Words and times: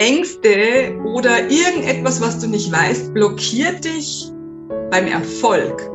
Ängste 0.00 0.98
oder 1.04 1.50
irgendetwas, 1.50 2.22
was 2.22 2.38
du 2.38 2.46
nicht 2.46 2.72
weißt, 2.72 3.12
blockiert 3.12 3.84
dich 3.84 4.30
beim 4.90 5.06
Erfolg. 5.06 5.90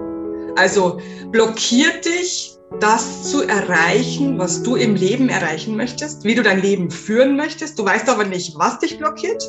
Also 0.55 0.99
blockiert 1.31 2.05
dich, 2.05 2.55
das 2.79 3.31
zu 3.31 3.47
erreichen, 3.47 4.37
was 4.37 4.61
du 4.61 4.75
im 4.75 4.95
Leben 4.95 5.27
erreichen 5.29 5.75
möchtest, 5.75 6.23
wie 6.23 6.35
du 6.35 6.43
dein 6.43 6.61
Leben 6.61 6.91
führen 6.91 7.35
möchtest. 7.35 7.79
Du 7.79 7.85
weißt 7.85 8.07
aber 8.07 8.25
nicht, 8.25 8.53
was 8.57 8.77
dich 8.77 8.97
blockiert. 8.99 9.43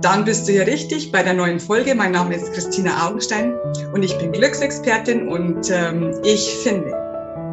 Dann 0.00 0.24
bist 0.24 0.46
du 0.46 0.52
hier 0.52 0.68
richtig 0.68 1.10
bei 1.10 1.24
der 1.24 1.34
neuen 1.34 1.58
Folge. 1.58 1.96
Mein 1.96 2.12
Name 2.12 2.36
ist 2.36 2.52
Christina 2.52 3.08
Augenstein 3.08 3.52
und 3.92 4.04
ich 4.04 4.16
bin 4.18 4.30
Glücksexpertin 4.30 5.26
und 5.26 5.68
ähm, 5.72 6.12
ich 6.22 6.48
finde, 6.62 6.92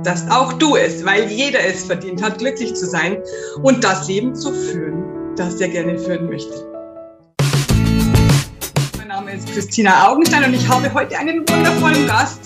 dass 0.03 0.29
auch 0.29 0.53
du 0.53 0.75
es, 0.75 1.03
weil 1.03 1.27
jeder 1.31 1.59
es 1.65 1.85
verdient 1.85 2.21
hat, 2.21 2.37
glücklich 2.37 2.75
zu 2.75 2.85
sein 2.85 3.17
und 3.63 3.83
das 3.83 4.07
Leben 4.07 4.35
zu 4.35 4.53
führen, 4.53 5.04
das 5.35 5.59
er 5.59 5.69
gerne 5.69 5.97
führen 5.99 6.27
möchte. 6.27 6.53
Mein 8.97 9.07
Name 9.07 9.33
ist 9.33 9.47
Christina 9.51 10.09
Augenstein 10.09 10.45
und 10.45 10.53
ich 10.53 10.67
habe 10.67 10.93
heute 10.93 11.17
einen 11.17 11.39
wundervollen 11.47 12.07
Gast. 12.07 12.44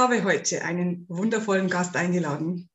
Habe 0.00 0.24
heute 0.24 0.64
einen 0.64 1.04
wundervollen 1.10 1.68
Gast 1.68 1.94
eingeladen. 1.94 2.70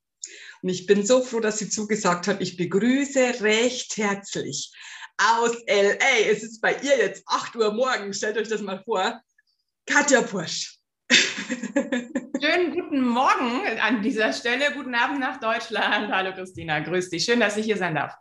Und 0.61 0.69
ich 0.69 0.85
bin 0.85 1.03
so 1.03 1.23
froh, 1.23 1.39
dass 1.39 1.57
sie 1.57 1.69
zugesagt 1.69 2.27
hat. 2.27 2.39
Ich 2.39 2.55
begrüße 2.55 3.41
recht 3.41 3.97
herzlich 3.97 4.71
aus 5.17 5.55
LA. 5.67 6.29
Es 6.29 6.43
ist 6.43 6.61
bei 6.61 6.75
ihr 6.75 6.97
jetzt 6.99 7.23
8 7.25 7.55
Uhr 7.55 7.73
morgens. 7.73 8.17
Stellt 8.17 8.37
euch 8.37 8.47
das 8.47 8.61
mal 8.61 8.79
vor. 8.83 9.19
Katja 9.87 10.21
Porsch. 10.21 10.77
Schönen 11.09 12.71
guten 12.73 13.01
Morgen 13.01 13.65
an 13.79 14.03
dieser 14.03 14.31
Stelle. 14.31 14.71
Guten 14.75 14.93
Abend 14.93 15.19
nach 15.19 15.39
Deutschland. 15.39 16.11
Hallo 16.11 16.31
Christina, 16.31 16.79
grüß 16.79 17.09
dich. 17.09 17.25
Schön, 17.25 17.39
dass 17.39 17.57
ich 17.57 17.65
hier 17.65 17.77
sein 17.77 17.95
darf. 17.95 18.13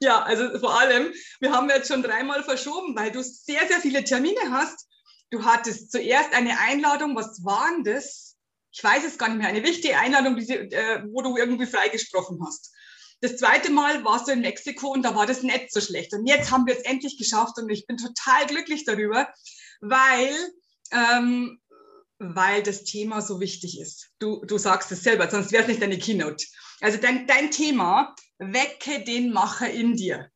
Ja, 0.00 0.22
also 0.22 0.58
vor 0.58 0.80
allem, 0.80 1.12
wir 1.40 1.52
haben 1.52 1.68
jetzt 1.68 1.88
schon 1.88 2.02
dreimal 2.02 2.42
verschoben, 2.42 2.96
weil 2.96 3.12
du 3.12 3.22
sehr, 3.22 3.66
sehr 3.68 3.80
viele 3.80 4.04
Termine 4.04 4.40
hast 4.50 4.88
Du 5.30 5.44
hattest 5.44 5.92
zuerst 5.92 6.32
eine 6.32 6.58
Einladung, 6.58 7.14
was 7.14 7.44
war 7.44 7.68
denn 7.74 7.84
das? 7.84 8.27
Ich 8.72 8.82
weiß 8.82 9.04
es 9.04 9.18
gar 9.18 9.28
nicht 9.28 9.38
mehr. 9.38 9.48
Eine 9.48 9.62
wichtige 9.62 9.98
Einladung, 9.98 10.36
die, 10.36 10.52
äh, 10.52 11.02
wo 11.10 11.22
du 11.22 11.36
irgendwie 11.36 11.66
freigesprochen 11.66 12.38
hast. 12.44 12.74
Das 13.20 13.36
zweite 13.36 13.72
Mal 13.72 14.04
warst 14.04 14.28
du 14.28 14.32
in 14.32 14.42
Mexiko 14.42 14.92
und 14.92 15.02
da 15.02 15.14
war 15.14 15.26
das 15.26 15.42
nicht 15.42 15.72
so 15.72 15.80
schlecht. 15.80 16.12
Und 16.14 16.26
jetzt 16.26 16.50
haben 16.50 16.66
wir 16.66 16.76
es 16.76 16.84
endlich 16.84 17.18
geschafft 17.18 17.58
und 17.58 17.68
ich 17.70 17.86
bin 17.86 17.96
total 17.96 18.46
glücklich 18.46 18.84
darüber, 18.84 19.28
weil, 19.80 20.32
ähm, 20.92 21.60
weil 22.18 22.62
das 22.62 22.84
Thema 22.84 23.20
so 23.20 23.40
wichtig 23.40 23.80
ist. 23.80 24.10
Du, 24.20 24.44
du 24.44 24.58
sagst 24.58 24.92
es 24.92 25.02
selber, 25.02 25.28
sonst 25.28 25.50
wäre 25.50 25.62
es 25.62 25.68
nicht 25.68 25.82
deine 25.82 25.98
Keynote. 25.98 26.44
Also 26.80 26.98
dein, 26.98 27.26
dein 27.26 27.50
Thema, 27.50 28.14
wecke 28.38 29.02
den 29.02 29.32
Macher 29.32 29.68
in 29.68 29.96
dir 29.96 30.30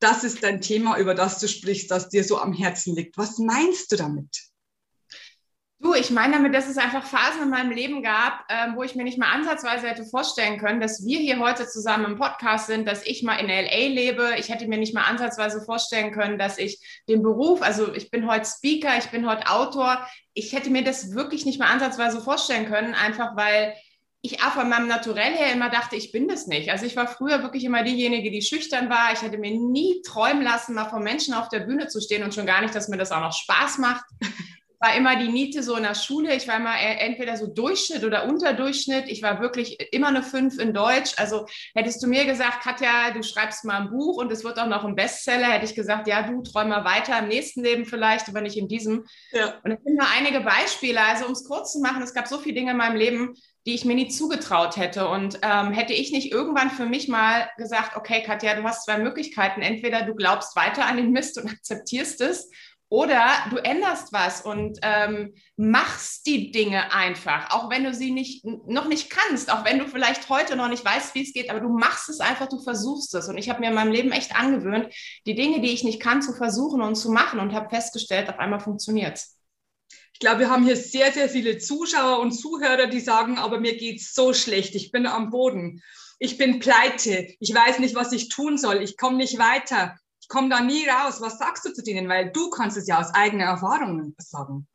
das 0.00 0.24
ist 0.24 0.42
dein 0.42 0.60
Thema, 0.60 0.98
über 0.98 1.14
das 1.14 1.38
du 1.38 1.46
sprichst, 1.46 1.90
das 1.90 2.08
dir 2.08 2.24
so 2.24 2.38
am 2.38 2.54
Herzen 2.54 2.96
liegt. 2.96 3.16
Was 3.18 3.38
meinst 3.38 3.92
du 3.92 3.96
damit? 3.96 4.49
Du, 5.82 5.94
ich 5.94 6.10
meine 6.10 6.34
damit, 6.34 6.54
dass 6.54 6.68
es 6.68 6.76
einfach 6.76 7.06
Phasen 7.06 7.44
in 7.44 7.48
meinem 7.48 7.70
Leben 7.70 8.02
gab, 8.02 8.44
äh, 8.48 8.68
wo 8.74 8.82
ich 8.82 8.96
mir 8.96 9.04
nicht 9.04 9.16
mal 9.16 9.32
ansatzweise 9.32 9.88
hätte 9.88 10.04
vorstellen 10.04 10.58
können, 10.58 10.78
dass 10.78 11.06
wir 11.06 11.18
hier 11.18 11.38
heute 11.38 11.66
zusammen 11.66 12.04
im 12.04 12.18
Podcast 12.18 12.66
sind, 12.66 12.86
dass 12.86 13.06
ich 13.06 13.22
mal 13.22 13.36
in 13.36 13.48
LA 13.48 13.88
lebe. 13.88 14.34
Ich 14.38 14.50
hätte 14.50 14.68
mir 14.68 14.76
nicht 14.76 14.92
mal 14.92 15.04
ansatzweise 15.04 15.62
vorstellen 15.62 16.12
können, 16.12 16.38
dass 16.38 16.58
ich 16.58 17.02
den 17.08 17.22
Beruf, 17.22 17.62
also 17.62 17.94
ich 17.94 18.10
bin 18.10 18.30
heute 18.30 18.44
Speaker, 18.44 18.98
ich 18.98 19.06
bin 19.06 19.26
heute 19.26 19.48
Autor. 19.48 20.06
Ich 20.34 20.52
hätte 20.52 20.68
mir 20.68 20.84
das 20.84 21.14
wirklich 21.14 21.46
nicht 21.46 21.58
mal 21.58 21.70
ansatzweise 21.72 22.20
vorstellen 22.20 22.66
können, 22.66 22.92
einfach 22.92 23.34
weil 23.34 23.74
ich 24.20 24.42
auch 24.42 24.52
von 24.52 24.68
meinem 24.68 24.86
Naturell 24.86 25.32
her 25.32 25.50
immer 25.54 25.70
dachte, 25.70 25.96
ich 25.96 26.12
bin 26.12 26.28
das 26.28 26.46
nicht. 26.46 26.70
Also 26.70 26.84
ich 26.84 26.94
war 26.94 27.08
früher 27.08 27.42
wirklich 27.42 27.64
immer 27.64 27.82
diejenige, 27.84 28.30
die 28.30 28.42
schüchtern 28.42 28.90
war. 28.90 29.14
Ich 29.14 29.22
hätte 29.22 29.38
mir 29.38 29.58
nie 29.58 30.02
träumen 30.04 30.42
lassen, 30.42 30.74
mal 30.74 30.90
vor 30.90 31.00
Menschen 31.00 31.32
auf 31.32 31.48
der 31.48 31.60
Bühne 31.60 31.88
zu 31.88 32.02
stehen 32.02 32.22
und 32.22 32.34
schon 32.34 32.44
gar 32.44 32.60
nicht, 32.60 32.74
dass 32.74 32.88
mir 32.88 32.98
das 32.98 33.12
auch 33.12 33.22
noch 33.22 33.32
Spaß 33.32 33.78
macht. 33.78 34.04
War 34.80 34.96
immer 34.96 35.16
die 35.16 35.28
Niete 35.28 35.62
so 35.62 35.76
in 35.76 35.82
der 35.82 35.94
Schule. 35.94 36.34
Ich 36.34 36.48
war 36.48 36.56
immer 36.56 36.74
entweder 36.80 37.36
so 37.36 37.46
Durchschnitt 37.46 38.02
oder 38.02 38.24
Unterdurchschnitt. 38.24 39.04
Ich 39.08 39.22
war 39.22 39.40
wirklich 39.40 39.78
immer 39.92 40.08
eine 40.08 40.22
Fünf 40.22 40.58
in 40.58 40.72
Deutsch. 40.72 41.12
Also 41.18 41.46
hättest 41.74 42.02
du 42.02 42.06
mir 42.06 42.24
gesagt, 42.24 42.62
Katja, 42.62 43.10
du 43.12 43.22
schreibst 43.22 43.64
mal 43.64 43.82
ein 43.82 43.90
Buch 43.90 44.16
und 44.16 44.32
es 44.32 44.42
wird 44.42 44.58
auch 44.58 44.66
noch 44.66 44.84
ein 44.84 44.96
Bestseller, 44.96 45.48
hätte 45.48 45.66
ich 45.66 45.74
gesagt, 45.74 46.08
ja, 46.08 46.22
du 46.22 46.42
träum 46.42 46.70
mal 46.70 46.84
weiter 46.84 47.18
im 47.18 47.28
nächsten 47.28 47.62
Leben 47.62 47.84
vielleicht, 47.84 48.28
aber 48.28 48.40
nicht 48.40 48.56
in 48.56 48.68
diesem. 48.68 49.04
Ja. 49.32 49.60
Und 49.62 49.72
es 49.72 49.82
sind 49.84 49.96
nur 49.96 50.08
einige 50.16 50.40
Beispiele. 50.40 51.00
Also 51.02 51.26
um 51.26 51.32
es 51.32 51.44
kurz 51.44 51.72
zu 51.72 51.80
machen, 51.80 52.02
es 52.02 52.14
gab 52.14 52.26
so 52.26 52.38
viele 52.38 52.54
Dinge 52.54 52.70
in 52.70 52.78
meinem 52.78 52.96
Leben, 52.96 53.34
die 53.66 53.74
ich 53.74 53.84
mir 53.84 53.94
nie 53.94 54.08
zugetraut 54.08 54.76
hätte. 54.76 55.08
Und 55.08 55.38
ähm, 55.42 55.72
hätte 55.72 55.92
ich 55.92 56.12
nicht 56.12 56.32
irgendwann 56.32 56.70
für 56.70 56.86
mich 56.86 57.08
mal 57.08 57.50
gesagt, 57.58 57.96
okay, 57.96 58.22
Katja, 58.22 58.54
du 58.54 58.62
hast 58.62 58.84
zwei 58.84 58.98
Möglichkeiten. 58.98 59.60
Entweder 59.60 60.02
du 60.02 60.14
glaubst 60.14 60.56
weiter 60.56 60.86
an 60.86 60.96
den 60.96 61.10
Mist 61.10 61.38
und 61.38 61.50
akzeptierst 61.50 62.20
es, 62.20 62.50
oder 62.90 63.24
du 63.50 63.56
änderst 63.56 64.12
was 64.12 64.42
und 64.42 64.80
ähm, 64.82 65.32
machst 65.56 66.26
die 66.26 66.50
Dinge 66.50 66.92
einfach, 66.92 67.50
auch 67.52 67.70
wenn 67.70 67.84
du 67.84 67.94
sie 67.94 68.10
nicht, 68.10 68.44
noch 68.44 68.88
nicht 68.88 69.10
kannst, 69.10 69.50
auch 69.52 69.64
wenn 69.64 69.78
du 69.78 69.86
vielleicht 69.86 70.28
heute 70.28 70.56
noch 70.56 70.68
nicht 70.68 70.84
weißt, 70.84 71.14
wie 71.14 71.22
es 71.22 71.32
geht, 71.32 71.50
aber 71.50 71.60
du 71.60 71.68
machst 71.68 72.08
es 72.08 72.18
einfach, 72.18 72.48
du 72.48 72.60
versuchst 72.60 73.14
es. 73.14 73.28
Und 73.28 73.38
ich 73.38 73.48
habe 73.48 73.60
mir 73.60 73.68
in 73.68 73.76
meinem 73.76 73.92
Leben 73.92 74.10
echt 74.10 74.34
angewöhnt, 74.34 74.92
die 75.24 75.36
Dinge, 75.36 75.60
die 75.60 75.70
ich 75.70 75.84
nicht 75.84 76.02
kann, 76.02 76.20
zu 76.20 76.32
versuchen 76.34 76.82
und 76.82 76.96
zu 76.96 77.10
machen 77.12 77.38
und 77.38 77.52
habe 77.52 77.70
festgestellt, 77.70 78.28
auf 78.28 78.40
einmal 78.40 78.60
funktioniert 78.60 79.16
es. 79.16 79.36
Ich 80.12 80.18
glaube, 80.18 80.40
wir 80.40 80.50
haben 80.50 80.64
hier 80.64 80.76
sehr, 80.76 81.12
sehr 81.12 81.28
viele 81.28 81.58
Zuschauer 81.58 82.18
und 82.18 82.32
Zuhörer, 82.32 82.88
die 82.88 83.00
sagen, 83.00 83.38
aber 83.38 83.60
mir 83.60 83.76
geht's 83.76 84.14
so 84.14 84.34
schlecht, 84.34 84.74
ich 84.74 84.90
bin 84.90 85.06
am 85.06 85.30
Boden, 85.30 85.80
ich 86.18 86.38
bin 86.38 86.58
pleite, 86.58 87.34
ich 87.38 87.54
weiß 87.54 87.78
nicht, 87.78 87.94
was 87.94 88.10
ich 88.12 88.28
tun 88.28 88.58
soll, 88.58 88.82
ich 88.82 88.96
komme 88.96 89.16
nicht 89.16 89.38
weiter, 89.38 89.96
ich 90.30 90.32
komme 90.32 90.48
da 90.48 90.60
nie 90.60 90.86
raus. 90.88 91.20
Was 91.20 91.38
sagst 91.38 91.64
du 91.64 91.72
zu 91.72 91.82
denen? 91.82 92.08
Weil 92.08 92.30
du 92.30 92.50
kannst 92.50 92.76
es 92.76 92.86
ja 92.86 93.00
aus 93.00 93.12
eigener 93.12 93.46
Erfahrung 93.46 94.14
sagen. 94.18 94.68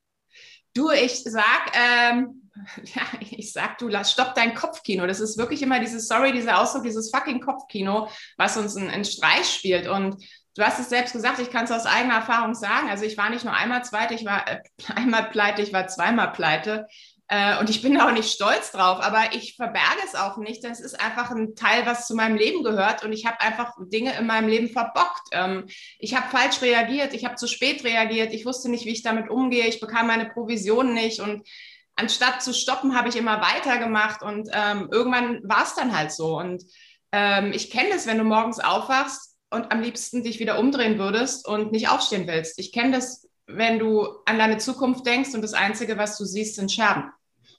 Du, 0.73 0.91
ich 0.91 1.23
sag, 1.23 1.71
ähm, 1.73 2.49
ja, 2.83 3.03
ich 3.21 3.53
sag, 3.53 3.77
du 3.77 3.87
lass, 3.87 4.11
stopp 4.11 4.35
dein 4.35 4.53
Kopfkino. 4.53 5.07
Das 5.07 5.21
ist 5.21 5.37
wirklich 5.37 5.61
immer 5.61 5.79
dieses, 5.79 6.09
sorry, 6.09 6.33
dieser 6.33 6.59
Ausdruck, 6.59 6.83
dieses 6.83 7.09
fucking 7.09 7.39
Kopfkino, 7.39 8.09
was 8.35 8.57
uns 8.57 8.75
einen 8.75 9.05
Streich 9.05 9.47
spielt. 9.47 9.87
Und 9.87 10.21
Du 10.57 10.63
hast 10.63 10.79
es 10.79 10.87
selbst 10.87 11.11
gesagt, 11.11 11.39
ich 11.39 11.49
kann 11.49 11.65
es 11.65 11.71
aus 11.71 11.85
eigener 11.85 12.15
Erfahrung 12.15 12.55
sagen. 12.55 12.89
Also 12.89 13.03
ich 13.03 13.17
war 13.17 13.29
nicht 13.29 13.43
nur 13.43 13.53
einmal 13.53 13.83
zweite, 13.83 14.13
ich 14.13 14.23
war 14.23 14.47
äh, 14.47 14.61
einmal 14.95 15.29
pleite, 15.29 15.61
ich 15.61 15.73
war 15.73 15.87
zweimal 15.87 16.31
pleite. 16.31 16.87
Äh, 17.27 17.59
und 17.59 17.69
ich 17.69 17.81
bin 17.81 17.99
auch 17.99 18.11
nicht 18.11 18.31
stolz 18.31 18.71
drauf, 18.71 18.99
aber 19.01 19.33
ich 19.33 19.55
verberge 19.55 20.01
es 20.05 20.13
auch 20.15 20.37
nicht. 20.37 20.63
Das 20.63 20.79
ist 20.79 20.99
einfach 20.99 21.31
ein 21.31 21.55
Teil, 21.55 21.85
was 21.85 22.07
zu 22.07 22.15
meinem 22.15 22.37
Leben 22.37 22.63
gehört. 22.63 23.03
Und 23.03 23.13
ich 23.13 23.25
habe 23.25 23.41
einfach 23.41 23.73
Dinge 23.79 24.17
in 24.17 24.27
meinem 24.27 24.47
Leben 24.47 24.69
verbockt. 24.69 25.29
Ähm, 25.31 25.65
ich 25.97 26.15
habe 26.15 26.29
falsch 26.29 26.61
reagiert, 26.61 27.13
ich 27.13 27.25
habe 27.25 27.35
zu 27.35 27.47
spät 27.47 27.83
reagiert, 27.83 28.33
ich 28.33 28.45
wusste 28.45 28.69
nicht, 28.69 28.85
wie 28.85 28.91
ich 28.91 29.01
damit 29.01 29.29
umgehe, 29.29 29.67
ich 29.67 29.79
bekam 29.79 30.07
meine 30.07 30.25
Provision 30.29 30.93
nicht. 30.93 31.19
Und 31.19 31.47
anstatt 31.95 32.43
zu 32.43 32.53
stoppen, 32.53 32.95
habe 32.95 33.09
ich 33.09 33.15
immer 33.15 33.41
weitergemacht. 33.41 34.21
Und 34.21 34.49
ähm, 34.53 34.89
irgendwann 34.91 35.41
war 35.43 35.63
es 35.63 35.73
dann 35.73 35.97
halt 35.97 36.11
so. 36.11 36.37
Und 36.37 36.63
ähm, 37.11 37.53
ich 37.53 37.71
kenne 37.71 37.95
es, 37.95 38.05
wenn 38.05 38.19
du 38.19 38.23
morgens 38.23 38.59
aufwachst 38.59 39.35
und 39.49 39.71
am 39.71 39.81
liebsten 39.81 40.23
dich 40.23 40.39
wieder 40.39 40.59
umdrehen 40.59 40.99
würdest 40.99 41.47
und 41.47 41.71
nicht 41.71 41.89
aufstehen 41.89 42.27
willst. 42.27 42.59
Ich 42.59 42.71
kenne 42.71 42.91
das, 42.97 43.27
wenn 43.47 43.79
du 43.79 44.07
an 44.25 44.37
deine 44.37 44.57
Zukunft 44.57 45.05
denkst 45.05 45.33
und 45.33 45.41
das 45.41 45.53
Einzige, 45.53 45.97
was 45.97 46.17
du 46.17 46.25
siehst, 46.25 46.55
sind 46.55 46.71
Scherben. 46.71 47.11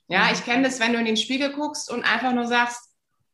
Ja, 0.08 0.30
ich 0.32 0.44
kenne 0.44 0.62
das, 0.62 0.80
wenn 0.80 0.92
du 0.92 0.98
in 0.98 1.04
den 1.04 1.16
Spiegel 1.16 1.52
guckst 1.52 1.90
und 1.90 2.04
einfach 2.04 2.32
nur 2.32 2.46
sagst, 2.46 2.80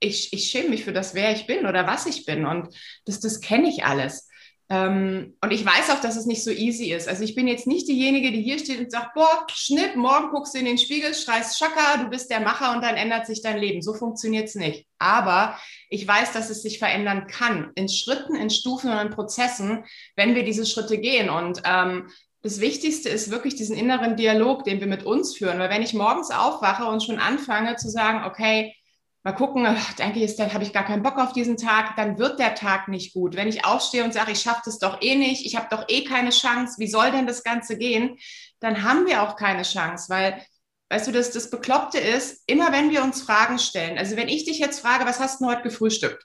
ich, 0.01 0.33
ich 0.33 0.51
schäme 0.51 0.71
mich 0.71 0.85
für 0.85 0.93
das, 0.93 1.15
wer 1.15 1.33
ich 1.33 1.47
bin 1.47 1.67
oder 1.67 1.87
was 1.87 2.07
ich 2.07 2.25
bin. 2.25 2.45
Und 2.45 2.75
das, 3.05 3.21
das 3.21 3.41
kenne 3.41 3.69
ich 3.69 3.85
alles. 3.85 4.29
Ähm, 4.69 5.37
und 5.43 5.51
ich 5.51 5.65
weiß 5.67 5.91
auch, 5.91 6.01
dass 6.01 6.17
es 6.17 6.25
nicht 6.25 6.43
so 6.43 6.51
easy 6.51 6.93
ist. 6.93 7.07
Also 7.07 7.25
ich 7.25 7.35
bin 7.35 7.47
jetzt 7.47 7.67
nicht 7.67 7.89
diejenige, 7.89 8.33
die 8.33 8.43
hier 8.43 8.59
steht 8.59 8.81
und 8.81 8.91
sagt, 8.91 9.15
boah, 9.15 9.47
Schnitt, 9.53 9.97
morgen 9.97 10.31
guckst 10.31 10.55
du 10.55 10.59
in 10.59 10.65
den 10.65 10.79
Spiegel, 10.79 11.15
schreist 11.15 11.59
Schaka, 11.59 12.03
du 12.03 12.09
bist 12.09 12.31
der 12.31 12.41
Macher 12.41 12.75
und 12.75 12.83
dann 12.83 12.97
ändert 12.97 13.27
sich 13.27 13.43
dein 13.43 13.59
Leben. 13.59 13.83
So 13.83 13.93
funktioniert 13.93 14.49
es 14.49 14.55
nicht. 14.55 14.87
Aber 14.99 15.59
ich 15.91 16.09
weiß, 16.09 16.33
dass 16.33 16.49
es 16.49 16.63
sich 16.63 16.79
verändern 16.79 17.27
kann. 17.27 17.71
In 17.75 17.89
Schritten, 17.89 18.35
in 18.35 18.49
Stufen 18.49 18.91
und 18.91 18.99
in 18.99 19.11
Prozessen, 19.11 19.85
wenn 20.17 20.35
wir 20.35 20.45
diese 20.45 20.65
Schritte 20.65 20.99
gehen. 20.99 21.29
Und 21.29 21.61
ähm, 21.65 22.09
das 22.43 22.61
Wichtigste 22.61 23.09
ist 23.09 23.31
wirklich 23.31 23.55
diesen 23.55 23.77
inneren 23.77 24.17
Dialog, 24.17 24.65
den 24.65 24.81
wir 24.81 24.89
mit 24.89 25.05
uns 25.05 25.37
führen. 25.37 25.59
Weil 25.59 25.71
wenn 25.71 25.83
ich 25.83 25.95
morgens 25.95 26.31
aufwache 26.31 26.85
und 26.85 27.03
schon 27.03 27.19
anfange 27.19 27.77
zu 27.77 27.89
sagen, 27.89 28.25
okay, 28.25 28.75
mal 29.23 29.33
gucken, 29.33 29.65
denke 29.99 30.19
ich, 30.19 30.39
habe 30.39 30.65
ich 30.65 30.73
gar 30.73 30.85
keinen 30.85 31.05
Bock 31.05 31.19
auf 31.19 31.33
diesen 31.33 31.57
Tag, 31.57 31.95
dann 31.97 32.19
wird 32.19 32.41
der 32.41 32.57
Tag 32.57 32.89
nicht 32.89 33.15
gut. 33.15 33.37
Wenn 33.37 33.47
ich 33.47 33.65
aufstehe 33.65 34.03
und 34.03 34.13
sage, 34.13 34.33
ich 34.33 34.41
schaffe 34.41 34.63
das 34.65 34.79
doch 34.79 35.01
eh 35.01 35.15
nicht, 35.15 35.47
ich 35.47 35.55
habe 35.55 35.69
doch 35.71 35.85
eh 35.89 36.03
keine 36.03 36.31
Chance, 36.31 36.77
wie 36.79 36.89
soll 36.89 37.13
denn 37.13 37.29
das 37.29 37.45
Ganze 37.45 37.79
gehen? 37.79 38.19
Dann 38.59 38.83
haben 38.83 39.07
wir 39.07 39.23
auch 39.23 39.37
keine 39.37 39.63
Chance, 39.63 40.09
weil, 40.09 40.43
weißt 40.91 41.07
du, 41.07 41.13
das, 41.13 41.31
das 41.31 41.51
Bekloppte 41.51 41.99
ist, 41.99 42.43
immer 42.49 42.73
wenn 42.73 42.91
wir 42.91 43.05
uns 43.05 43.23
Fragen 43.23 43.61
stellen, 43.61 43.99
also 43.99 44.17
wenn 44.17 44.29
ich 44.29 44.45
dich 44.45 44.59
jetzt 44.59 44.81
frage, 44.81 45.07
was 45.07 45.21
hast 45.21 45.41
du 45.41 45.47
heute 45.47 45.63
gefrühstückt? 45.63 46.25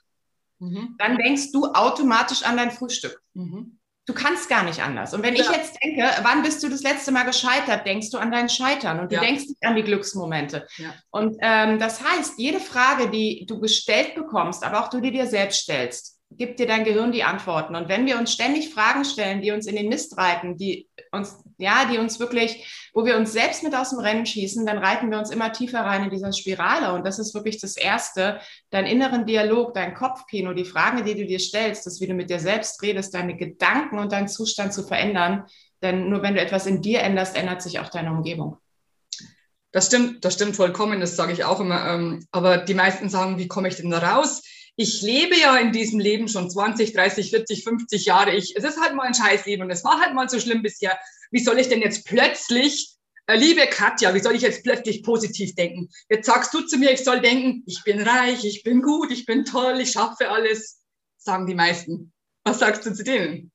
Mhm. 0.58 0.96
Dann 0.98 1.16
denkst 1.16 1.52
du 1.52 1.66
automatisch 1.66 2.42
an 2.42 2.56
dein 2.56 2.72
Frühstück. 2.72 3.22
Mhm. 3.34 3.77
Du 4.08 4.14
kannst 4.14 4.48
gar 4.48 4.64
nicht 4.64 4.82
anders. 4.82 5.12
Und 5.12 5.22
wenn 5.22 5.36
ja. 5.36 5.42
ich 5.42 5.50
jetzt 5.50 5.76
denke, 5.84 6.02
wann 6.22 6.42
bist 6.42 6.62
du 6.62 6.70
das 6.70 6.82
letzte 6.82 7.12
Mal 7.12 7.24
gescheitert, 7.24 7.86
denkst 7.86 8.08
du 8.08 8.16
an 8.16 8.30
dein 8.30 8.48
Scheitern 8.48 9.00
und 9.00 9.12
du 9.12 9.16
ja. 9.16 9.20
denkst 9.20 9.44
nicht 9.48 9.62
an 9.62 9.76
die 9.76 9.82
Glücksmomente. 9.82 10.66
Ja. 10.78 10.94
Und 11.10 11.36
ähm, 11.42 11.78
das 11.78 12.02
heißt, 12.02 12.38
jede 12.38 12.58
Frage, 12.58 13.10
die 13.10 13.44
du 13.46 13.60
gestellt 13.60 14.14
bekommst, 14.14 14.64
aber 14.64 14.82
auch 14.82 14.88
du 14.88 15.02
die 15.02 15.10
dir 15.10 15.26
selbst 15.26 15.60
stellst, 15.60 16.18
gibt 16.30 16.58
dir 16.58 16.66
dein 16.66 16.84
Gehirn 16.84 17.12
die 17.12 17.22
Antworten. 17.22 17.76
Und 17.76 17.90
wenn 17.90 18.06
wir 18.06 18.18
uns 18.18 18.32
ständig 18.32 18.72
Fragen 18.72 19.04
stellen, 19.04 19.42
die 19.42 19.50
uns 19.50 19.66
in 19.66 19.76
den 19.76 19.90
Mist 19.90 20.16
reiten, 20.16 20.56
die 20.56 20.88
uns, 21.18 21.36
ja, 21.58 21.84
die 21.84 21.98
uns 21.98 22.18
wirklich, 22.18 22.90
wo 22.94 23.04
wir 23.04 23.16
uns 23.16 23.32
selbst 23.32 23.62
mit 23.62 23.74
aus 23.74 23.90
dem 23.90 23.98
Rennen 23.98 24.24
schießen, 24.24 24.64
dann 24.64 24.78
reiten 24.78 25.10
wir 25.10 25.18
uns 25.18 25.30
immer 25.30 25.52
tiefer 25.52 25.80
rein 25.80 26.04
in 26.04 26.10
dieser 26.10 26.32
Spirale. 26.32 26.94
Und 26.94 27.06
das 27.06 27.18
ist 27.18 27.34
wirklich 27.34 27.60
das 27.60 27.76
Erste, 27.76 28.40
dein 28.70 28.86
inneren 28.86 29.26
Dialog, 29.26 29.74
dein 29.74 29.94
Kopfkino, 29.94 30.54
die 30.54 30.64
Fragen, 30.64 31.04
die 31.04 31.14
du 31.14 31.26
dir 31.26 31.38
stellst, 31.38 31.84
das, 31.84 32.00
wie 32.00 32.06
du 32.06 32.14
mit 32.14 32.30
dir 32.30 32.40
selbst 32.40 32.80
redest, 32.82 33.12
deine 33.12 33.36
Gedanken 33.36 33.98
und 33.98 34.12
deinen 34.12 34.28
Zustand 34.28 34.72
zu 34.72 34.82
verändern. 34.82 35.44
Denn 35.82 36.08
nur 36.08 36.22
wenn 36.22 36.34
du 36.34 36.40
etwas 36.40 36.66
in 36.66 36.80
dir 36.80 37.00
änderst, 37.02 37.36
ändert 37.36 37.62
sich 37.62 37.78
auch 37.80 37.88
deine 37.88 38.10
Umgebung. 38.10 38.56
Das 39.70 39.86
stimmt, 39.86 40.24
das 40.24 40.34
stimmt 40.34 40.56
vollkommen, 40.56 41.00
das 41.00 41.16
sage 41.16 41.32
ich 41.32 41.44
auch 41.44 41.60
immer. 41.60 41.86
Ähm, 41.86 42.26
aber 42.30 42.58
die 42.58 42.74
meisten 42.74 43.10
sagen, 43.10 43.38
wie 43.38 43.48
komme 43.48 43.68
ich 43.68 43.76
denn 43.76 43.90
da 43.90 43.98
raus? 43.98 44.42
Ich 44.80 45.02
lebe 45.02 45.36
ja 45.36 45.56
in 45.56 45.72
diesem 45.72 45.98
Leben 45.98 46.28
schon 46.28 46.48
20, 46.48 46.92
30, 46.92 47.30
40, 47.30 47.64
50 47.64 48.04
Jahre. 48.04 48.36
Ich, 48.36 48.54
es 48.56 48.62
ist 48.62 48.80
halt 48.80 48.94
mal 48.94 49.08
ein 49.08 49.14
Scheißleben 49.14 49.64
und 49.64 49.72
es 49.72 49.82
war 49.82 50.00
halt 50.00 50.14
mal 50.14 50.28
so 50.28 50.38
schlimm 50.38 50.62
bisher. 50.62 50.96
Wie 51.32 51.42
soll 51.42 51.58
ich 51.58 51.68
denn 51.68 51.82
jetzt 51.82 52.06
plötzlich, 52.06 52.94
äh, 53.26 53.36
liebe 53.36 53.66
Katja, 53.66 54.14
wie 54.14 54.20
soll 54.20 54.36
ich 54.36 54.42
jetzt 54.42 54.62
plötzlich 54.62 55.02
positiv 55.02 55.56
denken? 55.56 55.88
Jetzt 56.08 56.26
sagst 56.26 56.54
du 56.54 56.60
zu 56.60 56.78
mir, 56.78 56.92
ich 56.92 57.02
soll 57.02 57.20
denken, 57.20 57.64
ich 57.66 57.82
bin 57.82 58.00
reich, 58.00 58.44
ich 58.44 58.62
bin 58.62 58.80
gut, 58.80 59.10
ich 59.10 59.26
bin 59.26 59.44
toll, 59.44 59.80
ich 59.80 59.90
schaffe 59.90 60.30
alles, 60.30 60.80
sagen 61.16 61.48
die 61.48 61.56
meisten. 61.56 62.12
Was 62.44 62.60
sagst 62.60 62.86
du 62.86 62.94
zu 62.94 63.02
denen? 63.02 63.50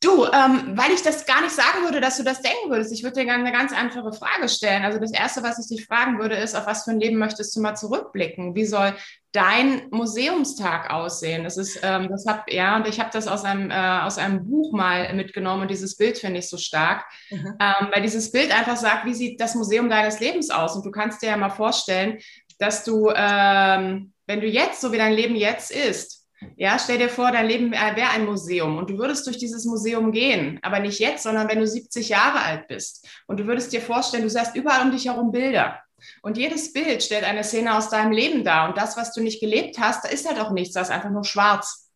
Du, 0.00 0.26
ähm, 0.26 0.76
weil 0.76 0.92
ich 0.92 1.02
das 1.02 1.26
gar 1.26 1.42
nicht 1.42 1.56
sagen 1.56 1.82
würde, 1.82 2.00
dass 2.00 2.18
du 2.18 2.22
das 2.22 2.40
denken 2.40 2.70
würdest. 2.70 2.92
Ich 2.92 3.02
würde 3.02 3.24
dir 3.24 3.32
eine 3.32 3.50
ganz 3.50 3.72
einfache 3.72 4.12
Frage 4.12 4.48
stellen. 4.48 4.84
Also 4.84 5.00
das 5.00 5.12
Erste, 5.12 5.42
was 5.42 5.58
ich 5.58 5.76
dich 5.76 5.86
fragen 5.86 6.20
würde, 6.20 6.36
ist, 6.36 6.54
auf 6.54 6.66
was 6.66 6.84
für 6.84 6.92
ein 6.92 7.00
Leben 7.00 7.18
möchtest 7.18 7.56
du 7.56 7.60
mal 7.60 7.74
zurückblicken? 7.74 8.54
Wie 8.54 8.64
soll 8.64 8.94
dein 9.32 9.88
Museumstag 9.90 10.90
aussehen? 10.90 11.44
Das 11.44 11.56
ist, 11.56 11.80
ähm, 11.82 12.08
das 12.08 12.26
hab, 12.26 12.50
ja, 12.50 12.76
und 12.76 12.86
ich 12.86 13.00
habe 13.00 13.10
das 13.12 13.28
aus 13.28 13.44
einem, 13.44 13.70
äh, 13.70 14.00
aus 14.02 14.18
einem 14.18 14.48
Buch 14.48 14.72
mal 14.72 15.12
mitgenommen 15.14 15.62
und 15.62 15.70
dieses 15.70 15.96
Bild 15.96 16.18
finde 16.18 16.40
ich 16.40 16.48
so 16.48 16.56
stark, 16.56 17.04
mhm. 17.30 17.54
ähm, 17.60 17.88
weil 17.92 18.02
dieses 18.02 18.30
Bild 18.32 18.56
einfach 18.56 18.76
sagt, 18.76 19.04
wie 19.04 19.14
sieht 19.14 19.40
das 19.40 19.54
Museum 19.54 19.88
deines 19.90 20.20
Lebens 20.20 20.50
aus? 20.50 20.76
Und 20.76 20.84
du 20.84 20.90
kannst 20.90 21.22
dir 21.22 21.28
ja 21.28 21.36
mal 21.36 21.50
vorstellen, 21.50 22.18
dass 22.58 22.84
du, 22.84 23.10
ähm, 23.14 24.12
wenn 24.26 24.40
du 24.40 24.46
jetzt, 24.46 24.80
so 24.80 24.92
wie 24.92 24.98
dein 24.98 25.12
Leben 25.12 25.36
jetzt 25.36 25.70
ist, 25.70 26.18
ja, 26.56 26.78
stell 26.78 26.98
dir 26.98 27.08
vor, 27.08 27.32
dein 27.32 27.46
Leben 27.46 27.72
wäre 27.72 28.10
ein 28.10 28.24
Museum 28.24 28.78
und 28.78 28.90
du 28.90 28.98
würdest 28.98 29.26
durch 29.26 29.38
dieses 29.38 29.64
Museum 29.64 30.12
gehen, 30.12 30.58
aber 30.62 30.78
nicht 30.78 31.00
jetzt, 31.00 31.24
sondern 31.24 31.48
wenn 31.48 31.58
du 31.58 31.66
70 31.66 32.08
Jahre 32.08 32.40
alt 32.40 32.68
bist. 32.68 33.08
Und 33.26 33.40
du 33.40 33.46
würdest 33.46 33.72
dir 33.72 33.80
vorstellen, 33.80 34.22
du 34.22 34.30
sahst 34.30 34.54
überall 34.54 34.82
um 34.82 34.92
dich 34.92 35.06
herum 35.06 35.32
Bilder. 35.32 35.80
Und 36.22 36.36
jedes 36.36 36.72
Bild 36.72 37.02
stellt 37.02 37.24
eine 37.24 37.44
Szene 37.44 37.76
aus 37.76 37.90
deinem 37.90 38.12
Leben 38.12 38.44
dar. 38.44 38.68
Und 38.68 38.76
das, 38.76 38.96
was 38.96 39.12
du 39.12 39.20
nicht 39.20 39.40
gelebt 39.40 39.78
hast, 39.78 40.04
da 40.04 40.08
ist 40.08 40.28
halt 40.28 40.38
auch 40.38 40.50
nichts, 40.50 40.74
das 40.74 40.88
ist 40.88 40.94
einfach 40.94 41.10
nur 41.10 41.24
schwarz. 41.24 41.88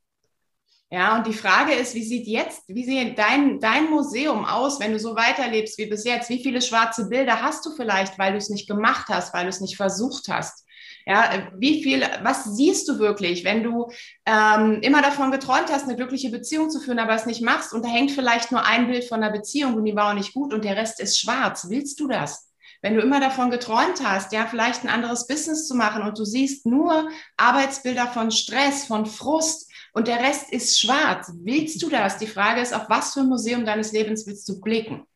Ja, 0.92 1.16
und 1.16 1.26
die 1.26 1.32
Frage 1.32 1.72
ist, 1.72 1.94
wie 1.94 2.04
sieht 2.04 2.26
jetzt, 2.26 2.64
wie 2.68 2.84
sieht 2.84 3.18
dein, 3.18 3.60
dein 3.60 3.88
Museum 3.88 4.44
aus, 4.44 4.78
wenn 4.78 4.92
du 4.92 4.98
so 4.98 5.16
weiterlebst 5.16 5.78
wie 5.78 5.86
bis 5.86 6.04
jetzt? 6.04 6.28
Wie 6.28 6.42
viele 6.42 6.60
schwarze 6.60 7.08
Bilder 7.08 7.40
hast 7.40 7.64
du 7.64 7.70
vielleicht, 7.74 8.18
weil 8.18 8.32
du 8.32 8.38
es 8.38 8.50
nicht 8.50 8.68
gemacht 8.68 9.06
hast, 9.08 9.32
weil 9.32 9.44
du 9.44 9.48
es 9.48 9.62
nicht 9.62 9.78
versucht 9.78 10.28
hast? 10.28 10.66
Ja, 11.06 11.48
wie 11.56 11.82
viel, 11.82 12.02
was 12.22 12.44
siehst 12.44 12.88
du 12.88 12.98
wirklich, 12.98 13.42
wenn 13.42 13.62
du 13.62 13.90
ähm, 14.26 14.80
immer 14.82 15.00
davon 15.00 15.30
geträumt 15.30 15.72
hast, 15.72 15.84
eine 15.84 15.96
glückliche 15.96 16.28
Beziehung 16.28 16.68
zu 16.68 16.78
führen, 16.78 16.98
aber 16.98 17.14
es 17.14 17.24
nicht 17.24 17.40
machst 17.40 17.72
und 17.72 17.86
da 17.86 17.88
hängt 17.88 18.10
vielleicht 18.10 18.52
nur 18.52 18.62
ein 18.64 18.86
Bild 18.86 19.04
von 19.04 19.22
einer 19.22 19.32
Beziehung 19.32 19.74
und 19.74 19.86
die 19.86 19.96
war 19.96 20.10
auch 20.10 20.14
nicht 20.14 20.34
gut 20.34 20.52
und 20.52 20.62
der 20.62 20.76
Rest 20.76 21.00
ist 21.00 21.18
schwarz. 21.18 21.68
Willst 21.70 21.98
du 22.00 22.06
das? 22.06 22.51
Wenn 22.82 22.94
du 22.94 23.00
immer 23.00 23.20
davon 23.20 23.50
geträumt 23.50 24.02
hast, 24.04 24.32
ja, 24.32 24.46
vielleicht 24.46 24.84
ein 24.84 24.90
anderes 24.90 25.26
Business 25.26 25.68
zu 25.68 25.74
machen 25.74 26.02
und 26.02 26.18
du 26.18 26.24
siehst 26.24 26.66
nur 26.66 27.08
Arbeitsbilder 27.36 28.08
von 28.08 28.30
Stress, 28.30 28.84
von 28.84 29.06
Frust 29.06 29.70
und 29.94 30.08
der 30.08 30.18
Rest 30.18 30.52
ist 30.52 30.80
schwarz, 30.80 31.32
willst 31.42 31.80
du 31.82 31.88
das? 31.88 32.18
Die 32.18 32.26
Frage 32.26 32.60
ist, 32.60 32.74
auf 32.74 32.88
was 32.88 33.14
für 33.14 33.20
ein 33.20 33.28
Museum 33.28 33.64
deines 33.64 33.92
Lebens 33.92 34.26
willst 34.26 34.48
du 34.48 34.60
blicken? 34.60 35.06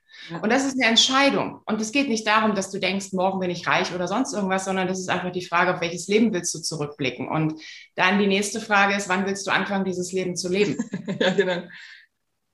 Und 0.43 0.51
das 0.51 0.65
ist 0.65 0.75
eine 0.75 0.91
Entscheidung. 0.91 1.61
Und 1.67 1.81
es 1.81 1.93
geht 1.93 2.09
nicht 2.09 2.27
darum, 2.27 2.55
dass 2.55 2.71
du 2.71 2.81
denkst, 2.81 3.13
morgen 3.13 3.39
bin 3.39 3.51
ich 3.51 3.67
reich 3.67 3.95
oder 3.95 4.09
sonst 4.09 4.33
irgendwas, 4.33 4.65
sondern 4.65 4.89
das 4.89 4.99
ist 4.99 5.09
einfach 5.09 5.31
die 5.31 5.45
Frage, 5.45 5.75
auf 5.75 5.81
welches 5.81 6.09
Leben 6.09 6.33
willst 6.33 6.55
du 6.55 6.61
zurückblicken? 6.61 7.29
Und 7.29 7.61
dann 7.95 8.19
die 8.19 8.27
nächste 8.27 8.61
Frage 8.61 8.97
ist, 8.97 9.09
wann 9.09 9.27
willst 9.27 9.47
du 9.47 9.51
anfangen, 9.51 9.85
dieses 9.85 10.13
Leben 10.13 10.37
zu 10.37 10.49
leben? 10.49 10.77
ja, 11.21 11.31
genau. 11.31 11.63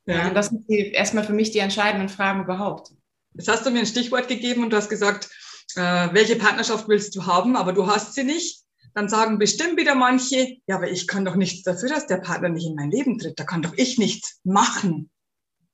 Ja. 0.05 0.29
und 0.29 0.35
das 0.35 0.49
sind 0.49 0.69
die, 0.69 0.91
erstmal 0.91 1.25
für 1.25 1.33
mich 1.33 1.53
die 1.53 1.61
entscheidenden 1.61 2.09
Fragen 2.09 2.43
überhaupt. 2.43 2.91
Jetzt 3.35 3.49
hast 3.49 3.67
du 3.67 3.71
mir 3.71 3.81
ein 3.81 3.87
Stichwort 3.87 4.29
gegeben 4.29 4.63
und 4.63 4.71
du 4.71 4.77
hast 4.77 4.89
gesagt, 4.89 5.29
äh, 5.77 6.09
welche 6.13 6.37
Partnerschaft 6.37 6.89
willst 6.89 7.15
du 7.17 7.27
haben, 7.27 7.57
aber 7.57 7.73
du 7.73 7.87
hast 7.87 8.15
sie 8.15 8.25
nicht. 8.25 8.63
Dann 8.95 9.09
sagen 9.09 9.39
bestimmt 9.39 9.79
wieder 9.79 9.95
manche, 9.95 10.59
ja, 10.67 10.77
aber 10.77 10.91
ich 10.91 11.07
kann 11.07 11.25
doch 11.25 11.35
nichts 11.35 11.63
dafür, 11.63 11.89
dass 11.89 12.07
der 12.07 12.19
Partner 12.19 12.51
nicht 12.51 12.67
in 12.67 12.75
mein 12.75 12.91
Leben 12.91 13.19
tritt. 13.19 13.39
Da 13.39 13.45
kann 13.45 13.63
doch 13.63 13.73
ich 13.77 13.97
nichts 13.97 14.41
machen. 14.45 15.11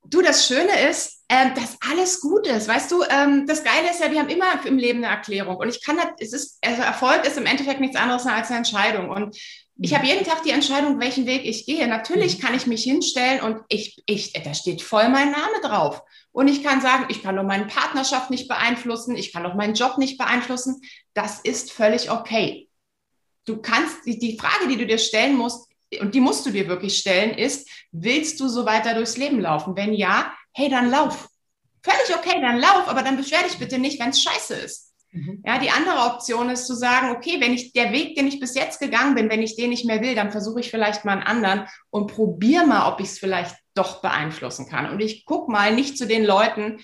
Du, 0.04 0.22
das 0.22 0.46
Schöne 0.46 0.88
ist, 0.88 1.24
ähm, 1.28 1.52
dass 1.54 1.76
alles 1.90 2.20
gut 2.20 2.46
ist. 2.46 2.68
Weißt 2.68 2.90
du, 2.92 3.02
ähm, 3.10 3.44
das 3.46 3.64
Geile 3.64 3.90
ist 3.90 4.00
ja, 4.00 4.10
wir 4.10 4.20
haben 4.20 4.28
immer 4.28 4.64
im 4.64 4.78
Leben 4.78 5.04
eine 5.04 5.12
Erklärung. 5.12 5.56
Und 5.56 5.68
ich 5.68 5.84
kann 5.84 5.96
das, 5.96 6.06
es 6.20 6.32
ist, 6.32 6.58
also 6.64 6.80
Erfolg 6.80 7.26
ist 7.26 7.36
im 7.36 7.46
Endeffekt 7.46 7.80
nichts 7.80 7.96
anderes 7.96 8.24
als 8.24 8.48
eine 8.48 8.58
Entscheidung. 8.58 9.10
Und 9.10 9.36
ich 9.80 9.94
habe 9.94 10.06
jeden 10.06 10.24
Tag 10.24 10.42
die 10.42 10.50
Entscheidung, 10.50 10.98
welchen 10.98 11.26
Weg 11.26 11.44
ich 11.44 11.66
gehe. 11.66 11.86
Natürlich 11.86 12.38
mhm. 12.38 12.42
kann 12.42 12.54
ich 12.54 12.66
mich 12.66 12.82
hinstellen 12.84 13.40
und 13.40 13.60
ich, 13.68 14.02
ich, 14.06 14.32
da 14.32 14.54
steht 14.54 14.82
voll 14.82 15.08
mein 15.08 15.30
Name 15.30 15.60
drauf. 15.62 16.02
Und 16.38 16.46
ich 16.46 16.62
kann 16.62 16.80
sagen, 16.80 17.06
ich 17.08 17.20
kann 17.20 17.34
doch 17.34 17.42
meine 17.42 17.64
Partnerschaft 17.64 18.30
nicht 18.30 18.46
beeinflussen, 18.46 19.16
ich 19.16 19.32
kann 19.32 19.42
doch 19.42 19.54
meinen 19.54 19.74
Job 19.74 19.98
nicht 19.98 20.18
beeinflussen. 20.18 20.80
Das 21.12 21.40
ist 21.40 21.72
völlig 21.72 22.12
okay. 22.12 22.68
Du 23.44 23.60
kannst, 23.60 24.06
die, 24.06 24.20
die 24.20 24.38
Frage, 24.38 24.68
die 24.68 24.76
du 24.76 24.86
dir 24.86 24.98
stellen 24.98 25.36
musst, 25.36 25.68
und 26.00 26.14
die 26.14 26.20
musst 26.20 26.46
du 26.46 26.52
dir 26.52 26.68
wirklich 26.68 26.96
stellen, 26.96 27.36
ist, 27.36 27.68
willst 27.90 28.38
du 28.38 28.46
so 28.46 28.64
weiter 28.64 28.94
durchs 28.94 29.16
Leben 29.16 29.40
laufen? 29.40 29.74
Wenn 29.74 29.92
ja, 29.92 30.32
hey, 30.52 30.68
dann 30.68 30.92
lauf. 30.92 31.28
Völlig 31.82 32.16
okay, 32.16 32.40
dann 32.40 32.60
lauf, 32.60 32.86
aber 32.86 33.02
dann 33.02 33.16
beschwer 33.16 33.42
dich 33.42 33.58
bitte 33.58 33.80
nicht, 33.80 33.98
wenn 33.98 34.10
es 34.10 34.22
scheiße 34.22 34.54
ist. 34.54 34.87
Mhm. 35.12 35.42
Ja, 35.44 35.58
die 35.58 35.70
andere 35.70 36.12
Option 36.12 36.50
ist 36.50 36.66
zu 36.66 36.74
sagen, 36.74 37.10
okay, 37.10 37.40
wenn 37.40 37.54
ich 37.54 37.72
der 37.72 37.92
Weg, 37.92 38.14
den 38.16 38.26
ich 38.26 38.40
bis 38.40 38.54
jetzt 38.54 38.80
gegangen 38.80 39.14
bin, 39.14 39.30
wenn 39.30 39.42
ich 39.42 39.56
den 39.56 39.70
nicht 39.70 39.86
mehr 39.86 40.02
will, 40.02 40.14
dann 40.14 40.30
versuche 40.30 40.60
ich 40.60 40.70
vielleicht 40.70 41.04
mal 41.04 41.12
einen 41.12 41.22
anderen 41.22 41.66
und 41.90 42.12
probiere 42.12 42.66
mal, 42.66 42.92
ob 42.92 43.00
ich 43.00 43.08
es 43.08 43.18
vielleicht 43.18 43.56
doch 43.74 44.02
beeinflussen 44.02 44.68
kann. 44.68 44.90
Und 44.90 45.00
ich 45.00 45.24
gucke 45.24 45.50
mal 45.50 45.74
nicht 45.74 45.96
zu 45.96 46.06
den 46.06 46.24
Leuten, 46.24 46.80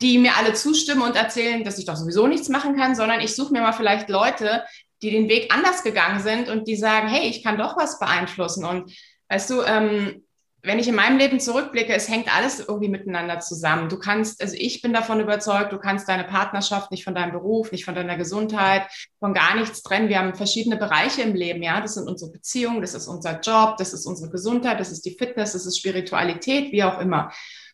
die 0.00 0.18
mir 0.18 0.36
alle 0.36 0.54
zustimmen 0.54 1.02
und 1.02 1.16
erzählen, 1.16 1.64
dass 1.64 1.78
ich 1.78 1.86
doch 1.86 1.96
sowieso 1.96 2.26
nichts 2.26 2.48
machen 2.48 2.76
kann, 2.76 2.94
sondern 2.94 3.20
ich 3.20 3.34
suche 3.34 3.52
mir 3.52 3.62
mal 3.62 3.72
vielleicht 3.72 4.08
Leute, 4.08 4.64
die 5.02 5.10
den 5.10 5.28
Weg 5.28 5.52
anders 5.54 5.82
gegangen 5.82 6.20
sind 6.20 6.48
und 6.48 6.66
die 6.66 6.76
sagen, 6.76 7.08
hey, 7.08 7.28
ich 7.28 7.42
kann 7.42 7.58
doch 7.58 7.76
was 7.76 7.98
beeinflussen. 7.98 8.64
Und 8.64 8.92
weißt 9.28 9.50
du, 9.50 9.62
ähm, 9.62 10.24
wenn 10.68 10.78
ich 10.78 10.86
in 10.86 10.94
meinem 10.94 11.16
Leben 11.16 11.40
zurückblicke, 11.40 11.94
es 11.94 12.10
hängt 12.10 12.34
alles 12.36 12.60
irgendwie 12.60 12.90
miteinander 12.90 13.40
zusammen. 13.40 13.88
Du 13.88 13.98
kannst, 13.98 14.42
also 14.42 14.54
ich 14.54 14.82
bin 14.82 14.92
davon 14.92 15.18
überzeugt, 15.18 15.72
du 15.72 15.78
kannst 15.78 16.06
deine 16.10 16.24
Partnerschaft 16.24 16.90
nicht 16.90 17.04
von 17.04 17.14
deinem 17.14 17.32
Beruf, 17.32 17.72
nicht 17.72 17.86
von 17.86 17.94
deiner 17.94 18.18
Gesundheit, 18.18 18.86
von 19.18 19.32
gar 19.32 19.56
nichts 19.56 19.82
trennen. 19.82 20.10
Wir 20.10 20.18
haben 20.18 20.34
verschiedene 20.34 20.76
Bereiche 20.76 21.22
im 21.22 21.34
Leben, 21.34 21.62
ja. 21.62 21.80
Das 21.80 21.94
sind 21.94 22.06
unsere 22.06 22.32
Beziehungen, 22.32 22.82
das 22.82 22.92
ist 22.92 23.08
unser 23.08 23.40
Job, 23.40 23.78
das 23.78 23.94
ist 23.94 24.04
unsere 24.04 24.30
Gesundheit, 24.30 24.78
das 24.78 24.92
ist 24.92 25.06
die 25.06 25.16
Fitness, 25.16 25.54
das 25.54 25.64
ist 25.64 25.78
Spiritualität, 25.78 26.70
wie 26.70 26.84
auch 26.84 27.00
immer. 27.00 27.32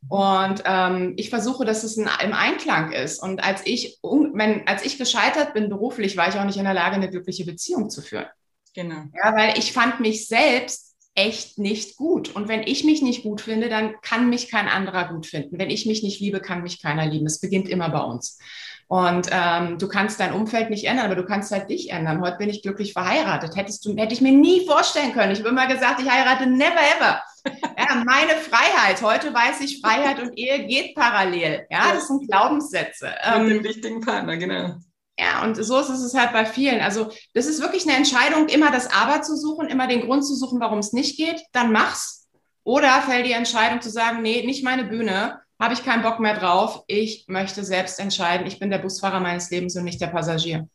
Und 0.09 0.63
ähm, 0.65 1.15
ich 1.17 1.31
versuche, 1.31 1.65
dass 1.65 1.83
es 1.83 1.99
ein, 1.99 2.09
im 2.23 2.33
Einklang 2.33 2.93
ist. 2.93 3.21
Und 3.21 3.43
als 3.43 3.63
ich, 3.65 3.99
wenn, 4.03 4.69
als 4.69 4.85
ich 4.85 4.99
gescheitert 4.99 5.53
bin 5.53 5.69
beruflich, 5.69 6.17
war 6.17 6.29
ich 6.29 6.37
auch 6.37 6.45
nicht 6.45 6.59
in 6.59 6.65
der 6.65 6.75
Lage, 6.75 6.95
eine 6.95 7.11
glückliche 7.11 7.45
Beziehung 7.45 7.91
zu 7.91 8.03
führen. 8.03 8.27
Genau. 8.73 9.03
Ja, 9.21 9.35
weil 9.35 9.59
ich 9.59 9.73
fand 9.73 9.99
mich 9.99 10.29
selbst 10.29 10.94
echt 11.15 11.59
nicht 11.59 11.97
gut. 11.97 12.35
Und 12.35 12.49
wenn 12.49 12.63
ich 12.63 12.85
mich 12.85 13.03
nicht 13.03 13.23
gut 13.23 13.41
finde, 13.41 13.69
dann 13.69 13.95
kann 14.03 14.29
mich 14.29 14.51
kein 14.51 14.69
anderer 14.69 15.09
gut 15.09 15.27
finden. 15.27 15.59
Wenn 15.59 15.71
ich 15.71 15.87
mich 15.87 16.03
nicht 16.03 16.21
liebe, 16.21 16.41
kann 16.41 16.63
mich 16.63 16.83
keiner 16.83 17.07
lieben. 17.07 17.27
Es 17.27 17.41
beginnt 17.41 17.69
immer 17.69 17.89
bei 17.91 18.01
uns. 18.01 18.39
Und 18.87 19.29
ähm, 19.33 19.79
du 19.79 19.89
kannst 19.89 20.21
dein 20.21 20.35
Umfeld 20.35 20.71
nicht 20.71 20.85
ändern, 20.85 21.07
aber 21.07 21.15
du 21.15 21.25
kannst 21.25 21.51
halt 21.53 21.71
dich 21.71 21.91
ändern. 21.91 22.21
Heute 22.21 22.37
bin 22.37 22.51
ich 22.51 22.63
glücklich 22.63 22.93
verheiratet. 22.93 23.57
Hättest 23.57 23.85
du, 23.87 23.97
hätte 23.97 24.13
ich 24.13 24.21
mir 24.21 24.33
nie 24.33 24.67
vorstellen 24.67 25.13
können. 25.13 25.33
Ich 25.33 25.39
habe 25.39 25.49
immer 25.49 25.67
gesagt, 25.67 26.01
ich 26.01 26.11
heirate 26.11 26.47
never 26.47 26.81
ever. 26.97 27.23
Ja, 27.77 27.97
meine 27.97 28.37
Freiheit. 28.41 29.03
Heute 29.03 29.35
weiß 29.35 29.61
ich, 29.61 29.83
Freiheit 29.83 30.19
und 30.19 30.39
Ehe 30.39 30.65
geht 30.67 30.95
parallel. 30.95 31.67
Ja, 31.69 31.93
das 31.93 32.07
sind 32.07 32.27
Glaubenssätze. 32.27 33.11
Mit 33.37 33.51
dem 33.51 33.57
ähm, 33.59 33.67
richtigen 33.67 34.01
Partner, 34.01 34.39
genau. 34.39 34.77
Ja, 35.19 35.45
und 35.45 35.55
so 35.55 35.79
ist 35.79 35.89
es 35.89 36.15
halt 36.15 36.33
bei 36.33 36.45
vielen. 36.45 36.81
Also 36.81 37.13
das 37.35 37.47
ist 37.47 37.61
wirklich 37.61 37.87
eine 37.87 37.97
Entscheidung, 37.97 38.49
immer 38.49 38.73
das 38.73 38.93
Aber 38.93 39.23
zu 39.23 39.37
suchen, 39.37 39.69
immer 39.69 39.87
den 39.87 40.03
Grund 40.03 40.27
zu 40.27 40.35
suchen, 40.35 40.61
warum 40.61 40.81
es 40.81 40.93
nicht 40.93 41.17
geht, 41.17 41.41
dann 41.53 41.73
mach's. 41.73 42.29
Oder 42.65 43.03
fällt 43.03 43.27
die 43.27 43.33
Entscheidung 43.33 43.81
zu 43.81 43.91
sagen, 43.91 44.23
nee, 44.23 44.45
nicht 44.45 44.65
meine 44.65 44.85
Bühne, 44.85 45.41
habe 45.61 45.75
ich 45.75 45.85
keinen 45.85 46.03
Bock 46.03 46.19
mehr 46.19 46.37
drauf, 46.37 46.83
ich 46.89 47.27
möchte 47.29 47.65
selbst 47.65 48.01
entscheiden, 48.01 48.47
ich 48.47 48.59
bin 48.59 48.71
der 48.71 48.79
Busfahrer 48.79 49.21
meines 49.21 49.51
Lebens 49.51 49.77
und 49.77 49.85
nicht 49.85 50.01
der 50.01 50.09
Passagier. 50.09 50.69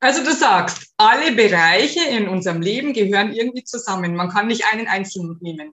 Also 0.00 0.24
du 0.24 0.32
sagst, 0.32 0.92
alle 0.96 1.32
Bereiche 1.32 2.02
in 2.08 2.28
unserem 2.28 2.62
Leben 2.62 2.92
gehören 2.92 3.32
irgendwie 3.32 3.64
zusammen. 3.64 4.16
Man 4.16 4.30
kann 4.30 4.46
nicht 4.46 4.64
einen 4.72 4.88
einzeln 4.88 5.36
nehmen 5.40 5.72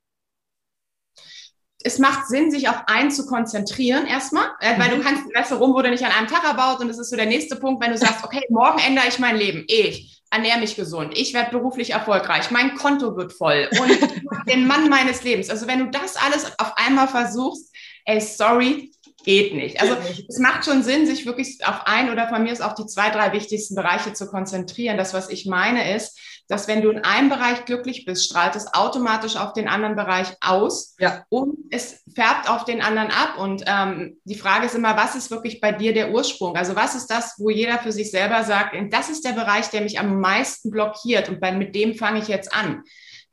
es 1.83 1.97
macht 1.97 2.27
Sinn, 2.27 2.51
sich 2.51 2.67
auf 2.67 2.83
einen 2.87 3.09
zu 3.09 3.25
konzentrieren 3.25 4.05
erstmal, 4.05 4.47
äh, 4.59 4.77
weil 4.77 4.89
du 4.89 4.97
mhm. 4.97 5.01
kannst, 5.01 5.23
weißt 5.33 5.51
du, 5.51 5.55
rum 5.55 5.73
wurde 5.73 5.89
nicht 5.89 6.03
an 6.03 6.11
einem 6.11 6.27
Tag 6.27 6.43
erbaut 6.43 6.79
und 6.81 6.89
das 6.89 6.99
ist 6.99 7.09
so 7.09 7.15
der 7.15 7.25
nächste 7.25 7.55
Punkt, 7.55 7.83
wenn 7.83 7.91
du 7.91 7.97
sagst, 7.97 8.23
okay, 8.23 8.41
morgen 8.49 8.79
ändere 8.79 9.07
ich 9.07 9.19
mein 9.19 9.37
Leben, 9.37 9.63
ich 9.67 10.21
ernähre 10.29 10.59
mich 10.59 10.75
gesund, 10.75 11.17
ich 11.17 11.33
werde 11.33 11.51
beruflich 11.51 11.91
erfolgreich, 11.91 12.51
mein 12.51 12.75
Konto 12.75 13.15
wird 13.15 13.33
voll 13.33 13.69
und 13.79 14.47
den 14.47 14.67
Mann 14.67 14.89
meines 14.89 15.23
Lebens. 15.23 15.49
Also 15.49 15.67
wenn 15.67 15.79
du 15.79 15.89
das 15.89 16.17
alles 16.17 16.45
auf 16.59 16.73
einmal 16.75 17.07
versuchst, 17.07 17.73
ey, 18.05 18.19
sorry, 18.19 18.91
geht 19.23 19.53
nicht. 19.53 19.81
Also 19.81 19.95
es 20.27 20.39
macht 20.39 20.65
schon 20.65 20.83
Sinn, 20.83 21.05
sich 21.05 21.25
wirklich 21.25 21.59
auf 21.65 21.81
ein 21.85 22.09
oder 22.09 22.29
von 22.29 22.43
mir 22.43 22.51
ist 22.51 22.61
auch 22.61 22.73
die 22.73 22.85
zwei, 22.85 23.09
drei 23.09 23.33
wichtigsten 23.33 23.75
Bereiche 23.75 24.13
zu 24.13 24.27
konzentrieren. 24.27 24.97
Das, 24.97 25.13
was 25.13 25.29
ich 25.29 25.45
meine, 25.45 25.95
ist, 25.95 26.19
dass 26.49 26.67
wenn 26.67 26.81
du 26.81 26.89
in 26.89 27.03
einem 27.03 27.29
Bereich 27.29 27.65
glücklich 27.65 28.05
bist, 28.05 28.25
strahlt 28.25 28.55
es 28.55 28.73
automatisch 28.73 29.37
auf 29.37 29.53
den 29.53 29.67
anderen 29.67 29.95
Bereich 29.95 30.35
aus 30.41 30.95
ja. 30.99 31.23
und 31.29 31.55
es 31.69 32.03
färbt 32.13 32.49
auf 32.49 32.65
den 32.65 32.81
anderen 32.81 33.11
ab. 33.11 33.37
Und 33.37 33.63
ähm, 33.67 34.17
die 34.23 34.35
Frage 34.35 34.65
ist 34.65 34.73
immer, 34.73 34.97
was 34.97 35.15
ist 35.15 35.29
wirklich 35.29 35.61
bei 35.61 35.71
dir 35.71 35.93
der 35.93 36.11
Ursprung? 36.11 36.55
Also 36.55 36.75
was 36.75 36.95
ist 36.95 37.07
das, 37.07 37.35
wo 37.37 37.51
jeder 37.51 37.77
für 37.77 37.91
sich 37.91 38.09
selber 38.09 38.43
sagt, 38.43 38.75
das 38.91 39.09
ist 39.09 39.23
der 39.25 39.33
Bereich, 39.33 39.69
der 39.69 39.81
mich 39.81 39.99
am 39.99 40.19
meisten 40.19 40.71
blockiert 40.71 41.29
und 41.29 41.39
bei, 41.39 41.51
mit 41.51 41.75
dem 41.75 41.93
fange 41.93 42.19
ich 42.19 42.27
jetzt 42.27 42.51
an. 42.51 42.81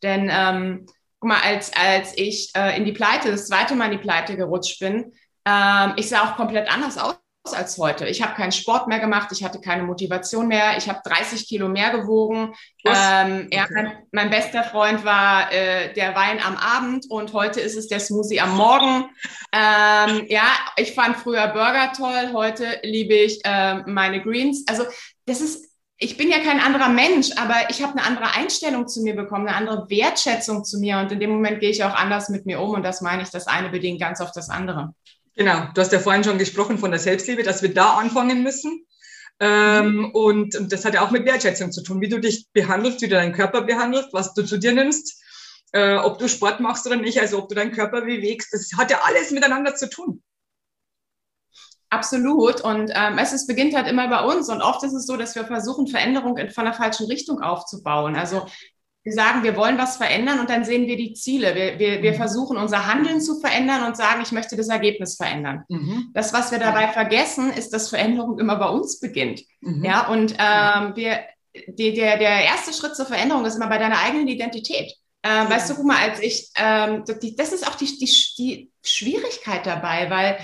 Denn 0.02 0.28
ähm, 0.30 0.86
guck 1.18 1.30
mal, 1.30 1.40
als, 1.40 1.72
als 1.74 2.12
ich 2.18 2.50
äh, 2.54 2.76
in 2.76 2.84
die 2.84 2.92
Pleite, 2.92 3.30
das 3.30 3.46
zweite 3.46 3.74
Mal 3.74 3.86
in 3.86 3.92
die 3.92 4.04
Pleite 4.04 4.36
gerutscht 4.36 4.78
bin, 4.78 5.14
ähm, 5.46 5.94
ich 5.96 6.10
sah 6.10 6.24
auch 6.24 6.36
komplett 6.36 6.70
anders 6.70 6.98
aus 6.98 7.16
als 7.54 7.78
heute. 7.78 8.06
Ich 8.06 8.22
habe 8.22 8.34
keinen 8.34 8.52
Sport 8.52 8.88
mehr 8.88 9.00
gemacht, 9.00 9.28
ich 9.32 9.44
hatte 9.44 9.60
keine 9.60 9.82
Motivation 9.82 10.48
mehr, 10.48 10.76
ich 10.76 10.88
habe 10.88 11.00
30 11.04 11.46
Kilo 11.46 11.68
mehr 11.68 11.90
gewogen. 11.90 12.54
Ähm, 12.84 13.48
okay. 13.52 13.66
mein, 13.74 13.92
mein, 14.12 14.30
bester 14.30 14.62
Freund 14.62 15.04
war 15.04 15.52
äh, 15.52 15.92
der 15.94 16.14
Wein 16.14 16.40
am 16.42 16.56
Abend 16.56 17.06
und 17.08 17.32
heute 17.32 17.60
ist 17.60 17.76
es 17.76 17.88
der 17.88 18.00
Smoothie 18.00 18.40
am 18.40 18.56
Morgen. 18.56 19.10
Ähm, 19.52 20.26
ja, 20.28 20.46
ich 20.76 20.94
fand 20.94 21.16
früher 21.16 21.48
Burger 21.48 21.92
toll, 21.96 22.30
heute 22.32 22.78
liebe 22.82 23.14
ich 23.14 23.40
äh, 23.44 23.82
meine 23.86 24.22
Greens. 24.22 24.64
Also 24.68 24.84
das 25.24 25.40
ist, 25.40 25.66
ich 25.98 26.16
bin 26.16 26.30
ja 26.30 26.38
kein 26.38 26.60
anderer 26.60 26.88
Mensch, 26.88 27.30
aber 27.36 27.70
ich 27.70 27.82
habe 27.82 27.98
eine 27.98 28.06
andere 28.06 28.34
Einstellung 28.34 28.86
zu 28.86 29.02
mir 29.02 29.16
bekommen, 29.16 29.48
eine 29.48 29.56
andere 29.56 29.90
Wertschätzung 29.90 30.64
zu 30.64 30.78
mir 30.78 30.98
und 30.98 31.10
in 31.10 31.20
dem 31.20 31.30
Moment 31.30 31.60
gehe 31.60 31.70
ich 31.70 31.82
auch 31.82 31.94
anders 31.94 32.28
mit 32.28 32.46
mir 32.46 32.60
um 32.60 32.70
und 32.70 32.84
das 32.84 33.00
meine 33.00 33.22
ich, 33.22 33.30
das 33.30 33.46
eine 33.46 33.70
bedingt 33.70 34.00
ganz 34.00 34.20
auf 34.20 34.30
das 34.32 34.48
andere. 34.50 34.94
Genau, 35.36 35.68
du 35.74 35.80
hast 35.80 35.92
ja 35.92 36.00
vorhin 36.00 36.24
schon 36.24 36.38
gesprochen 36.38 36.78
von 36.78 36.90
der 36.90 37.00
Selbstliebe, 37.00 37.42
dass 37.42 37.62
wir 37.62 37.72
da 37.72 37.96
anfangen 37.96 38.42
müssen. 38.42 38.86
Ähm, 39.38 39.96
mhm. 39.96 40.10
und, 40.12 40.56
und, 40.56 40.72
das 40.72 40.86
hat 40.86 40.94
ja 40.94 41.02
auch 41.02 41.10
mit 41.10 41.26
Wertschätzung 41.26 41.70
zu 41.70 41.82
tun, 41.82 42.00
wie 42.00 42.08
du 42.08 42.18
dich 42.18 42.46
behandelst, 42.54 43.02
wie 43.02 43.08
du 43.08 43.16
deinen 43.16 43.34
Körper 43.34 43.60
behandelst, 43.60 44.08
was 44.12 44.32
du 44.32 44.42
zu 44.42 44.56
dir 44.56 44.72
nimmst, 44.72 45.22
äh, 45.72 45.96
ob 45.96 46.18
du 46.18 46.26
Sport 46.26 46.60
machst 46.60 46.86
oder 46.86 46.96
nicht, 46.96 47.20
also 47.20 47.38
ob 47.38 47.50
du 47.50 47.54
deinen 47.54 47.72
Körper 47.72 48.00
bewegst. 48.00 48.54
Das 48.54 48.70
hat 48.78 48.90
ja 48.90 49.02
alles 49.04 49.30
miteinander 49.32 49.74
zu 49.74 49.90
tun. 49.90 50.22
Absolut. 51.90 52.62
Und 52.62 52.90
ähm, 52.94 53.18
es 53.18 53.34
ist, 53.34 53.46
beginnt 53.46 53.74
halt 53.74 53.88
immer 53.88 54.08
bei 54.08 54.24
uns. 54.24 54.48
Und 54.48 54.62
oft 54.62 54.82
ist 54.82 54.94
es 54.94 55.06
so, 55.06 55.18
dass 55.18 55.34
wir 55.34 55.44
versuchen, 55.44 55.86
Veränderung 55.86 56.38
in, 56.38 56.50
von 56.50 56.64
der 56.64 56.74
falschen 56.74 57.06
Richtung 57.06 57.40
aufzubauen. 57.42 58.16
Also 58.16 58.46
wir 59.06 59.12
sagen, 59.12 59.44
wir 59.44 59.54
wollen 59.54 59.78
was 59.78 59.98
verändern 59.98 60.40
und 60.40 60.50
dann 60.50 60.64
sehen 60.64 60.88
wir 60.88 60.96
die 60.96 61.14
Ziele. 61.14 61.54
Wir, 61.54 61.78
wir, 61.78 62.02
wir 62.02 62.10
mhm. 62.10 62.16
versuchen 62.16 62.56
unser 62.56 62.88
Handeln 62.92 63.20
zu 63.20 63.38
verändern 63.38 63.84
und 63.84 63.96
sagen, 63.96 64.20
ich 64.20 64.32
möchte 64.32 64.56
das 64.56 64.66
Ergebnis 64.66 65.14
verändern. 65.14 65.62
Mhm. 65.68 66.10
Das, 66.12 66.32
was 66.32 66.50
wir 66.50 66.58
dabei 66.58 66.88
vergessen, 66.88 67.52
ist, 67.52 67.72
dass 67.72 67.88
Veränderung 67.88 68.40
immer 68.40 68.56
bei 68.56 68.68
uns 68.68 68.98
beginnt. 68.98 69.44
Mhm. 69.60 69.84
Ja, 69.84 70.08
und 70.08 70.34
ähm, 70.40 70.96
wir, 70.96 71.20
die, 71.68 71.94
der, 71.94 72.18
der 72.18 72.46
erste 72.46 72.72
Schritt 72.72 72.96
zur 72.96 73.06
Veränderung 73.06 73.44
ist 73.44 73.54
immer 73.54 73.68
bei 73.68 73.78
deiner 73.78 74.00
eigenen 74.00 74.26
Identität. 74.26 74.92
Ähm, 75.22 75.30
ja. 75.30 75.50
Weißt 75.50 75.70
du, 75.70 75.76
guck 75.76 75.86
mal, 75.86 75.98
als 75.98 76.18
ich, 76.18 76.50
ähm, 76.56 77.04
das 77.36 77.52
ist 77.52 77.64
auch 77.68 77.76
die, 77.76 77.86
die, 77.86 78.12
die 78.38 78.72
Schwierigkeit 78.82 79.64
dabei, 79.66 80.10
weil 80.10 80.38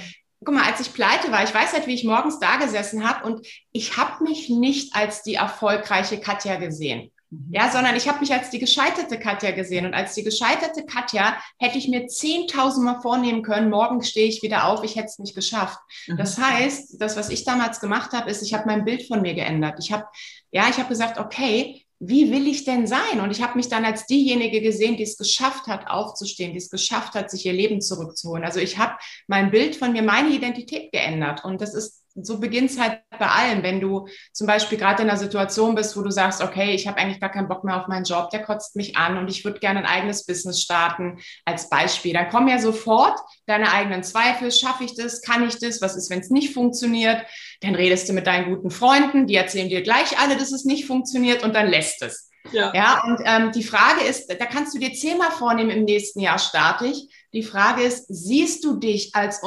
guck 0.45 0.55
mal, 0.55 0.71
als 0.71 0.79
ich 0.79 0.95
pleite 0.95 1.33
war, 1.33 1.43
ich 1.43 1.53
weiß 1.53 1.73
halt, 1.73 1.89
wie 1.89 1.95
ich 1.95 2.05
morgens 2.05 2.39
da 2.39 2.59
gesessen 2.59 3.09
habe 3.09 3.27
und 3.27 3.45
ich 3.73 3.97
habe 3.97 4.23
mich 4.23 4.51
nicht 4.51 4.95
als 4.95 5.25
die 5.25 5.35
erfolgreiche 5.35 6.21
Katja 6.21 6.55
gesehen. 6.61 7.11
Mhm. 7.33 7.49
Ja, 7.51 7.71
sondern 7.71 7.97
ich 7.97 8.09
habe 8.09 8.21
mich 8.21 8.33
als 8.33 8.51
die 8.51 8.59
gescheiterte 8.59 9.19
Katja 9.19 9.53
gesehen. 9.53 9.87
Und 9.87 9.95
als 9.95 10.15
die 10.15 10.23
gescheiterte 10.23 10.85
Katja 10.85 11.37
hätte 11.59 11.79
ich 11.79 11.89
mir 11.89 12.07
10.000 12.07 12.83
Mal 12.83 13.01
vornehmen 13.01 13.43
können, 13.43 13.71
morgen 13.71 14.03
stehe 14.03 14.29
ich 14.29 14.43
wieder 14.43 14.67
auf, 14.69 14.85
ich 14.85 14.97
hätte 14.97 15.07
es 15.07 15.19
nicht 15.19 15.35
geschafft. 15.35 15.79
Mhm. 16.07 16.19
Das 16.19 16.39
heißt, 16.39 17.01
das, 17.01 17.17
was 17.17 17.31
ich 17.31 17.45
damals 17.45 17.81
gemacht 17.81 18.13
habe, 18.13 18.31
ist, 18.31 18.43
ich 18.43 18.55
habe 18.55 18.67
mein 18.67 18.85
Bild 18.85 19.07
von 19.07 19.23
mir 19.23 19.35
geändert. 19.35 19.79
Ich 19.81 19.93
habe, 19.93 20.05
ja, 20.51 20.69
ich 20.69 20.77
habe 20.77 20.89
gesagt, 20.89 21.19
okay, 21.19 21.87
wie 22.05 22.33
will 22.33 22.49
ich 22.49 22.65
denn 22.65 22.89
sein? 22.89 23.21
Und 23.23 23.31
ich 23.31 23.43
habe 23.43 23.57
mich 23.57 23.69
dann 23.69 23.85
als 23.85 24.07
diejenige 24.07 24.61
gesehen, 24.61 24.97
die 24.97 25.05
es 25.05 25.17
geschafft 25.17 25.69
hat, 25.69 25.87
aufzustehen, 25.87 26.51
die 26.51 26.59
es 26.59 26.69
geschafft 26.69 27.15
hat, 27.15 27.31
sich 27.31 27.47
ihr 27.47 27.53
Leben 27.53 27.81
zurückzuholen. 27.81 28.45
Also 28.45 28.59
ich 28.59 28.77
habe 28.77 28.97
mein 29.29 29.53
Bild 29.53 29.77
von 29.77 29.93
mir, 29.93 30.03
meine 30.03 30.31
Identität 30.31 30.91
geändert. 30.91 31.45
Und 31.45 31.61
das 31.61 31.75
ist 31.75 32.02
so 32.15 32.39
beginnt 32.39 32.71
es 32.71 32.79
halt 32.79 33.01
bei 33.19 33.27
allem. 33.27 33.63
Wenn 33.63 33.81
du 33.81 34.07
zum 34.33 34.47
Beispiel 34.47 34.79
gerade 34.79 35.03
in 35.03 35.09
einer 35.09 35.19
Situation 35.19 35.75
bist, 35.75 35.97
wo 35.97 36.03
du 36.03 36.11
sagst, 36.11 36.43
okay, 36.43 36.75
ich 36.75 36.87
habe 36.87 36.99
eigentlich 36.99 37.21
gar 37.21 37.31
keinen 37.31 37.49
Bock 37.49 37.65
mehr 37.65 37.81
auf 37.81 37.89
meinen 37.89 38.05
Job, 38.05 38.31
der 38.31 38.43
kotzt 38.43 38.77
mich 38.77 38.97
an 38.97 39.17
und 39.17 39.29
ich 39.29 39.45
würde 39.45 39.61
gerne 39.61 39.81
ein 39.81 39.87
eigenes 39.87 40.27
Business 40.27 40.61
starten, 40.61 41.19
als 41.45 41.69
Beispiel, 41.69 42.13
dann 42.13 42.29
kommen 42.29 42.49
ja 42.49 42.59
sofort 42.59 43.19
deine 43.47 43.73
eigenen 43.73 44.03
Zweifel. 44.03 44.51
Schaffe 44.53 44.85
ich 44.85 44.95
das? 44.95 45.23
Kann 45.23 45.47
ich 45.47 45.59
das? 45.59 45.81
Was 45.81 45.97
ist, 45.97 46.11
wenn 46.11 46.21
es 46.21 46.31
nicht 46.31 46.53
funktioniert? 46.53 47.25
Dann 47.61 47.75
redest 47.75 48.09
du 48.09 48.13
mit 48.13 48.27
deinen 48.27 48.55
guten 48.55 48.71
Freunden, 48.71 49.27
die 49.27 49.37
erzählen 49.37 49.69
dir 49.69 49.83
gleich 49.83 50.19
alle, 50.19 50.37
dass 50.37 50.53
es 50.53 50.65
nicht 50.65 50.87
funktioniert 50.87 51.43
und 51.43 51.55
dann 51.55 51.69
lässt 51.69 52.03
es. 52.03 52.31
Ja, 52.51 52.73
ja 52.75 53.03
und 53.05 53.21
ähm, 53.25 53.53
die 53.53 53.63
Frage 53.63 54.03
ist, 54.05 54.29
da 54.29 54.47
kannst 54.47 54.75
du 54.75 54.79
dir 54.79 54.93
zehnmal 54.93 55.31
vornehmen, 55.31 55.71
im 55.71 55.85
nächsten 55.85 56.21
Jahr 56.21 56.39
starte 56.39 56.87
ich. 56.87 57.09
Die 57.33 57.43
Frage 57.43 57.83
ist, 57.83 58.07
siehst 58.09 58.65
du 58.65 58.77
dich 58.77 59.15
als 59.15 59.43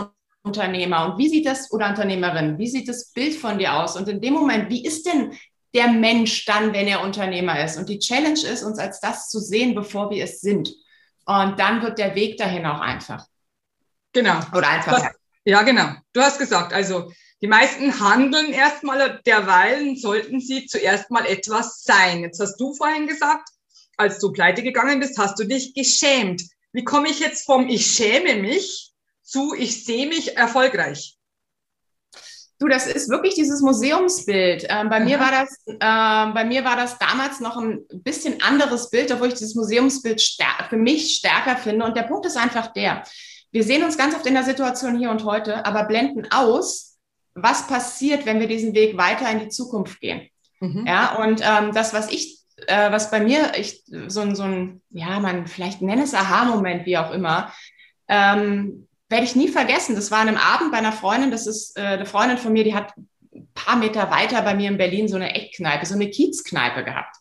Unternehmer 0.46 1.06
und 1.06 1.18
wie 1.18 1.28
sieht 1.28 1.46
das 1.46 1.72
oder 1.72 1.90
Unternehmerin, 1.90 2.58
wie 2.58 2.68
sieht 2.68 2.88
das 2.88 3.12
Bild 3.12 3.36
von 3.36 3.58
dir 3.58 3.74
aus? 3.74 3.98
Und 3.98 4.08
in 4.08 4.22
dem 4.22 4.34
Moment, 4.34 4.70
wie 4.70 4.86
ist 4.86 5.06
denn 5.06 5.34
der 5.74 5.88
Mensch 5.90 6.46
dann, 6.46 6.72
wenn 6.72 6.88
er 6.88 7.02
Unternehmer 7.02 7.64
ist? 7.64 7.78
Und 7.78 7.90
die 7.90 8.00
Challenge 8.00 8.40
ist, 8.40 8.64
uns 8.64 8.78
als 8.78 9.00
das 9.00 9.30
zu 9.30 9.40
sehen, 9.40 9.76
bevor 9.76 10.10
wir 10.12 10.24
es 10.24 10.42
sind. 10.42 10.70
Und 11.26 11.60
dann 11.60 11.82
wird 11.82 11.98
der 11.98 12.14
Weg 12.16 12.38
dahin 12.38 12.66
auch 12.66 12.80
einfach. 12.80 13.26
Genau. 14.14 14.40
Oder 14.54 14.70
einfach. 14.70 15.02
Das, 15.02 15.12
ja, 15.44 15.64
genau. 15.64 15.90
Du 16.14 16.22
hast 16.22 16.38
gesagt, 16.38 16.72
also 16.72 17.12
die 17.42 17.48
meisten 17.48 18.00
handeln 18.00 18.54
erstmal, 18.54 19.20
derweil 19.26 19.96
sollten 19.98 20.40
sie 20.40 20.68
zuerst 20.68 21.12
mal 21.12 21.26
etwas 21.26 21.84
sein. 21.84 22.22
Jetzt 22.22 22.40
hast 22.40 22.58
du 22.58 22.74
vorhin 22.74 23.08
gesagt, 23.08 23.50
als 23.98 24.20
du 24.20 24.32
pleite 24.32 24.64
gegangen 24.64 25.00
bist, 25.00 25.18
hast 25.18 25.40
du 25.40 25.44
dich 25.44 25.74
geschämt. 25.74 26.44
Wie 26.72 26.84
komme 26.84 27.10
ich 27.10 27.20
jetzt 27.20 27.46
vom 27.46 27.68
Ich 27.68 27.86
schäme 27.86 28.36
mich 28.36 28.95
zu 29.26 29.54
Ich 29.54 29.84
sehe 29.84 30.08
mich 30.08 30.38
erfolgreich? 30.38 31.18
Du, 32.58 32.70
das 32.70 32.88
ist 32.88 33.10
wirklich 33.10 33.36
dieses 33.36 33.62
Museumsbild. 33.62 34.66
Ähm, 34.70 34.88
bei, 34.88 35.02
mir 35.02 35.20
war 35.20 35.32
das, 35.32 35.58
äh, 35.68 36.34
bei 36.34 36.46
mir 36.46 36.64
war 36.64 36.78
das 36.78 36.98
damals 36.98 37.42
noch 37.42 37.58
ein 37.58 37.86
bisschen 37.92 38.42
anderes 38.42 38.90
Bild, 38.90 39.12
obwohl 39.12 39.28
ich 39.28 39.34
dieses 39.34 39.56
Museumsbild 39.56 40.22
für 40.70 40.78
mich 40.78 41.16
stärker 41.16 41.58
finde. 41.58 41.84
Und 41.84 41.98
der 41.98 42.04
Punkt 42.04 42.26
ist 42.26 42.38
einfach 42.38 42.68
der, 42.72 43.04
wir 43.52 43.64
sehen 43.64 43.84
uns 43.84 43.98
ganz 43.98 44.16
oft 44.16 44.26
in 44.26 44.36
der 44.36 44.44
Situation 44.44 44.98
hier 44.98 45.10
und 45.10 45.26
heute, 45.26 45.66
aber 45.66 45.84
blenden 45.84 46.32
aus, 46.32 46.98
was 47.34 47.68
passiert, 47.68 48.26
wenn 48.26 48.40
wir 48.40 48.48
diesen 48.48 48.74
Weg 48.74 48.98
weiter 48.98 49.30
in 49.30 49.40
die 49.40 49.50
Zukunft 49.50 50.00
gehen. 50.00 50.30
Mhm. 50.62 50.86
Ja, 50.88 51.16
und 51.16 51.42
ähm, 51.44 51.74
das, 51.74 51.94
was 51.94 52.10
ich, 52.10 52.40
äh, 52.68 52.90
was 52.90 53.12
bei 53.12 53.20
mir, 53.20 53.52
ich, 53.58 53.84
so, 54.08 54.34
so 54.34 54.44
ein, 54.44 54.82
ja, 54.92 55.20
man 55.20 55.48
vielleicht 55.48 55.82
nenne 55.82 56.04
es 56.04 56.14
Aha-Moment, 56.14 56.86
wie 56.86 56.98
auch 56.98 57.12
immer, 57.12 57.52
ähm, 58.08 58.88
werde 59.10 59.26
ich 59.26 59.36
nie 59.36 59.48
vergessen. 59.48 59.96
Das 59.96 60.12
war 60.12 60.20
an 60.20 60.30
einem 60.30 60.38
Abend 60.38 60.72
bei 60.72 60.78
einer 60.78 60.92
Freundin, 60.92 61.32
das 61.32 61.48
ist 61.48 61.78
äh, 61.78 61.82
eine 61.82 62.06
Freundin 62.06 62.38
von 62.38 62.54
mir, 62.54 62.64
die 62.64 62.76
hat 62.76 62.94
ein 62.98 63.48
paar 63.54 63.76
Meter 63.76 64.10
weiter 64.12 64.42
bei 64.42 64.56
mir 64.56 64.70
in 64.70 64.78
Berlin 64.78 65.08
so 65.08 65.16
eine 65.16 65.36
Eckkneipe, 65.36 65.86
so 65.86 65.96
eine 65.96 66.10
Kiezkneipe 66.10 66.84
gehabt. 66.84 67.16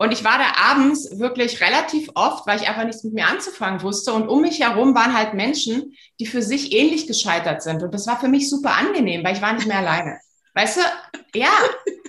Und 0.00 0.12
ich 0.12 0.22
war 0.22 0.38
da 0.38 0.70
abends 0.70 1.18
wirklich 1.18 1.60
relativ 1.60 2.08
oft, 2.14 2.46
weil 2.46 2.60
ich 2.60 2.68
einfach 2.68 2.84
nichts 2.84 3.02
mit 3.02 3.14
mir 3.14 3.26
anzufangen 3.26 3.82
wusste. 3.82 4.12
Und 4.12 4.28
um 4.28 4.42
mich 4.42 4.60
herum 4.60 4.94
waren 4.94 5.16
halt 5.16 5.34
Menschen, 5.34 5.96
die 6.20 6.26
für 6.26 6.40
sich 6.40 6.72
ähnlich 6.72 7.08
gescheitert 7.08 7.62
sind. 7.62 7.82
Und 7.82 7.92
das 7.92 8.06
war 8.06 8.20
für 8.20 8.28
mich 8.28 8.48
super 8.48 8.76
angenehm, 8.76 9.24
weil 9.24 9.34
ich 9.34 9.42
war 9.42 9.52
nicht 9.54 9.66
mehr 9.66 9.78
alleine. 9.78 10.20
Weißt 10.58 10.78
du, 10.78 11.38
ja, 11.38 11.52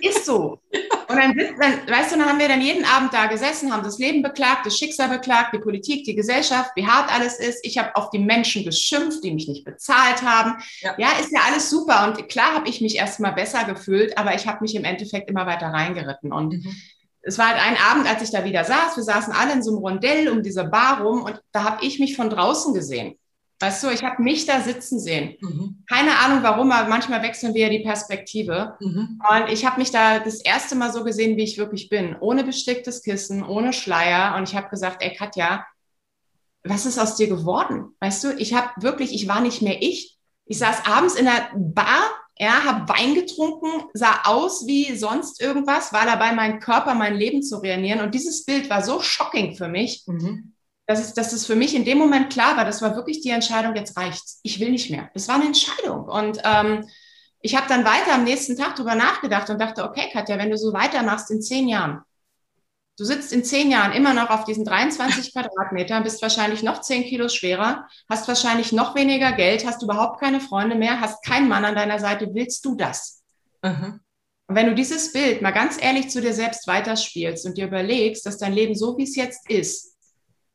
ist 0.02 0.26
so. 0.26 0.60
Und 1.08 1.16
dann, 1.16 1.36
dann, 1.36 1.88
weißt 1.88 2.10
du, 2.10 2.18
dann 2.18 2.28
haben 2.28 2.40
wir 2.40 2.48
dann 2.48 2.60
jeden 2.60 2.84
Abend 2.84 3.14
da 3.14 3.26
gesessen, 3.26 3.72
haben 3.72 3.84
das 3.84 4.00
Leben 4.00 4.22
beklagt, 4.22 4.66
das 4.66 4.76
Schicksal 4.76 5.08
beklagt, 5.08 5.54
die 5.54 5.60
Politik, 5.60 6.04
die 6.04 6.16
Gesellschaft, 6.16 6.72
wie 6.74 6.84
hart 6.84 7.14
alles 7.14 7.38
ist. 7.38 7.64
Ich 7.64 7.78
habe 7.78 7.94
auf 7.94 8.10
die 8.10 8.18
Menschen 8.18 8.64
geschimpft, 8.64 9.22
die 9.22 9.32
mich 9.32 9.46
nicht 9.46 9.64
bezahlt 9.64 10.22
haben. 10.22 10.60
Ja, 10.80 10.96
ja 10.98 11.08
ist 11.20 11.30
ja 11.30 11.42
alles 11.46 11.70
super. 11.70 12.08
Und 12.08 12.28
klar 12.28 12.52
habe 12.52 12.68
ich 12.68 12.80
mich 12.80 12.96
erstmal 12.96 13.34
besser 13.34 13.62
gefühlt, 13.62 14.18
aber 14.18 14.34
ich 14.34 14.48
habe 14.48 14.62
mich 14.62 14.74
im 14.74 14.82
Endeffekt 14.82 15.30
immer 15.30 15.46
weiter 15.46 15.68
reingeritten. 15.68 16.32
Und 16.32 16.54
mhm. 16.54 16.74
es 17.22 17.38
war 17.38 17.50
halt 17.50 17.64
ein 17.64 17.76
Abend, 17.76 18.10
als 18.10 18.20
ich 18.22 18.32
da 18.32 18.44
wieder 18.44 18.64
saß. 18.64 18.96
Wir 18.96 19.04
saßen 19.04 19.32
alle 19.32 19.52
in 19.52 19.62
so 19.62 19.70
einem 19.70 19.78
Rondell 19.78 20.28
um 20.28 20.42
diese 20.42 20.64
Bar 20.64 21.02
rum 21.02 21.22
und 21.22 21.40
da 21.52 21.62
habe 21.62 21.86
ich 21.86 22.00
mich 22.00 22.16
von 22.16 22.28
draußen 22.28 22.74
gesehen. 22.74 23.14
Weißt 23.62 23.84
du, 23.84 23.90
ich 23.90 24.02
habe 24.02 24.22
mich 24.22 24.46
da 24.46 24.62
sitzen 24.62 24.98
sehen. 24.98 25.36
Mhm. 25.40 25.84
Keine 25.86 26.18
Ahnung 26.18 26.42
warum, 26.42 26.72
aber 26.72 26.88
manchmal 26.88 27.22
wechseln 27.22 27.52
wir 27.52 27.64
ja 27.64 27.68
die 27.68 27.84
Perspektive. 27.84 28.76
Mhm. 28.80 29.20
Und 29.28 29.52
ich 29.52 29.66
habe 29.66 29.78
mich 29.78 29.90
da 29.90 30.18
das 30.18 30.40
erste 30.40 30.76
Mal 30.76 30.90
so 30.90 31.04
gesehen, 31.04 31.36
wie 31.36 31.44
ich 31.44 31.58
wirklich 31.58 31.90
bin. 31.90 32.16
Ohne 32.20 32.42
besticktes 32.42 33.02
Kissen, 33.02 33.44
ohne 33.44 33.74
Schleier. 33.74 34.34
Und 34.36 34.48
ich 34.48 34.56
habe 34.56 34.70
gesagt, 34.70 35.02
ey 35.02 35.14
Katja, 35.14 35.66
was 36.64 36.86
ist 36.86 36.98
aus 36.98 37.16
dir 37.16 37.28
geworden? 37.28 37.94
Weißt 38.00 38.24
du, 38.24 38.34
ich 38.38 38.54
habe 38.54 38.70
wirklich, 38.78 39.12
ich 39.12 39.28
war 39.28 39.42
nicht 39.42 39.60
mehr 39.60 39.82
ich. 39.82 40.16
Ich 40.46 40.58
saß 40.58 40.86
abends 40.86 41.14
in 41.14 41.26
der 41.26 41.50
Bar, 41.54 42.10
ja, 42.38 42.64
habe 42.64 42.88
Wein 42.88 43.14
getrunken, 43.14 43.90
sah 43.92 44.22
aus 44.24 44.66
wie 44.66 44.96
sonst 44.96 45.42
irgendwas, 45.42 45.92
war 45.92 46.06
dabei, 46.06 46.32
meinen 46.32 46.60
Körper, 46.60 46.94
mein 46.94 47.14
Leben 47.14 47.42
zu 47.42 47.58
reanieren. 47.58 48.00
Und 48.00 48.14
dieses 48.14 48.46
Bild 48.46 48.70
war 48.70 48.82
so 48.82 49.00
shocking 49.02 49.54
für 49.54 49.68
mich. 49.68 50.04
Mhm 50.06 50.54
dass 50.90 50.98
es, 50.98 51.14
dass 51.14 51.32
es 51.32 51.46
für 51.46 51.54
mich 51.54 51.76
in 51.76 51.84
dem 51.84 51.98
Moment 51.98 52.32
klar 52.32 52.56
war, 52.56 52.64
das 52.64 52.82
war 52.82 52.96
wirklich 52.96 53.20
die 53.20 53.30
Entscheidung, 53.30 53.76
jetzt 53.76 53.96
reicht's. 53.96 54.40
Ich 54.42 54.58
will 54.58 54.72
nicht 54.72 54.90
mehr. 54.90 55.08
Das 55.14 55.28
war 55.28 55.36
eine 55.36 55.44
Entscheidung. 55.44 56.06
Und 56.06 56.40
ähm, 56.42 56.84
ich 57.40 57.54
habe 57.54 57.68
dann 57.68 57.84
weiter 57.84 58.12
am 58.12 58.24
nächsten 58.24 58.56
Tag 58.56 58.74
drüber 58.74 58.96
nachgedacht 58.96 59.48
und 59.50 59.60
dachte, 59.60 59.84
okay, 59.84 60.08
Katja, 60.12 60.36
wenn 60.36 60.50
du 60.50 60.58
so 60.58 60.72
weitermachst 60.72 61.30
in 61.30 61.40
zehn 61.42 61.68
Jahren, 61.68 62.00
du 62.98 63.04
sitzt 63.04 63.32
in 63.32 63.44
zehn 63.44 63.70
Jahren 63.70 63.92
immer 63.92 64.14
noch 64.14 64.30
auf 64.30 64.44
diesen 64.44 64.64
23 64.64 65.32
Quadratmetern, 65.32 66.02
bist 66.02 66.22
wahrscheinlich 66.22 66.64
noch 66.64 66.80
zehn 66.80 67.04
Kilo 67.04 67.28
schwerer, 67.28 67.86
hast 68.08 68.26
wahrscheinlich 68.26 68.72
noch 68.72 68.96
weniger 68.96 69.30
Geld, 69.30 69.64
hast 69.64 69.84
überhaupt 69.84 70.18
keine 70.18 70.40
Freunde 70.40 70.74
mehr, 70.74 71.00
hast 71.00 71.24
keinen 71.24 71.48
Mann 71.48 71.64
an 71.64 71.76
deiner 71.76 72.00
Seite, 72.00 72.34
willst 72.34 72.64
du 72.64 72.74
das? 72.74 73.22
Mhm. 73.62 74.00
Und 74.48 74.56
wenn 74.56 74.66
du 74.66 74.74
dieses 74.74 75.12
Bild 75.12 75.40
mal 75.40 75.52
ganz 75.52 75.80
ehrlich 75.80 76.10
zu 76.10 76.20
dir 76.20 76.34
selbst 76.34 76.66
weiterspielst 76.66 77.46
und 77.46 77.58
dir 77.58 77.68
überlegst, 77.68 78.26
dass 78.26 78.38
dein 78.38 78.54
Leben 78.54 78.74
so, 78.74 78.98
wie 78.98 79.04
es 79.04 79.14
jetzt 79.14 79.48
ist, 79.48 79.90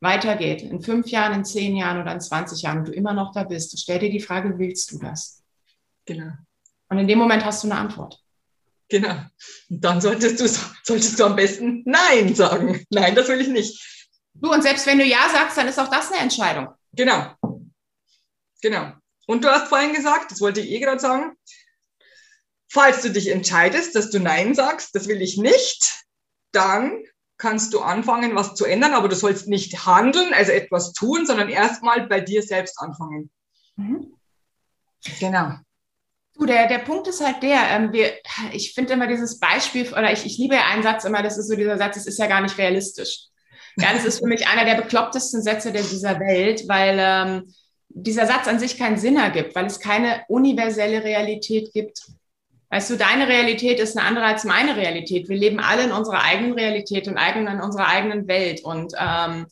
weitergeht, 0.01 0.61
in 0.61 0.81
fünf 0.81 1.07
Jahren, 1.07 1.33
in 1.33 1.45
zehn 1.45 1.75
Jahren 1.75 2.01
oder 2.01 2.11
in 2.11 2.21
20 2.21 2.61
Jahren 2.61 2.79
und 2.79 2.87
du 2.87 2.91
immer 2.91 3.13
noch 3.13 3.31
da 3.31 3.43
bist, 3.43 3.77
stell 3.79 3.99
dir 3.99 4.09
die 4.09 4.19
Frage, 4.19 4.57
willst 4.57 4.91
du 4.91 4.99
das? 4.99 5.43
Genau. 6.05 6.31
Und 6.89 6.99
in 6.99 7.07
dem 7.07 7.17
Moment 7.17 7.43
hast 7.45 7.63
du 7.63 7.67
eine 7.67 7.79
Antwort. 7.79 8.21
Genau. 8.89 9.15
Und 9.69 9.83
dann 9.83 10.01
solltest 10.01 10.39
du, 10.39 10.47
solltest 10.83 11.19
du 11.19 11.25
am 11.25 11.35
besten 11.35 11.83
Nein 11.85 12.35
sagen. 12.35 12.85
Nein, 12.91 13.15
das 13.15 13.27
will 13.27 13.41
ich 13.41 13.47
nicht. 13.47 14.05
Du, 14.35 14.51
und 14.51 14.61
selbst 14.61 14.85
wenn 14.85 14.99
du 14.99 15.05
Ja 15.05 15.29
sagst, 15.31 15.57
dann 15.57 15.67
ist 15.67 15.79
auch 15.79 15.89
das 15.89 16.11
eine 16.11 16.21
Entscheidung. 16.21 16.67
Genau. 16.93 17.33
Genau. 18.61 18.93
Und 19.27 19.43
du 19.43 19.49
hast 19.49 19.69
vorhin 19.69 19.93
gesagt, 19.93 20.31
das 20.31 20.41
wollte 20.41 20.61
ich 20.61 20.69
eh 20.69 20.79
gerade 20.79 20.99
sagen, 20.99 21.35
falls 22.69 23.01
du 23.01 23.09
dich 23.09 23.29
entscheidest, 23.29 23.95
dass 23.95 24.11
du 24.11 24.19
Nein 24.19 24.53
sagst, 24.53 24.93
das 24.93 25.07
will 25.07 25.21
ich 25.21 25.37
nicht, 25.37 26.05
dann 26.51 27.03
kannst 27.37 27.73
du 27.73 27.81
anfangen, 27.81 28.35
was 28.35 28.55
zu 28.55 28.65
ändern, 28.65 28.93
aber 28.93 29.09
du 29.09 29.15
sollst 29.15 29.47
nicht 29.47 29.85
handeln, 29.85 30.33
also 30.33 30.51
etwas 30.51 30.93
tun, 30.93 31.25
sondern 31.25 31.49
erstmal 31.49 32.07
bei 32.07 32.21
dir 32.21 32.41
selbst 32.41 32.79
anfangen. 32.79 33.29
Mhm. 33.75 34.13
Genau. 35.19 35.53
Du, 36.37 36.45
der, 36.45 36.67
der 36.67 36.79
Punkt 36.79 37.07
ist 37.07 37.23
halt 37.23 37.43
der, 37.43 37.69
ähm, 37.69 37.93
wir, 37.93 38.13
ich 38.51 38.73
finde 38.73 38.93
immer 38.93 39.07
dieses 39.07 39.39
Beispiel, 39.39 39.87
oder 39.91 40.11
ich, 40.11 40.25
ich 40.25 40.37
liebe 40.37 40.55
ja 40.55 40.65
einen 40.65 40.83
Satz 40.83 41.05
immer, 41.05 41.23
das 41.23 41.37
ist 41.37 41.47
so 41.47 41.55
dieser 41.55 41.77
Satz, 41.77 41.95
es 41.97 42.07
ist 42.07 42.19
ja 42.19 42.27
gar 42.27 42.41
nicht 42.41 42.57
realistisch. 42.57 43.27
Ja, 43.77 43.93
das 43.93 44.05
ist 44.05 44.19
für 44.19 44.27
mich 44.27 44.47
einer 44.47 44.65
der 44.65 44.81
beklopptesten 44.81 45.41
Sätze 45.41 45.71
dieser 45.71 46.19
Welt, 46.19 46.63
weil 46.67 46.97
ähm, 46.99 47.53
dieser 47.89 48.25
Satz 48.25 48.47
an 48.47 48.59
sich 48.59 48.77
keinen 48.77 48.97
Sinn 48.97 49.17
ergibt, 49.17 49.55
weil 49.55 49.65
es 49.65 49.79
keine 49.79 50.23
universelle 50.27 51.03
Realität 51.03 51.71
gibt. 51.73 51.99
Weißt 52.69 52.89
du, 52.89 52.95
deine 52.95 53.27
Realität 53.27 53.79
ist 53.79 53.97
eine 53.97 54.07
andere 54.07 54.25
als 54.25 54.43
meine 54.43 54.75
Realität. 54.75 55.29
Wir 55.29 55.37
leben 55.37 55.59
alle 55.59 55.83
in 55.83 55.91
unserer 55.91 56.23
eigenen 56.23 56.53
Realität 56.53 57.07
und 57.07 57.17
in 57.17 57.61
unserer 57.61 57.87
eigenen 57.87 58.27
Welt. 58.27 58.63
Und 58.63 58.93
ähm, 58.99 59.45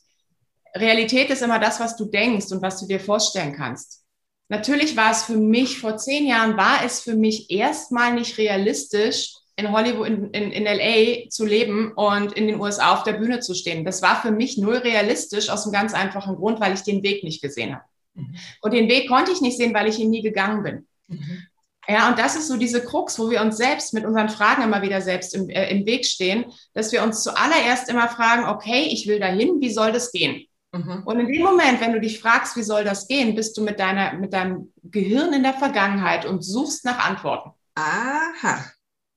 Realität 0.75 1.29
ist 1.29 1.41
immer 1.41 1.59
das, 1.59 1.79
was 1.79 1.95
du 1.95 2.05
denkst 2.05 2.51
und 2.51 2.61
was 2.61 2.79
du 2.79 2.87
dir 2.87 2.99
vorstellen 2.99 3.53
kannst. 3.53 4.03
Natürlich 4.49 4.97
war 4.97 5.11
es 5.11 5.23
für 5.23 5.37
mich, 5.37 5.79
vor 5.79 5.97
zehn 5.97 6.27
Jahren 6.27 6.57
war 6.57 6.83
es 6.83 7.01
für 7.01 7.15
mich 7.15 7.49
erstmal 7.49 8.13
nicht 8.13 8.37
realistisch, 8.37 9.33
in 9.55 9.71
Hollywood, 9.71 10.07
in, 10.07 10.31
in, 10.31 10.51
in 10.51 10.63
LA 10.63 11.29
zu 11.29 11.45
leben 11.45 11.91
und 11.93 12.33
in 12.33 12.47
den 12.47 12.59
USA 12.59 12.93
auf 12.93 13.03
der 13.03 13.13
Bühne 13.13 13.39
zu 13.39 13.53
stehen. 13.53 13.85
Das 13.85 14.01
war 14.01 14.21
für 14.21 14.31
mich 14.31 14.57
null 14.57 14.77
realistisch 14.77 15.49
aus 15.49 15.63
einem 15.63 15.73
ganz 15.73 15.93
einfachen 15.93 16.35
Grund, 16.35 16.59
weil 16.59 16.73
ich 16.73 16.81
den 16.81 17.03
Weg 17.03 17.23
nicht 17.23 17.41
gesehen 17.41 17.75
habe. 17.75 17.83
Mhm. 18.15 18.35
Und 18.61 18.73
den 18.73 18.89
Weg 18.89 19.07
konnte 19.07 19.31
ich 19.31 19.41
nicht 19.41 19.57
sehen, 19.57 19.73
weil 19.73 19.87
ich 19.87 19.99
ihn 19.99 20.09
nie 20.09 20.23
gegangen 20.23 20.63
bin. 20.63 20.87
Mhm. 21.07 21.43
Ja, 21.87 22.09
und 22.09 22.17
das 22.17 22.35
ist 22.35 22.47
so 22.47 22.57
diese 22.57 22.83
Krux, 22.83 23.19
wo 23.19 23.29
wir 23.29 23.41
uns 23.41 23.57
selbst 23.57 23.93
mit 23.93 24.05
unseren 24.05 24.29
Fragen 24.29 24.63
immer 24.63 24.81
wieder 24.81 25.01
selbst 25.01 25.35
im, 25.35 25.49
äh, 25.49 25.69
im 25.69 25.85
Weg 25.85 26.05
stehen, 26.05 26.45
dass 26.73 26.91
wir 26.91 27.03
uns 27.03 27.23
zuallererst 27.23 27.89
immer 27.89 28.07
fragen, 28.07 28.45
okay, 28.45 28.87
ich 28.89 29.07
will 29.07 29.19
dahin, 29.19 29.59
wie 29.59 29.71
soll 29.71 29.91
das 29.91 30.11
gehen? 30.11 30.45
Mhm. 30.71 31.03
Und 31.05 31.19
in 31.19 31.27
dem 31.27 31.43
Moment, 31.43 31.81
wenn 31.81 31.93
du 31.93 31.99
dich 31.99 32.19
fragst, 32.19 32.55
wie 32.55 32.63
soll 32.63 32.83
das 32.83 33.07
gehen, 33.07 33.35
bist 33.35 33.57
du 33.57 33.63
mit, 33.63 33.79
deiner, 33.79 34.13
mit 34.13 34.33
deinem 34.33 34.71
Gehirn 34.83 35.33
in 35.33 35.43
der 35.43 35.53
Vergangenheit 35.53 36.25
und 36.25 36.41
suchst 36.41 36.85
nach 36.85 37.05
Antworten. 37.07 37.51
Aha. 37.75 38.63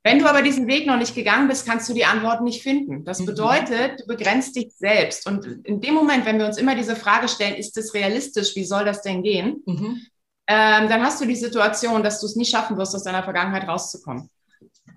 Wenn 0.03 0.19
du 0.19 0.27
aber 0.27 0.43
diesen 0.43 0.67
Weg 0.67 0.87
noch 0.87 0.99
nicht 0.99 1.15
gegangen 1.15 1.49
bist, 1.49 1.67
kannst 1.67 1.89
du 1.89 1.95
die 1.95 2.05
Antworten 2.05 2.45
nicht 2.45 2.63
finden. 2.63 3.05
Das 3.05 3.21
mhm. 3.21 3.27
bedeutet, 3.27 4.01
du 4.01 4.07
begrenzt 4.07 4.57
dich 4.57 4.73
selbst. 4.77 5.27
Und 5.27 5.47
in 5.65 5.81
dem 5.81 5.95
Moment, 5.95 6.27
wenn 6.27 6.39
wir 6.39 6.47
uns 6.47 6.59
immer 6.59 6.75
diese 6.75 6.97
Frage 6.97 7.29
stellen, 7.29 7.55
ist 7.55 7.77
das 7.77 7.95
realistisch, 7.95 8.57
wie 8.57 8.65
soll 8.65 8.85
das 8.85 9.03
denn 9.03 9.23
gehen, 9.23 9.63
mhm 9.67 10.01
ähm, 10.47 10.89
dann 10.89 11.03
hast 11.03 11.21
du 11.21 11.27
die 11.27 11.37
Situation, 11.37 12.03
dass 12.03 12.21
du 12.21 12.27
es 12.27 12.37
nicht 12.37 12.51
schaffen 12.51 12.77
wirst, 12.79 12.95
aus 12.95 13.03
deiner 13.03 13.23
Vergangenheit 13.23 13.69
rauszukommen. 13.69 14.31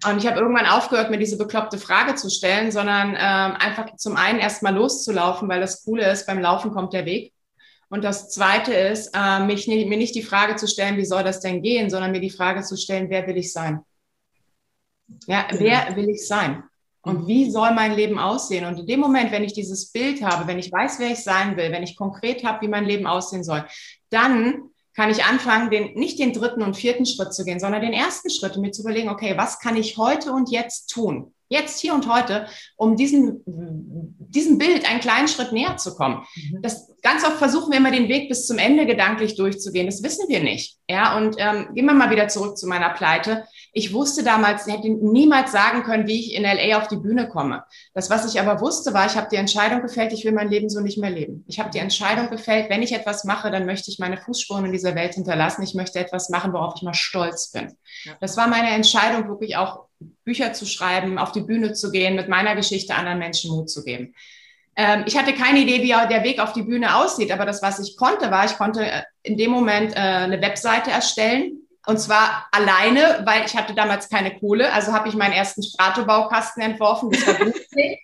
Und 0.05 0.17
ich 0.17 0.27
habe 0.27 0.39
irgendwann 0.39 0.65
aufgehört, 0.65 1.09
mir 1.09 1.17
diese 1.17 1.37
bekloppte 1.37 1.77
Frage 1.77 2.15
zu 2.15 2.29
stellen, 2.29 2.71
sondern 2.71 3.09
ähm, 3.09 3.57
einfach 3.57 3.95
zum 3.97 4.15
einen 4.15 4.39
erstmal 4.39 4.73
loszulaufen, 4.73 5.49
weil 5.49 5.59
das 5.59 5.83
Coole 5.83 6.09
ist, 6.09 6.25
beim 6.25 6.39
Laufen 6.39 6.71
kommt 6.71 6.93
der 6.93 7.05
Weg. 7.05 7.33
Und 7.89 8.03
das 8.03 8.29
Zweite 8.29 8.73
ist, 8.73 9.11
äh, 9.13 9.39
mich, 9.39 9.67
mir 9.67 9.97
nicht 9.97 10.15
die 10.15 10.21
Frage 10.21 10.55
zu 10.55 10.67
stellen, 10.67 10.97
wie 10.97 11.05
soll 11.05 11.23
das 11.23 11.41
denn 11.41 11.61
gehen, 11.61 11.89
sondern 11.89 12.11
mir 12.11 12.21
die 12.21 12.29
Frage 12.29 12.61
zu 12.61 12.77
stellen, 12.77 13.09
wer 13.09 13.27
will 13.27 13.37
ich 13.37 13.51
sein? 13.51 13.81
Ja, 15.25 15.47
wer 15.51 15.95
will 15.95 16.09
ich 16.09 16.27
sein? 16.27 16.63
Und 17.01 17.27
wie 17.27 17.49
soll 17.49 17.73
mein 17.73 17.93
Leben 17.93 18.19
aussehen? 18.19 18.65
Und 18.65 18.79
in 18.79 18.85
dem 18.85 18.99
Moment, 18.99 19.31
wenn 19.31 19.43
ich 19.43 19.53
dieses 19.53 19.91
Bild 19.91 20.21
habe, 20.21 20.47
wenn 20.47 20.59
ich 20.59 20.71
weiß, 20.71 20.99
wer 20.99 21.11
ich 21.11 21.23
sein 21.23 21.57
will, 21.57 21.71
wenn 21.71 21.83
ich 21.83 21.95
konkret 21.95 22.43
habe, 22.43 22.61
wie 22.61 22.67
mein 22.67 22.85
Leben 22.85 23.07
aussehen 23.07 23.43
soll, 23.43 23.65
dann 24.09 24.68
kann 24.99 25.11
ich 25.11 25.23
anfangen, 25.23 25.69
den, 25.69 25.93
nicht 25.93 26.19
den 26.19 26.33
dritten 26.33 26.61
und 26.61 26.75
vierten 26.75 27.05
Schritt 27.05 27.33
zu 27.33 27.45
gehen, 27.45 27.61
sondern 27.61 27.79
den 27.81 27.93
ersten 27.93 28.29
Schritt 28.29 28.57
und 28.57 28.63
mir 28.63 28.71
zu 28.71 28.81
überlegen, 28.81 29.07
okay, 29.07 29.37
was 29.37 29.57
kann 29.59 29.77
ich 29.77 29.95
heute 29.95 30.33
und 30.33 30.51
jetzt 30.51 30.89
tun? 30.89 31.33
Jetzt, 31.49 31.79
hier 31.79 31.95
und 31.95 32.07
heute, 32.07 32.45
um 32.75 32.95
diesem, 32.95 33.41
diesem 33.45 34.59
Bild 34.59 34.87
einen 34.87 34.99
kleinen 34.99 35.27
Schritt 35.27 35.51
näher 35.51 35.77
zu 35.77 35.95
kommen. 35.95 36.23
Mhm. 36.35 36.61
Das, 36.61 36.93
ganz 37.01 37.25
oft 37.25 37.37
versuchen 37.37 37.71
wir 37.71 37.79
immer 37.79 37.91
den 37.91 38.07
Weg 38.07 38.29
bis 38.29 38.45
zum 38.45 38.59
Ende 38.59 38.85
gedanklich 38.85 39.35
durchzugehen. 39.35 39.87
Das 39.87 40.03
wissen 40.03 40.29
wir 40.29 40.41
nicht. 40.41 40.77
Ja, 40.87 41.17
und 41.17 41.35
ähm, 41.39 41.69
gehen 41.73 41.85
wir 41.85 41.93
mal 41.93 42.11
wieder 42.11 42.27
zurück 42.27 42.55
zu 42.55 42.67
meiner 42.67 42.89
Pleite. 42.89 43.47
Ich 43.73 43.93
wusste 43.93 44.23
damals, 44.23 44.67
ich 44.67 44.73
hätte 44.73 44.89
niemals 44.89 45.51
sagen 45.51 45.81
können, 45.83 46.07
wie 46.07 46.19
ich 46.19 46.35
in 46.35 46.43
LA 46.43 46.77
auf 46.77 46.87
die 46.87 46.97
Bühne 46.97 47.27
komme. 47.27 47.63
Das, 47.95 48.11
was 48.11 48.31
ich 48.31 48.39
aber 48.39 48.61
wusste, 48.61 48.93
war, 48.93 49.07
ich 49.07 49.15
habe 49.15 49.27
die 49.31 49.35
Entscheidung 49.37 49.81
gefällt, 49.81 50.13
ich 50.13 50.25
will 50.25 50.31
mein 50.31 50.49
Leben 50.49 50.69
so 50.69 50.81
nicht 50.81 50.99
mehr 50.99 51.09
leben. 51.09 51.45
Ich 51.47 51.59
habe 51.59 51.71
die 51.71 51.79
Entscheidung 51.79 52.29
gefällt, 52.29 52.69
wenn 52.69 52.83
ich 52.83 52.93
etwas 52.93 53.23
mache, 53.23 53.49
dann 53.49 53.65
möchte 53.65 53.89
ich 53.89 53.97
meine 53.97 54.17
Fußspuren 54.17 54.65
in 54.65 54.71
dieser 54.71 54.93
Welt 54.93 55.15
hinterlassen. 55.15 55.63
Ich 55.63 55.73
möchte 55.73 55.99
etwas 55.99 56.29
machen, 56.29 56.53
worauf 56.53 56.75
ich 56.75 56.83
mal 56.83 56.93
stolz 56.93 57.51
bin. 57.51 57.75
Das 58.21 58.37
war 58.37 58.47
meine 58.47 58.69
Entscheidung, 58.69 59.27
wirklich 59.27 59.57
auch 59.57 59.88
Bücher 60.23 60.53
zu 60.53 60.65
schreiben, 60.65 61.17
auf 61.17 61.31
die 61.31 61.41
Bühne 61.41 61.73
zu 61.73 61.91
gehen, 61.91 62.15
mit 62.15 62.29
meiner 62.29 62.55
Geschichte 62.55 62.95
anderen 62.95 63.19
Menschen 63.19 63.51
Mut 63.51 63.69
zu 63.69 63.83
geben 63.83 64.13
ähm, 64.75 65.03
ich 65.05 65.17
hatte 65.17 65.33
keine 65.33 65.59
Idee, 65.59 65.81
wie 65.83 65.89
der 65.89 66.23
Weg 66.23 66.39
auf 66.39 66.53
die 66.53 66.61
Bühne 66.61 66.95
aussieht, 66.95 67.33
aber 67.33 67.45
das, 67.45 67.61
was 67.61 67.79
ich 67.79 67.97
konnte, 67.97 68.31
war, 68.31 68.45
ich 68.45 68.55
konnte 68.55 68.85
äh, 68.85 69.01
in 69.23 69.35
dem 69.35 69.51
Moment 69.51 69.93
äh, 69.93 69.99
eine 69.99 70.41
Webseite 70.41 70.89
erstellen, 70.89 71.67
und 71.85 71.99
zwar 71.99 72.47
alleine, 72.51 73.23
weil 73.25 73.45
ich 73.45 73.55
hatte 73.55 73.73
damals 73.73 74.09
keine 74.09 74.37
Kohle. 74.37 74.71
Also 74.71 74.93
habe 74.93 75.09
ich 75.09 75.15
meinen 75.15 75.33
ersten 75.33 75.63
Strato-Baukasten 75.63 76.61
entworfen. 76.61 77.09
Das 77.09 77.25
war 77.25 77.33
günstig. 77.39 77.99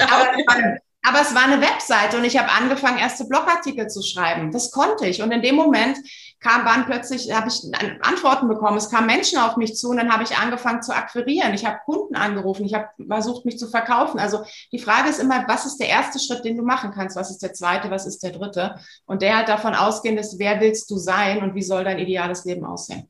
aber, 0.00 0.78
aber, 1.06 1.20
es 1.20 1.34
war 1.34 1.44
eine 1.44 1.60
Webseite 1.60 2.16
und 2.16 2.24
ich 2.24 2.36
habe 2.36 2.50
angefangen, 2.50 2.98
erste 2.98 3.26
Blogartikel 3.26 3.86
zu 3.86 4.02
schreiben. 4.02 4.50
Das 4.50 4.72
konnte 4.72 5.06
ich. 5.06 5.22
Und 5.22 5.30
in 5.30 5.40
dem 5.40 5.54
Moment 5.54 5.96
kam, 6.40 6.64
waren 6.64 6.84
plötzlich, 6.84 7.32
habe 7.32 7.48
ich 7.48 7.62
Antworten 8.02 8.48
bekommen. 8.48 8.76
Es 8.76 8.90
kamen 8.90 9.06
Menschen 9.06 9.38
auf 9.38 9.56
mich 9.56 9.76
zu 9.76 9.90
und 9.90 9.98
dann 9.98 10.12
habe 10.12 10.24
ich 10.24 10.36
angefangen 10.36 10.82
zu 10.82 10.92
akquirieren. 10.92 11.54
Ich 11.54 11.64
habe 11.64 11.78
Kunden 11.84 12.16
angerufen. 12.16 12.64
Ich 12.64 12.74
habe 12.74 12.88
versucht, 13.08 13.44
mich 13.44 13.58
zu 13.58 13.68
verkaufen. 13.68 14.18
Also 14.18 14.44
die 14.72 14.80
Frage 14.80 15.08
ist 15.08 15.20
immer, 15.20 15.44
was 15.46 15.64
ist 15.64 15.78
der 15.78 15.88
erste 15.88 16.18
Schritt, 16.18 16.44
den 16.44 16.56
du 16.56 16.64
machen 16.64 16.90
kannst? 16.92 17.16
Was 17.16 17.30
ist 17.30 17.42
der 17.42 17.52
zweite? 17.52 17.90
Was 17.90 18.06
ist 18.06 18.24
der 18.24 18.32
dritte? 18.32 18.74
Und 19.06 19.22
der 19.22 19.38
hat 19.38 19.48
davon 19.48 19.74
ausgehend 19.74 20.18
ist, 20.18 20.38
wer 20.38 20.60
willst 20.60 20.90
du 20.90 20.98
sein 20.98 21.42
und 21.42 21.54
wie 21.54 21.62
soll 21.62 21.84
dein 21.84 21.98
ideales 21.98 22.44
Leben 22.44 22.64
aussehen? 22.64 23.08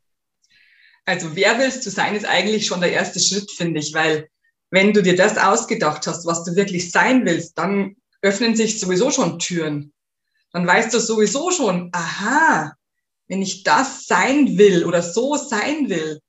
Also 1.06 1.34
wer 1.34 1.58
willst 1.58 1.86
du 1.86 1.90
sein, 1.90 2.14
ist 2.14 2.26
eigentlich 2.26 2.66
schon 2.66 2.80
der 2.80 2.92
erste 2.92 3.20
Schritt, 3.20 3.50
finde 3.52 3.80
ich, 3.80 3.94
weil 3.94 4.28
wenn 4.70 4.92
du 4.92 5.02
dir 5.02 5.16
das 5.16 5.38
ausgedacht 5.38 6.06
hast, 6.06 6.26
was 6.26 6.44
du 6.44 6.56
wirklich 6.56 6.90
sein 6.90 7.24
willst, 7.24 7.56
dann 7.58 7.96
öffnen 8.22 8.56
sich 8.56 8.80
sowieso 8.80 9.10
schon 9.10 9.38
Türen. 9.38 9.92
Dann 10.52 10.66
weißt 10.66 10.92
du 10.92 11.00
sowieso 11.00 11.50
schon, 11.50 11.90
aha, 11.92 12.74
wenn 13.28 13.42
ich 13.42 13.62
das 13.62 14.06
sein 14.06 14.58
will 14.58 14.84
oder 14.84 15.02
so 15.02 15.36
sein 15.36 15.88
will, 15.88 16.20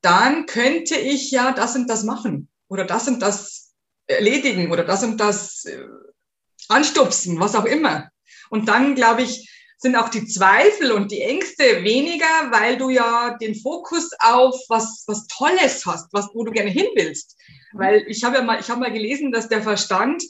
dann 0.00 0.46
könnte 0.46 0.96
ich 0.96 1.30
ja 1.30 1.52
das 1.52 1.76
und 1.76 1.88
das 1.88 2.04
machen 2.04 2.48
oder 2.68 2.84
das 2.84 3.08
und 3.08 3.20
das 3.20 3.72
erledigen 4.06 4.70
oder 4.70 4.84
das 4.84 5.02
und 5.02 5.18
das 5.18 5.64
äh, 5.64 5.84
anstupsen, 6.68 7.40
was 7.40 7.54
auch 7.54 7.64
immer. 7.64 8.08
Und 8.50 8.68
dann, 8.68 8.94
glaube 8.94 9.22
ich, 9.22 9.50
sind 9.78 9.96
auch 9.96 10.08
die 10.08 10.26
Zweifel 10.26 10.92
und 10.92 11.10
die 11.10 11.20
Ängste 11.20 11.84
weniger, 11.84 12.50
weil 12.50 12.78
du 12.78 12.88
ja 12.88 13.36
den 13.40 13.54
Fokus 13.54 14.10
auf 14.20 14.54
was, 14.68 15.04
was 15.06 15.26
Tolles 15.26 15.84
hast, 15.84 16.12
was, 16.12 16.28
wo 16.32 16.44
du 16.44 16.52
gerne 16.52 16.70
hin 16.70 16.86
willst. 16.94 17.36
Weil 17.78 18.04
ich 18.08 18.24
habe 18.24 18.36
ja 18.36 18.42
mal, 18.42 18.60
ich 18.60 18.70
habe 18.70 18.80
mal 18.80 18.92
gelesen, 18.92 19.32
dass 19.32 19.48
der 19.48 19.62
Verstand 19.62 20.22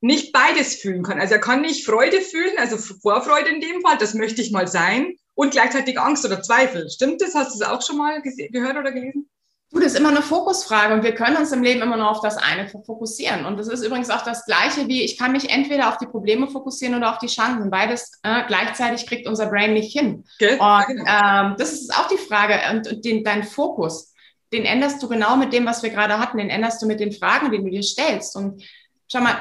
nicht 0.00 0.32
beides 0.32 0.76
fühlen 0.76 1.02
kann. 1.02 1.18
Also 1.18 1.34
er 1.34 1.40
kann 1.40 1.62
nicht 1.62 1.86
Freude 1.86 2.20
fühlen, 2.20 2.52
also 2.58 2.76
Vorfreude 2.76 3.48
in 3.48 3.60
dem 3.60 3.80
Fall, 3.80 3.96
das 3.98 4.14
möchte 4.14 4.42
ich 4.42 4.52
mal 4.52 4.68
sein, 4.68 5.14
und 5.34 5.50
gleichzeitig 5.50 5.98
Angst 5.98 6.24
oder 6.24 6.42
Zweifel. 6.42 6.88
Stimmt 6.90 7.20
das? 7.20 7.34
Hast 7.34 7.54
du 7.54 7.58
das 7.58 7.68
auch 7.68 7.82
schon 7.82 7.96
mal 7.96 8.22
gehört 8.22 8.76
oder 8.76 8.92
gelesen? 8.92 9.28
Du, 9.70 9.80
das 9.80 9.94
ist 9.94 9.98
immer 9.98 10.10
eine 10.10 10.22
Fokusfrage 10.22 10.94
und 10.94 11.02
wir 11.02 11.14
können 11.14 11.36
uns 11.36 11.50
im 11.50 11.64
Leben 11.64 11.82
immer 11.82 11.96
nur 11.96 12.08
auf 12.08 12.20
das 12.20 12.36
eine 12.36 12.68
fokussieren. 12.68 13.44
Und 13.44 13.58
das 13.58 13.66
ist 13.66 13.82
übrigens 13.82 14.08
auch 14.08 14.22
das 14.22 14.44
Gleiche 14.44 14.86
wie, 14.86 15.02
ich 15.02 15.18
kann 15.18 15.32
mich 15.32 15.50
entweder 15.50 15.88
auf 15.88 15.98
die 15.98 16.06
Probleme 16.06 16.46
fokussieren 16.46 16.94
oder 16.94 17.10
auf 17.10 17.18
die 17.18 17.26
Chancen. 17.26 17.70
Beides 17.70 18.12
äh, 18.22 18.42
gleichzeitig 18.46 19.04
kriegt 19.04 19.26
unser 19.26 19.46
Brain 19.46 19.72
nicht 19.72 19.92
hin. 19.92 20.24
Okay. 20.38 20.58
Und 20.60 20.86
genau. 20.86 21.04
ähm, 21.10 21.56
das 21.58 21.72
ist 21.72 21.92
auch 21.92 22.06
die 22.06 22.18
Frage. 22.18 22.54
Und, 22.70 22.86
und 22.86 23.04
den, 23.04 23.24
dein 23.24 23.42
Fokus, 23.42 24.13
den 24.54 24.64
änderst 24.64 25.02
du 25.02 25.08
genau 25.08 25.36
mit 25.36 25.52
dem, 25.52 25.66
was 25.66 25.82
wir 25.82 25.90
gerade 25.90 26.18
hatten, 26.18 26.38
den 26.38 26.50
änderst 26.50 26.80
du 26.80 26.86
mit 26.86 27.00
den 27.00 27.12
Fragen, 27.12 27.50
die 27.50 27.58
du 27.58 27.68
dir 27.68 27.82
stellst. 27.82 28.36
Und 28.36 28.62
schau 29.10 29.20
mal, 29.20 29.36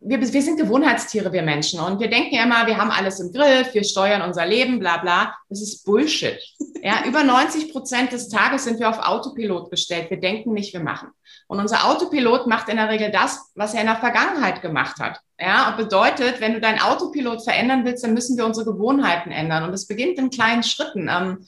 wir, 0.00 0.20
wir 0.20 0.42
sind 0.42 0.58
Gewohnheitstiere, 0.58 1.32
wir 1.32 1.42
Menschen. 1.42 1.80
Und 1.80 2.00
wir 2.00 2.08
denken 2.08 2.34
ja 2.34 2.44
immer, 2.44 2.66
wir 2.66 2.78
haben 2.78 2.90
alles 2.90 3.20
im 3.20 3.32
Griff, 3.32 3.74
wir 3.74 3.84
steuern 3.84 4.22
unser 4.22 4.46
Leben, 4.46 4.78
bla 4.78 4.98
bla. 4.98 5.34
Das 5.48 5.60
ist 5.60 5.84
Bullshit. 5.84 6.38
Ja, 6.82 7.04
über 7.06 7.24
90 7.24 7.72
Prozent 7.72 8.12
des 8.12 8.28
Tages 8.28 8.64
sind 8.64 8.80
wir 8.80 8.88
auf 8.88 8.98
Autopilot 8.98 9.70
gestellt. 9.70 10.10
Wir 10.10 10.20
denken 10.20 10.52
nicht, 10.52 10.72
wir 10.72 10.80
machen. 10.80 11.08
Und 11.46 11.58
unser 11.58 11.86
Autopilot 11.86 12.46
macht 12.46 12.68
in 12.68 12.76
der 12.76 12.88
Regel 12.88 13.10
das, 13.10 13.50
was 13.54 13.74
er 13.74 13.80
in 13.80 13.86
der 13.86 13.96
Vergangenheit 13.96 14.62
gemacht 14.62 14.98
hat. 14.98 15.20
Ja, 15.40 15.70
und 15.70 15.76
bedeutet, 15.76 16.40
wenn 16.40 16.54
du 16.54 16.60
deinen 16.60 16.80
Autopilot 16.80 17.42
verändern 17.42 17.84
willst, 17.84 18.04
dann 18.04 18.14
müssen 18.14 18.36
wir 18.36 18.46
unsere 18.46 18.66
Gewohnheiten 18.66 19.30
ändern. 19.30 19.64
Und 19.64 19.74
es 19.74 19.86
beginnt 19.86 20.18
in 20.18 20.30
kleinen 20.30 20.62
Schritten. 20.62 21.08
Ähm, 21.10 21.46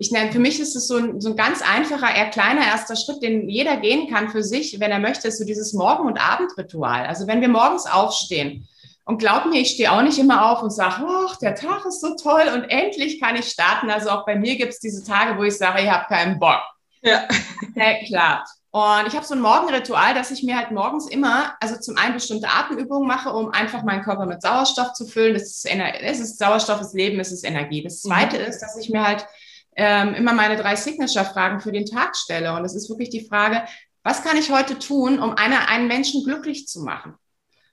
ich 0.00 0.12
nenne, 0.12 0.30
für 0.30 0.38
mich 0.38 0.60
ist 0.60 0.76
es 0.76 0.86
so 0.86 0.96
ein, 0.96 1.20
so 1.20 1.30
ein 1.30 1.36
ganz 1.36 1.60
einfacher, 1.60 2.14
eher 2.14 2.30
kleiner 2.30 2.64
erster 2.64 2.94
Schritt, 2.94 3.20
den 3.20 3.48
jeder 3.48 3.76
gehen 3.78 4.08
kann 4.08 4.30
für 4.30 4.44
sich, 4.44 4.78
wenn 4.78 4.92
er 4.92 5.00
möchte, 5.00 5.26
ist 5.26 5.38
so 5.38 5.44
dieses 5.44 5.72
Morgen- 5.72 6.06
und 6.06 6.18
Abendritual. 6.18 7.04
Also 7.06 7.26
wenn 7.26 7.40
wir 7.40 7.48
morgens 7.48 7.86
aufstehen 7.86 8.68
und 9.04 9.18
glaub 9.18 9.46
mir, 9.46 9.60
ich 9.60 9.72
stehe 9.72 9.90
auch 9.90 10.02
nicht 10.02 10.18
immer 10.18 10.52
auf 10.52 10.62
und 10.62 10.70
sage, 10.70 11.04
ach, 11.04 11.36
der 11.38 11.56
Tag 11.56 11.84
ist 11.84 12.00
so 12.00 12.14
toll 12.14 12.44
und 12.54 12.64
endlich 12.70 13.20
kann 13.20 13.34
ich 13.34 13.46
starten. 13.46 13.90
Also 13.90 14.10
auch 14.10 14.24
bei 14.24 14.36
mir 14.36 14.56
gibt 14.56 14.72
es 14.72 14.78
diese 14.78 15.04
Tage, 15.04 15.36
wo 15.36 15.42
ich 15.42 15.56
sage, 15.56 15.82
ich 15.82 15.90
habe 15.90 16.06
keinen 16.06 16.38
Bock. 16.38 16.62
Ja. 17.02 17.26
ja 17.74 18.04
klar. 18.06 18.44
Und 18.70 19.08
ich 19.08 19.16
habe 19.16 19.26
so 19.26 19.34
ein 19.34 19.40
Morgenritual, 19.40 20.14
dass 20.14 20.30
ich 20.30 20.44
mir 20.44 20.56
halt 20.56 20.70
morgens 20.70 21.08
immer, 21.08 21.54
also 21.58 21.76
zum 21.76 21.96
einen 21.96 22.14
bestimmte 22.14 22.48
Atemübungen 22.48 23.08
mache, 23.08 23.32
um 23.32 23.50
einfach 23.50 23.82
meinen 23.82 24.02
Körper 24.02 24.26
mit 24.26 24.42
Sauerstoff 24.42 24.92
zu 24.92 25.06
füllen. 25.06 25.34
Das 25.34 25.42
ist, 25.42 25.64
das 25.64 26.20
ist 26.20 26.38
Sauerstoff, 26.38 26.80
ist 26.80 26.94
Leben, 26.94 27.18
das 27.18 27.32
ist 27.32 27.44
Energie. 27.44 27.82
Das 27.82 28.02
zweite 28.02 28.38
mhm. 28.38 28.44
ist, 28.44 28.60
dass 28.60 28.76
ich 28.76 28.90
mir 28.90 29.04
halt 29.04 29.26
ähm, 29.78 30.14
immer 30.14 30.32
meine 30.32 30.56
drei 30.56 30.76
Signature-Fragen 30.76 31.60
für 31.60 31.72
den 31.72 31.86
Tag 31.86 32.16
stelle. 32.16 32.52
Und 32.54 32.64
es 32.64 32.74
ist 32.74 32.90
wirklich 32.90 33.10
die 33.10 33.24
Frage, 33.24 33.62
was 34.02 34.22
kann 34.22 34.36
ich 34.36 34.50
heute 34.50 34.78
tun, 34.78 35.20
um 35.20 35.34
eine, 35.34 35.68
einen 35.68 35.86
Menschen 35.86 36.24
glücklich 36.24 36.66
zu 36.66 36.82
machen? 36.82 37.14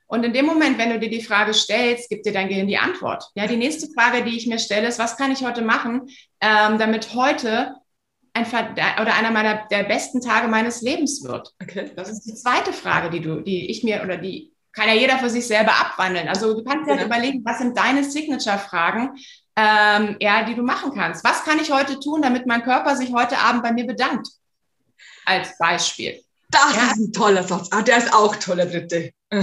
Und 0.06 0.24
in 0.24 0.32
dem 0.32 0.46
Moment, 0.46 0.78
wenn 0.78 0.90
du 0.90 1.00
dir 1.00 1.10
die 1.10 1.22
Frage 1.22 1.52
stellst, 1.52 2.08
gibt 2.08 2.24
dir 2.24 2.32
dein 2.32 2.48
Gehirn 2.48 2.68
die 2.68 2.78
Antwort. 2.78 3.24
Ja, 3.34 3.48
die 3.48 3.56
nächste 3.56 3.88
Frage, 3.88 4.24
die 4.24 4.36
ich 4.36 4.46
mir 4.46 4.60
stelle, 4.60 4.86
ist, 4.86 5.00
was 5.00 5.16
kann 5.16 5.32
ich 5.32 5.44
heute 5.44 5.62
machen, 5.62 6.08
ähm, 6.40 6.78
damit 6.78 7.12
heute 7.14 7.74
ein 8.34 8.46
oder 8.46 9.14
einer 9.14 9.32
meiner 9.32 9.66
der 9.68 9.82
besten 9.82 10.20
Tage 10.20 10.46
meines 10.46 10.82
Lebens 10.82 11.24
wird? 11.24 11.54
Okay. 11.60 11.90
Das 11.96 12.08
ist 12.08 12.22
die 12.22 12.34
zweite 12.34 12.72
Frage, 12.72 13.10
die 13.10 13.20
du, 13.20 13.40
die 13.40 13.68
ich 13.68 13.82
mir 13.82 14.02
oder 14.04 14.16
die 14.16 14.52
kann 14.72 14.88
ja 14.88 14.94
jeder 14.94 15.18
für 15.18 15.30
sich 15.30 15.46
selber 15.46 15.72
abwandeln. 15.72 16.28
Also 16.28 16.54
du 16.54 16.62
kannst 16.62 16.86
dir 16.86 16.92
halt 16.92 17.00
ja. 17.00 17.06
überlegen, 17.06 17.44
was 17.44 17.58
sind 17.58 17.76
deine 17.76 18.04
Signature-Fragen, 18.04 19.16
ähm, 19.56 20.16
ja, 20.20 20.44
die 20.44 20.54
du 20.54 20.62
machen 20.62 20.92
kannst. 20.94 21.24
Was 21.24 21.44
kann 21.44 21.58
ich 21.58 21.72
heute 21.72 21.98
tun, 21.98 22.22
damit 22.22 22.46
mein 22.46 22.62
Körper 22.62 22.94
sich 22.94 23.12
heute 23.12 23.38
Abend 23.38 23.62
bei 23.62 23.72
mir 23.72 23.86
bedankt? 23.86 24.28
Als 25.24 25.56
Beispiel. 25.58 26.22
Das 26.50 26.76
ja. 26.76 26.82
ist 26.82 26.98
ein 26.98 27.12
toller 27.12 27.42
Satz. 27.42 27.68
Ah, 27.72 27.82
der 27.82 27.98
ist 27.98 28.12
auch 28.12 28.36
toller, 28.36 28.66
dritte. 28.66 29.12
Uh 29.32 29.42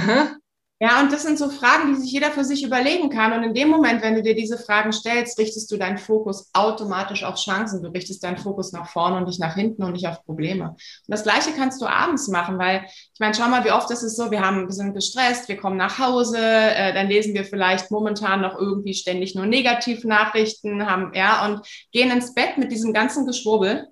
Ja, 0.83 0.99
und 0.99 1.13
das 1.13 1.23
sind 1.23 1.39
so 1.39 1.47
Fragen, 1.47 1.93
die 1.93 2.01
sich 2.01 2.11
jeder 2.11 2.29
für 2.31 2.43
sich 2.43 2.61
überlegen 2.61 3.09
kann. 3.09 3.31
Und 3.31 3.43
in 3.43 3.53
dem 3.53 3.69
Moment, 3.69 4.01
wenn 4.01 4.15
du 4.15 4.21
dir 4.21 4.35
diese 4.35 4.57
Fragen 4.57 4.91
stellst, 4.91 5.39
richtest 5.39 5.71
du 5.71 5.77
deinen 5.77 5.97
Fokus 5.97 6.49
automatisch 6.51 7.23
auf 7.23 7.37
Chancen. 7.37 7.81
Du 7.81 7.87
richtest 7.87 8.21
deinen 8.21 8.35
Fokus 8.35 8.73
nach 8.73 8.89
vorne 8.89 9.15
und 9.15 9.27
nicht 9.27 9.39
nach 9.39 9.55
hinten 9.55 9.81
und 9.83 9.93
nicht 9.93 10.09
auf 10.09 10.25
Probleme. 10.25 10.71
Und 10.71 10.77
das 11.07 11.23
Gleiche 11.23 11.51
kannst 11.55 11.81
du 11.81 11.85
abends 11.85 12.27
machen, 12.27 12.59
weil 12.59 12.83
ich 12.85 13.19
meine, 13.21 13.33
schau 13.33 13.47
mal, 13.47 13.63
wie 13.63 13.71
oft 13.71 13.89
ist 13.91 14.03
es 14.03 14.17
so, 14.17 14.29
wir 14.29 14.41
haben, 14.41 14.67
wir 14.67 14.73
sind 14.73 14.93
gestresst, 14.93 15.47
wir 15.47 15.55
kommen 15.55 15.77
nach 15.77 15.99
Hause, 15.99 16.37
äh, 16.37 16.93
dann 16.93 17.07
lesen 17.07 17.33
wir 17.33 17.45
vielleicht 17.45 17.89
momentan 17.89 18.41
noch 18.41 18.59
irgendwie 18.59 18.93
ständig 18.93 19.35
nur 19.35 19.45
Negativnachrichten, 19.45 20.85
haben, 20.85 21.13
ja, 21.13 21.45
und 21.45 21.65
gehen 21.93 22.11
ins 22.11 22.33
Bett 22.33 22.57
mit 22.57 22.73
diesem 22.73 22.91
ganzen 22.91 23.25
Geschwurbel. 23.25 23.87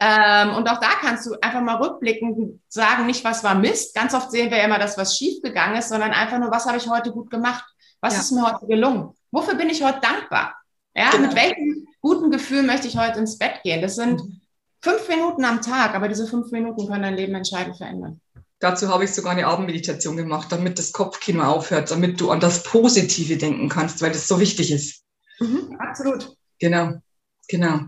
Ähm, 0.00 0.54
und 0.54 0.68
auch 0.68 0.80
da 0.80 0.90
kannst 1.00 1.26
du 1.26 1.34
einfach 1.40 1.60
mal 1.60 1.76
rückblickend 1.76 2.60
sagen, 2.68 3.06
nicht 3.06 3.24
was 3.24 3.44
war 3.44 3.54
Mist. 3.54 3.94
Ganz 3.94 4.14
oft 4.14 4.30
sehen 4.30 4.50
wir 4.50 4.58
ja 4.58 4.64
immer 4.64 4.78
das, 4.78 4.98
was 4.98 5.16
schiefgegangen 5.16 5.78
ist, 5.78 5.88
sondern 5.88 6.12
einfach 6.12 6.38
nur, 6.38 6.50
was 6.50 6.66
habe 6.66 6.78
ich 6.78 6.88
heute 6.88 7.12
gut 7.12 7.30
gemacht? 7.30 7.64
Was 8.00 8.14
ja. 8.14 8.20
ist 8.20 8.32
mir 8.32 8.46
heute 8.46 8.66
gelungen? 8.66 9.14
Wofür 9.30 9.54
bin 9.54 9.70
ich 9.70 9.82
heute 9.82 10.00
dankbar? 10.00 10.54
Ja, 10.94 11.10
genau. 11.10 11.26
mit 11.26 11.36
welchem 11.36 11.88
guten 12.00 12.30
Gefühl 12.30 12.62
möchte 12.62 12.86
ich 12.86 12.96
heute 12.96 13.18
ins 13.18 13.38
Bett 13.38 13.62
gehen? 13.62 13.82
Das 13.82 13.96
sind 13.96 14.22
mhm. 14.22 14.40
fünf 14.80 15.08
Minuten 15.08 15.44
am 15.44 15.60
Tag, 15.60 15.94
aber 15.94 16.08
diese 16.08 16.26
fünf 16.26 16.50
Minuten 16.50 16.86
können 16.86 17.02
dein 17.02 17.16
Leben 17.16 17.34
entscheidend 17.34 17.76
verändern. 17.76 18.20
Dazu 18.60 18.88
habe 18.88 19.04
ich 19.04 19.12
sogar 19.12 19.32
eine 19.32 19.46
Abendmeditation 19.46 20.16
gemacht, 20.16 20.50
damit 20.50 20.78
das 20.78 20.92
Kopfkino 20.92 21.42
aufhört, 21.42 21.90
damit 21.90 22.20
du 22.20 22.30
an 22.30 22.40
das 22.40 22.62
Positive 22.62 23.36
denken 23.36 23.68
kannst, 23.68 24.00
weil 24.00 24.12
das 24.12 24.28
so 24.28 24.38
wichtig 24.40 24.70
ist. 24.70 25.02
Mhm, 25.40 25.76
absolut. 25.78 26.36
Genau, 26.58 26.94
genau. 27.48 27.80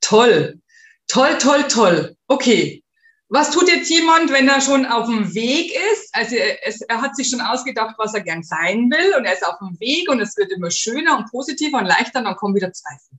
Toll. 0.00 0.60
Toll, 1.08 1.38
toll, 1.38 1.64
toll. 1.68 2.16
Okay. 2.28 2.84
Was 3.30 3.50
tut 3.50 3.68
jetzt 3.68 3.90
jemand, 3.90 4.32
wenn 4.32 4.48
er 4.48 4.60
schon 4.60 4.86
auf 4.86 5.06
dem 5.06 5.34
Weg 5.34 5.70
ist? 5.92 6.14
Also 6.14 6.36
er, 6.36 6.66
es, 6.66 6.80
er 6.80 7.02
hat 7.02 7.14
sich 7.14 7.28
schon 7.28 7.42
ausgedacht, 7.42 7.94
was 7.98 8.14
er 8.14 8.22
gern 8.22 8.42
sein 8.42 8.90
will 8.90 9.14
und 9.16 9.26
er 9.26 9.34
ist 9.34 9.46
auf 9.46 9.58
dem 9.58 9.78
Weg 9.80 10.08
und 10.10 10.20
es 10.20 10.34
wird 10.36 10.50
immer 10.50 10.70
schöner 10.70 11.18
und 11.18 11.30
positiver 11.30 11.78
und 11.78 11.84
leichter 11.84 12.20
und 12.20 12.24
dann 12.24 12.36
kommen 12.36 12.54
wieder 12.54 12.72
Zweifel. 12.72 13.18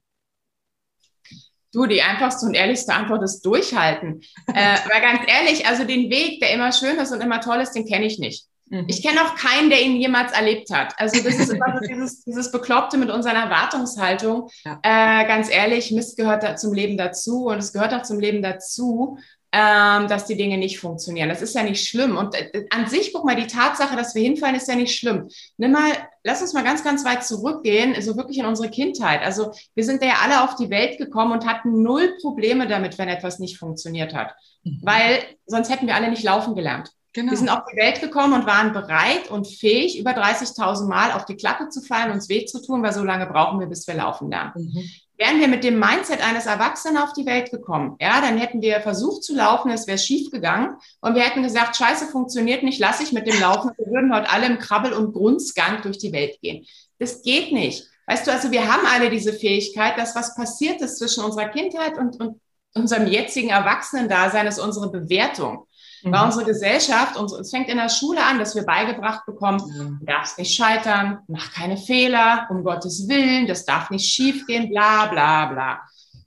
Du, 1.71 1.86
die 1.86 2.02
einfachste 2.02 2.47
und 2.47 2.56
ehrlichste 2.56 2.93
Antwort 2.93 3.21
ist 3.21 3.41
durchhalten. 3.41 4.21
äh, 4.47 4.78
weil 4.91 5.02
ganz 5.02 5.21
ehrlich, 5.28 5.67
also 5.67 5.84
den 5.84 6.10
Weg, 6.10 6.39
der 6.39 6.54
immer 6.54 6.71
schön 6.71 6.97
ist 6.97 7.12
und 7.12 7.21
immer 7.21 7.41
toll 7.41 7.62
ist, 7.62 7.73
den 7.73 7.86
kenne 7.86 8.06
ich 8.06 8.17
nicht. 8.17 8.47
Mhm. 8.69 8.86
Ich 8.88 9.01
kenne 9.01 9.21
auch 9.21 9.36
keinen, 9.36 9.69
der 9.69 9.82
ihn 9.82 9.95
jemals 9.95 10.32
erlebt 10.32 10.69
hat. 10.71 10.93
Also 10.97 11.21
das 11.23 11.36
ist 11.36 11.51
immer 11.51 11.79
so 11.79 11.88
dieses, 11.88 12.23
dieses 12.23 12.51
Bekloppte 12.51 12.97
mit 12.97 13.10
unserer 13.10 13.36
Erwartungshaltung. 13.36 14.49
Ja. 14.63 14.79
Äh, 14.84 15.27
ganz 15.27 15.49
ehrlich, 15.49 15.91
Mist 15.91 16.17
gehört 16.17 16.43
da 16.43 16.55
zum 16.55 16.73
Leben 16.73 16.97
dazu 16.97 17.45
und 17.45 17.58
es 17.58 17.73
gehört 17.73 17.93
auch 17.93 18.03
zum 18.03 18.19
Leben 18.19 18.41
dazu, 18.41 19.17
ähm, 19.51 20.08
dass 20.08 20.25
die 20.25 20.38
Dinge 20.38 20.60
nicht 20.60 20.79
funktionieren. 20.79 21.27
Das 21.27 21.41
ist 21.41 21.55
ja 21.55 21.63
nicht 21.63 21.88
schlimm. 21.88 22.17
Und 22.17 22.36
äh, 22.36 22.65
an 22.69 22.88
sich, 22.88 23.12
guck 23.12 23.25
mal, 23.25 23.36
die 23.36 23.47
Tatsache, 23.47 23.95
dass 23.95 24.13
wir 24.13 24.21
hinfallen, 24.21 24.55
ist 24.55 24.67
ja 24.67 24.75
nicht 24.75 24.95
schlimm. 24.95 25.27
Nimm 25.58 25.71
mal, 25.71 25.91
lass 26.23 26.41
uns 26.41 26.53
mal 26.53 26.63
ganz, 26.63 26.84
ganz 26.84 27.03
weit 27.03 27.23
zurückgehen, 27.23 27.93
so 27.93 27.95
also 27.95 28.17
wirklich 28.17 28.38
in 28.38 28.45
unsere 28.45 28.69
Kindheit. 28.69 29.23
Also 29.23 29.51
wir 29.73 29.84
sind 29.84 30.03
ja 30.03 30.17
alle 30.23 30.43
auf 30.43 30.55
die 30.55 30.69
Welt 30.69 30.99
gekommen 30.99 31.32
und 31.32 31.47
hatten 31.47 31.82
null 31.82 32.15
Probleme 32.21 32.67
damit, 32.67 32.99
wenn 32.99 33.10
etwas 33.10 33.39
nicht 33.39 33.58
funktioniert 33.58 34.13
hat. 34.13 34.36
Mhm. 34.63 34.82
Weil 34.84 35.23
sonst 35.47 35.71
hätten 35.71 35.88
wir 35.88 35.95
alle 35.95 36.12
nicht 36.12 36.23
laufen 36.23 36.53
gelernt. 36.53 36.91
Genau. 37.13 37.32
Wir 37.32 37.38
sind 37.38 37.50
auf 37.50 37.63
die 37.72 37.78
Welt 37.78 38.02
gekommen 38.02 38.34
und 38.34 38.45
waren 38.45 38.72
bereit 38.72 39.32
und 39.32 39.48
fähig, 39.48 39.98
über 39.98 40.12
30.000 40.12 40.88
Mal 40.88 41.12
auf 41.13 41.26
die 41.26 41.36
Klappe 41.36 41.69
zu 41.69 41.82
fallen, 41.82 42.12
uns 42.12 42.30
weh 42.30 42.45
zu 42.45 42.62
tun, 42.62 42.84
weil 42.84 42.93
so 42.93 43.04
lange 43.04 43.26
brauchen 43.26 43.60
wir, 43.60 43.67
bis 43.67 43.88
wir 43.88 43.95
laufen 43.95 44.30
lernen. 44.30 44.52
Mhm. 44.56 44.89
Wären 45.17 45.39
wir 45.39 45.48
mit 45.48 45.63
dem 45.63 45.80
Mindset 45.80 46.24
eines 46.24 46.45
Erwachsenen 46.45 46.98
auf 46.98 47.12
die 47.13 47.26
Welt 47.26 47.52
gekommen, 47.52 47.98
ja, 48.00 48.22
dann 48.22 48.38
hätten 48.38 48.62
wir 48.62 48.80
versucht 48.80 49.24
zu 49.24 49.36
laufen, 49.36 49.69
es 49.69 49.86
wäre 49.86 49.98
schief 49.98 50.32
gegangen 50.32 50.78
und 51.02 51.15
wir 51.15 51.24
hätten 51.24 51.43
gesagt, 51.43 51.76
Scheiße, 51.76 52.08
funktioniert 52.08 52.63
nicht, 52.63 52.80
lass 52.80 53.02
ich 53.02 53.12
mit 53.12 53.28
dem 53.28 53.39
Laufen. 53.41 53.72
Wir 53.78 53.88
würden 53.88 54.13
heute 54.13 54.30
alle 54.30 54.45
im 54.45 54.60
Krabbel- 54.60 54.93
und 54.93 55.12
Grunzgang 55.12 55.82
durch 55.82 55.98
die 55.98 56.13
Welt 56.13 56.39
gehen. 56.41 56.65
Das 57.00 57.22
geht 57.22 57.52
nicht. 57.52 57.86
Weißt 58.06 58.28
du, 58.28 58.32
also 58.32 58.52
wir 58.52 58.72
haben 58.72 58.86
alle 58.88 59.10
diese 59.10 59.34
Fähigkeit, 59.34 59.98
dass 59.98 60.15
was 60.15 60.36
passiert 60.36 60.80
ist 60.82 61.00
zwischen 61.00 61.24
unserer 61.24 61.50
Kindheit 61.50 61.98
und, 61.98 62.19
und 62.19 62.39
unserem 62.74 63.08
jetzigen 63.08 63.50
Erwachsenen-Dasein, 63.50 64.48
ist 64.48 64.60
unsere 64.60 64.91
Bewertung. 64.91 65.67
Mhm. 66.04 66.12
Weil 66.12 66.26
unsere 66.26 66.46
Gesellschaft, 66.46 67.18
uns, 67.18 67.34
es 67.34 67.50
fängt 67.50 67.70
in 67.70 67.78
der 67.78 67.90
Schule 67.90 68.24
an, 68.24 68.40
dass 68.40 68.56
wir 68.56 68.64
beigebracht 68.64 69.26
bekommen, 69.26 69.62
mhm. 69.66 69.98
du 70.00 70.06
darfst 70.06 70.38
nicht 70.38 70.56
scheitern, 70.56 71.20
mach 71.28 71.54
keine 71.54 71.78
Fehler, 71.78 72.48
um 72.50 72.64
Gottes 72.64 73.08
Willen, 73.08 73.48
das 73.48 73.66
darf 73.66 73.90
nicht 73.90 74.12
schiefgehen, 74.12 74.70
bla 74.70 75.08
bla 75.08 75.46
bla. 75.48 75.80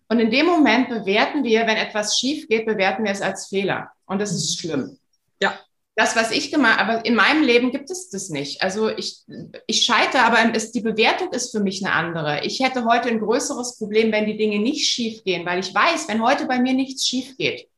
Und 0.08 0.20
in 0.20 0.30
dem 0.30 0.46
Moment 0.46 0.88
bewerten 0.90 1.42
wir, 1.42 1.60
wenn 1.66 1.76
etwas 1.76 2.18
schief 2.18 2.46
geht, 2.46 2.66
bewerten 2.66 3.04
wir 3.04 3.12
es 3.12 3.22
als 3.22 3.46
Fehler. 3.46 3.92
Und 4.04 4.20
das 4.20 4.32
ist 4.32 4.60
schlimm. 4.60 4.98
Ja. 5.40 5.58
Das, 5.94 6.16
was 6.16 6.30
ich 6.30 6.50
gemacht 6.50 6.78
aber 6.78 7.04
in 7.04 7.14
meinem 7.14 7.42
Leben 7.42 7.70
gibt 7.70 7.90
es 7.90 8.08
das 8.08 8.30
nicht. 8.30 8.62
Also 8.62 8.88
ich, 8.88 9.24
ich 9.66 9.84
scheitere, 9.84 10.22
aber 10.22 10.38
es, 10.54 10.72
die 10.72 10.80
Bewertung 10.80 11.30
ist 11.32 11.50
für 11.50 11.60
mich 11.60 11.84
eine 11.84 11.94
andere. 11.94 12.44
Ich 12.44 12.60
hätte 12.60 12.84
heute 12.86 13.10
ein 13.10 13.20
größeres 13.20 13.76
Problem, 13.78 14.10
wenn 14.10 14.24
die 14.24 14.38
Dinge 14.38 14.58
nicht 14.58 14.86
schief 14.86 15.22
gehen, 15.24 15.44
weil 15.44 15.60
ich 15.60 15.74
weiß, 15.74 16.08
wenn 16.08 16.22
heute 16.22 16.46
bei 16.46 16.58
mir 16.58 16.72
nichts 16.72 17.06
schief 17.06 17.36
geht, 17.36 17.68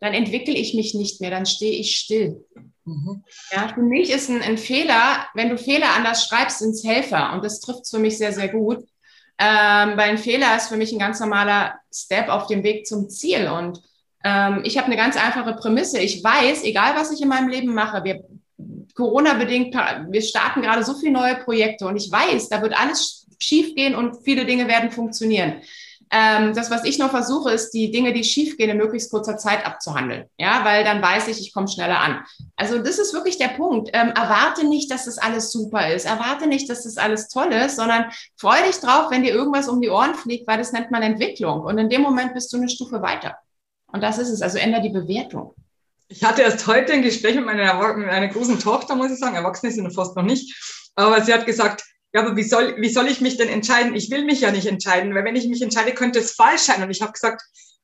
dann 0.00 0.14
entwickle 0.14 0.54
ich 0.54 0.74
mich 0.74 0.94
nicht 0.94 1.20
mehr, 1.20 1.30
dann 1.30 1.46
stehe 1.46 1.78
ich 1.78 1.96
still. 1.96 2.44
Mhm. 2.84 3.24
Ja, 3.50 3.68
für 3.68 3.82
mich 3.82 4.10
ist 4.10 4.28
ein, 4.28 4.42
ein, 4.42 4.58
Fehler, 4.58 5.26
wenn 5.34 5.48
du 5.48 5.58
Fehler 5.58 5.94
anders 5.96 6.26
schreibst, 6.26 6.58
sind 6.58 6.70
es 6.70 6.84
Helfer. 6.84 7.32
Und 7.32 7.44
das 7.44 7.60
trifft 7.60 7.88
für 7.88 7.98
mich 7.98 8.18
sehr, 8.18 8.32
sehr 8.32 8.48
gut. 8.48 8.84
Ähm, 9.38 9.96
weil 9.96 10.10
ein 10.10 10.18
Fehler 10.18 10.56
ist 10.56 10.68
für 10.68 10.76
mich 10.76 10.92
ein 10.92 10.98
ganz 10.98 11.20
normaler 11.20 11.74
Step 11.92 12.28
auf 12.28 12.46
dem 12.46 12.62
Weg 12.62 12.86
zum 12.86 13.10
Ziel. 13.10 13.48
Und 13.48 13.82
ähm, 14.24 14.62
ich 14.64 14.78
habe 14.78 14.86
eine 14.86 14.96
ganz 14.96 15.16
einfache 15.16 15.54
Prämisse. 15.54 15.98
Ich 16.00 16.22
weiß, 16.22 16.64
egal 16.64 16.94
was 16.94 17.12
ich 17.12 17.20
in 17.20 17.28
meinem 17.28 17.48
Leben 17.48 17.74
mache, 17.74 18.04
wir 18.04 18.24
Corona-bedingt, 18.94 19.74
wir 19.74 20.22
starten 20.22 20.62
gerade 20.62 20.82
so 20.82 20.94
viele 20.94 21.12
neue 21.12 21.36
Projekte 21.36 21.86
und 21.86 21.96
ich 21.96 22.10
weiß, 22.10 22.48
da 22.48 22.62
wird 22.62 22.72
alles 22.78 23.26
schiefgehen 23.38 23.94
und 23.94 24.24
viele 24.24 24.46
Dinge 24.46 24.68
werden 24.68 24.90
funktionieren. 24.90 25.60
Ähm, 26.10 26.54
das, 26.54 26.70
was 26.70 26.84
ich 26.84 26.98
noch 26.98 27.10
versuche, 27.10 27.50
ist, 27.50 27.70
die 27.70 27.90
Dinge, 27.90 28.12
die 28.12 28.22
schiefgehen, 28.22 28.70
in 28.70 28.76
möglichst 28.76 29.10
kurzer 29.10 29.36
Zeit 29.36 29.66
abzuhandeln. 29.66 30.26
Ja, 30.38 30.64
weil 30.64 30.84
dann 30.84 31.02
weiß 31.02 31.26
ich, 31.28 31.40
ich 31.40 31.52
komme 31.52 31.66
schneller 31.66 31.98
an. 31.98 32.24
Also 32.54 32.78
das 32.78 32.98
ist 32.98 33.12
wirklich 33.12 33.38
der 33.38 33.48
Punkt. 33.48 33.90
Ähm, 33.92 34.10
erwarte 34.10 34.66
nicht, 34.66 34.90
dass 34.90 35.06
das 35.06 35.18
alles 35.18 35.50
super 35.50 35.92
ist. 35.92 36.06
Erwarte 36.06 36.46
nicht, 36.46 36.70
dass 36.70 36.84
das 36.84 36.96
alles 36.96 37.28
toll 37.28 37.52
ist, 37.52 37.76
sondern 37.76 38.06
freu 38.36 38.56
dich 38.66 38.76
drauf, 38.76 39.10
wenn 39.10 39.24
dir 39.24 39.34
irgendwas 39.34 39.68
um 39.68 39.80
die 39.80 39.90
Ohren 39.90 40.14
fliegt, 40.14 40.46
weil 40.46 40.58
das 40.58 40.72
nennt 40.72 40.90
man 40.90 41.02
Entwicklung. 41.02 41.62
Und 41.62 41.78
in 41.78 41.88
dem 41.88 42.02
Moment 42.02 42.34
bist 42.34 42.52
du 42.52 42.56
eine 42.56 42.68
Stufe 42.68 43.02
weiter. 43.02 43.36
Und 43.88 44.02
das 44.02 44.18
ist 44.18 44.30
es. 44.30 44.42
Also 44.42 44.58
ändere 44.58 44.82
die 44.82 44.90
Bewertung. 44.90 45.54
Ich 46.08 46.22
hatte 46.22 46.42
erst 46.42 46.66
heute 46.68 46.92
ein 46.92 47.02
Gespräch 47.02 47.34
mit 47.34 47.46
meiner, 47.46 47.96
mit 47.96 48.06
meiner 48.06 48.28
großen 48.28 48.60
Tochter, 48.60 48.94
muss 48.94 49.10
ich 49.10 49.18
sagen. 49.18 49.34
Erwachsene 49.34 49.72
sind 49.72 49.92
fast 49.92 50.14
noch 50.14 50.22
nicht. 50.22 50.90
Aber 50.94 51.20
sie 51.20 51.34
hat 51.34 51.46
gesagt, 51.46 51.84
ja, 52.16 52.22
aber 52.22 52.34
wie 52.34 52.44
soll, 52.44 52.80
wie 52.80 52.88
soll 52.88 53.08
ich 53.08 53.20
mich 53.20 53.36
denn 53.36 53.50
entscheiden? 53.50 53.94
Ich 53.94 54.10
will 54.10 54.24
mich 54.24 54.40
ja 54.40 54.50
nicht 54.50 54.66
entscheiden, 54.66 55.14
weil 55.14 55.24
wenn 55.24 55.36
ich 55.36 55.48
mich 55.48 55.60
entscheide, 55.60 55.92
könnte 55.92 56.18
es 56.20 56.32
falsch 56.32 56.62
sein. 56.62 56.82
Und 56.82 56.90
ich 56.90 57.02
habe 57.02 57.12
gesagt, 57.12 57.42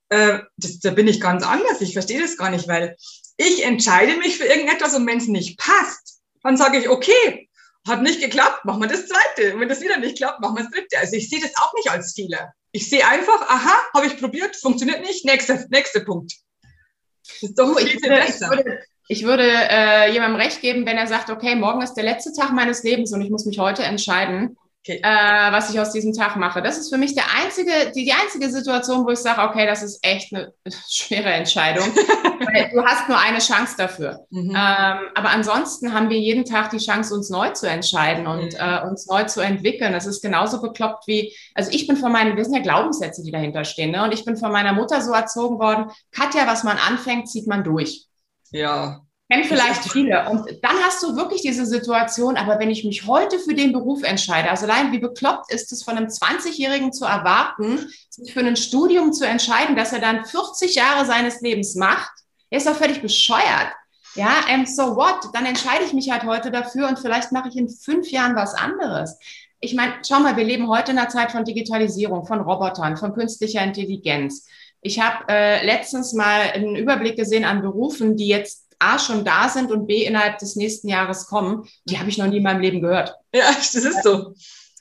äh, 0.08 0.38
das, 0.56 0.78
da 0.78 0.90
bin 0.90 1.06
ich 1.06 1.20
ganz 1.20 1.44
anders. 1.44 1.82
Ich 1.82 1.92
verstehe 1.92 2.18
das 2.18 2.38
gar 2.38 2.48
nicht, 2.48 2.66
weil 2.66 2.96
ich 3.36 3.62
entscheide 3.62 4.16
mich 4.16 4.38
für 4.38 4.46
irgendetwas 4.46 4.94
und 4.94 5.06
wenn 5.06 5.18
es 5.18 5.26
nicht 5.26 5.58
passt, 5.58 6.22
dann 6.42 6.56
sage 6.56 6.78
ich, 6.78 6.88
okay, 6.88 7.46
hat 7.86 8.00
nicht 8.00 8.22
geklappt, 8.22 8.64
machen 8.64 8.80
wir 8.80 8.88
das 8.88 9.06
zweite. 9.06 9.52
Und 9.52 9.60
wenn 9.60 9.68
das 9.68 9.82
wieder 9.82 9.98
nicht 9.98 10.16
klappt, 10.16 10.40
machen 10.40 10.56
wir 10.56 10.62
das 10.62 10.72
dritte. 10.72 10.98
Also 10.98 11.14
ich 11.14 11.28
sehe 11.28 11.42
das 11.42 11.54
auch 11.56 11.74
nicht 11.74 11.90
als 11.90 12.14
Fehler. 12.14 12.54
Ich 12.70 12.88
sehe 12.88 13.06
einfach, 13.06 13.42
aha, 13.50 13.82
habe 13.92 14.06
ich 14.06 14.18
probiert, 14.18 14.56
funktioniert 14.56 15.02
nicht, 15.02 15.26
nächster, 15.26 15.62
nächster 15.68 16.00
Punkt. 16.00 16.32
Das 16.62 17.50
ist 17.50 17.58
doch 17.58 17.78
viel, 17.78 18.00
viel 18.00 18.08
besser. 18.08 18.50
Ich 18.50 18.64
würde, 18.64 18.82
ich 19.12 19.24
würde 19.24 19.44
äh, 19.44 20.10
jemandem 20.10 20.40
recht 20.40 20.62
geben, 20.62 20.86
wenn 20.86 20.96
er 20.96 21.06
sagt, 21.06 21.28
okay, 21.28 21.54
morgen 21.54 21.82
ist 21.82 21.94
der 21.94 22.04
letzte 22.04 22.32
Tag 22.32 22.52
meines 22.52 22.82
Lebens 22.82 23.12
und 23.12 23.20
ich 23.20 23.28
muss 23.28 23.44
mich 23.44 23.58
heute 23.58 23.82
entscheiden, 23.82 24.56
okay. 24.80 25.02
äh, 25.02 25.52
was 25.52 25.68
ich 25.68 25.78
aus 25.78 25.92
diesem 25.92 26.14
Tag 26.14 26.36
mache. 26.36 26.62
Das 26.62 26.78
ist 26.78 26.88
für 26.88 26.96
mich 26.96 27.14
der 27.14 27.24
einzige, 27.42 27.92
die, 27.94 28.06
die 28.06 28.12
einzige 28.14 28.48
Situation, 28.48 29.04
wo 29.04 29.10
ich 29.10 29.18
sage, 29.18 29.42
okay, 29.42 29.66
das 29.66 29.82
ist 29.82 29.98
echt 30.02 30.32
eine 30.32 30.54
schwere 30.88 31.30
Entscheidung. 31.30 31.84
du 32.72 32.82
hast 32.82 33.06
nur 33.10 33.18
eine 33.18 33.38
Chance 33.40 33.74
dafür. 33.76 34.24
Mhm. 34.30 34.48
Ähm, 34.48 34.98
aber 35.14 35.28
ansonsten 35.28 35.92
haben 35.92 36.08
wir 36.08 36.18
jeden 36.18 36.46
Tag 36.46 36.70
die 36.70 36.78
Chance, 36.78 37.14
uns 37.14 37.28
neu 37.28 37.50
zu 37.50 37.68
entscheiden 37.68 38.26
und 38.26 38.54
mhm. 38.54 38.58
äh, 38.58 38.82
uns 38.88 39.06
neu 39.08 39.24
zu 39.24 39.42
entwickeln. 39.42 39.92
Das 39.92 40.06
ist 40.06 40.22
genauso 40.22 40.62
bekloppt 40.62 41.06
wie, 41.06 41.36
also 41.54 41.70
ich 41.70 41.86
bin 41.86 41.98
von 41.98 42.12
meinen, 42.12 42.34
wir 42.34 42.44
sind 42.46 42.54
ja 42.54 42.62
Glaubenssätze, 42.62 43.22
die 43.22 43.30
dahinter 43.30 43.64
stehen. 43.64 43.90
Ne? 43.90 44.04
Und 44.04 44.14
ich 44.14 44.24
bin 44.24 44.38
von 44.38 44.52
meiner 44.52 44.72
Mutter 44.72 45.02
so 45.02 45.12
erzogen 45.12 45.58
worden, 45.58 45.90
Katja, 46.12 46.46
was 46.46 46.64
man 46.64 46.78
anfängt, 46.78 47.28
zieht 47.28 47.46
man 47.46 47.62
durch. 47.62 48.06
Ja. 48.52 49.00
Kennen 49.30 49.44
vielleicht 49.44 49.90
viele. 49.90 50.28
Und 50.28 50.46
dann 50.62 50.76
hast 50.84 51.02
du 51.02 51.16
wirklich 51.16 51.40
diese 51.40 51.64
Situation, 51.64 52.36
aber 52.36 52.58
wenn 52.58 52.70
ich 52.70 52.84
mich 52.84 53.06
heute 53.06 53.38
für 53.38 53.54
den 53.54 53.72
Beruf 53.72 54.02
entscheide, 54.02 54.50
also 54.50 54.66
allein 54.66 54.92
wie 54.92 54.98
bekloppt 54.98 55.50
ist 55.50 55.72
es 55.72 55.82
von 55.82 55.96
einem 55.96 56.08
20-Jährigen 56.08 56.92
zu 56.92 57.06
erwarten, 57.06 57.88
sich 58.10 58.34
für 58.34 58.40
ein 58.40 58.56
Studium 58.56 59.12
zu 59.12 59.26
entscheiden, 59.26 59.74
dass 59.74 59.94
er 59.94 60.00
dann 60.00 60.26
40 60.26 60.74
Jahre 60.74 61.06
seines 61.06 61.40
Lebens 61.40 61.74
macht, 61.76 62.12
er 62.50 62.58
ist 62.58 62.66
doch 62.66 62.76
völlig 62.76 63.00
bescheuert. 63.00 63.72
Ja, 64.14 64.44
and 64.48 64.68
so 64.68 64.94
what? 64.96 65.30
Dann 65.32 65.46
entscheide 65.46 65.84
ich 65.84 65.94
mich 65.94 66.10
halt 66.10 66.24
heute 66.24 66.50
dafür 66.50 66.88
und 66.88 66.98
vielleicht 66.98 67.32
mache 67.32 67.48
ich 67.48 67.56
in 67.56 67.70
fünf 67.70 68.10
Jahren 68.10 68.36
was 68.36 68.54
anderes. 68.54 69.18
Ich 69.60 69.74
meine, 69.74 69.94
schau 70.06 70.20
mal, 70.20 70.36
wir 70.36 70.44
leben 70.44 70.68
heute 70.68 70.92
in 70.92 70.98
einer 70.98 71.08
Zeit 71.08 71.32
von 71.32 71.44
Digitalisierung, 71.44 72.26
von 72.26 72.40
Robotern, 72.40 72.98
von 72.98 73.14
künstlicher 73.14 73.62
Intelligenz. 73.62 74.46
Ich 74.82 75.00
habe 75.00 75.24
äh, 75.28 75.64
letztens 75.64 76.12
mal 76.12 76.40
einen 76.52 76.76
Überblick 76.76 77.16
gesehen 77.16 77.44
an 77.44 77.62
Berufen, 77.62 78.16
die 78.16 78.26
jetzt 78.26 78.66
A 78.80 78.98
schon 78.98 79.24
da 79.24 79.48
sind 79.48 79.70
und 79.70 79.86
B 79.86 80.04
innerhalb 80.04 80.38
des 80.38 80.56
nächsten 80.56 80.88
Jahres 80.88 81.26
kommen. 81.26 81.64
Die 81.84 81.98
habe 81.98 82.10
ich 82.10 82.18
noch 82.18 82.26
nie 82.26 82.38
in 82.38 82.42
meinem 82.42 82.60
Leben 82.60 82.82
gehört. 82.82 83.14
Ja, 83.32 83.44
das 83.56 83.74
ist 83.74 84.02
so. 84.02 84.34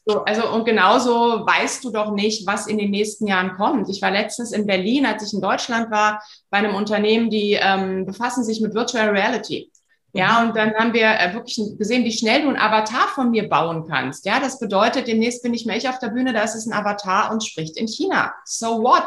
so. 0.05 0.23
Also 0.23 0.51
und 0.51 0.65
genauso 0.65 1.45
weißt 1.45 1.83
du 1.83 1.91
doch 1.91 2.11
nicht, 2.11 2.47
was 2.47 2.65
in 2.65 2.79
den 2.79 2.89
nächsten 2.89 3.27
Jahren 3.27 3.53
kommt. 3.53 3.89
Ich 3.89 4.01
war 4.01 4.09
letztens 4.09 4.51
in 4.51 4.65
Berlin, 4.65 5.05
als 5.05 5.23
ich 5.23 5.33
in 5.33 5.41
Deutschland 5.41 5.91
war, 5.91 6.23
bei 6.49 6.57
einem 6.57 6.73
Unternehmen, 6.73 7.29
die 7.29 7.59
ähm, 7.61 8.07
befassen 8.07 8.43
sich 8.43 8.59
mit 8.59 8.73
Virtual 8.73 9.09
Reality. 9.09 9.71
Ja, 10.13 10.41
mhm. 10.41 10.49
und 10.49 10.57
dann 10.57 10.73
haben 10.73 10.93
wir 10.93 11.07
äh, 11.07 11.33
wirklich 11.33 11.59
gesehen, 11.77 12.03
wie 12.03 12.11
schnell 12.11 12.41
du 12.41 12.49
ein 12.49 12.59
Avatar 12.59 13.07
von 13.09 13.29
mir 13.29 13.47
bauen 13.47 13.85
kannst. 13.87 14.25
Ja, 14.25 14.39
das 14.39 14.59
bedeutet, 14.59 15.07
demnächst 15.07 15.43
bin 15.43 15.53
ich 15.53 15.65
mehr 15.65 15.77
ich 15.77 15.87
auf 15.87 15.99
der 15.99 16.09
Bühne, 16.09 16.33
da 16.33 16.41
ist 16.41 16.55
es 16.55 16.65
ein 16.65 16.73
Avatar 16.73 17.31
und 17.31 17.45
spricht 17.45 17.77
in 17.77 17.87
China. 17.87 18.33
So 18.43 18.81
what? 18.81 19.05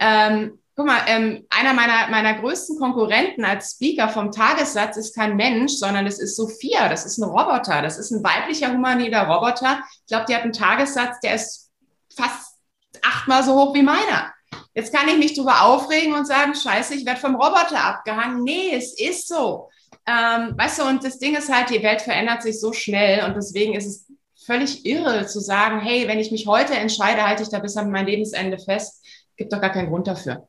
Ähm, 0.00 0.58
guck 0.74 0.86
mal, 0.86 1.02
ähm, 1.06 1.46
einer 1.50 1.74
meiner, 1.74 2.08
meiner 2.08 2.40
größten 2.40 2.78
Konkurrenten 2.78 3.44
als 3.44 3.72
Speaker 3.72 4.08
vom 4.08 4.32
Tagessatz 4.32 4.96
ist 4.96 5.14
kein 5.14 5.36
Mensch, 5.36 5.74
sondern 5.74 6.06
es 6.06 6.18
ist 6.18 6.36
Sophia. 6.36 6.88
Das 6.88 7.04
ist 7.04 7.18
ein 7.18 7.28
Roboter. 7.28 7.82
Das 7.82 7.98
ist 7.98 8.10
ein 8.10 8.24
weiblicher 8.24 8.72
humanoider 8.72 9.28
Roboter. 9.28 9.80
Ich 9.90 10.06
glaube, 10.06 10.24
die 10.28 10.34
hat 10.34 10.42
einen 10.42 10.54
Tagessatz, 10.54 11.20
der 11.20 11.34
ist 11.34 11.70
fast 12.16 12.56
achtmal 13.02 13.42
so 13.42 13.54
hoch 13.54 13.74
wie 13.74 13.82
meiner. 13.82 14.32
Jetzt 14.74 14.94
kann 14.94 15.08
ich 15.08 15.18
mich 15.18 15.34
darüber 15.34 15.62
aufregen 15.62 16.14
und 16.14 16.26
sagen, 16.26 16.54
scheiße, 16.54 16.94
ich 16.94 17.04
werde 17.04 17.20
vom 17.20 17.34
Roboter 17.34 17.84
abgehangen. 17.84 18.42
Nee, 18.42 18.74
es 18.74 18.98
ist 18.98 19.28
so. 19.28 19.68
Ähm, 20.06 20.54
weißt 20.56 20.78
du, 20.78 20.84
und 20.84 21.04
das 21.04 21.18
Ding 21.18 21.36
ist 21.36 21.52
halt, 21.52 21.70
die 21.70 21.82
Welt 21.82 22.00
verändert 22.00 22.42
sich 22.42 22.58
so 22.58 22.72
schnell 22.72 23.24
und 23.24 23.36
deswegen 23.36 23.74
ist 23.74 23.86
es 23.86 24.06
völlig 24.46 24.86
irre 24.86 25.26
zu 25.26 25.40
sagen, 25.40 25.80
hey, 25.80 26.08
wenn 26.08 26.18
ich 26.18 26.32
mich 26.32 26.46
heute 26.46 26.74
entscheide, 26.74 27.26
halte 27.26 27.42
ich 27.42 27.50
da 27.50 27.58
bis 27.58 27.76
an 27.76 27.90
mein 27.90 28.06
Lebensende 28.06 28.58
fest 28.58 28.99
gibt 29.40 29.54
doch 29.54 29.60
gar 29.60 29.72
keinen 29.72 29.88
Grund 29.88 30.06
dafür. 30.06 30.46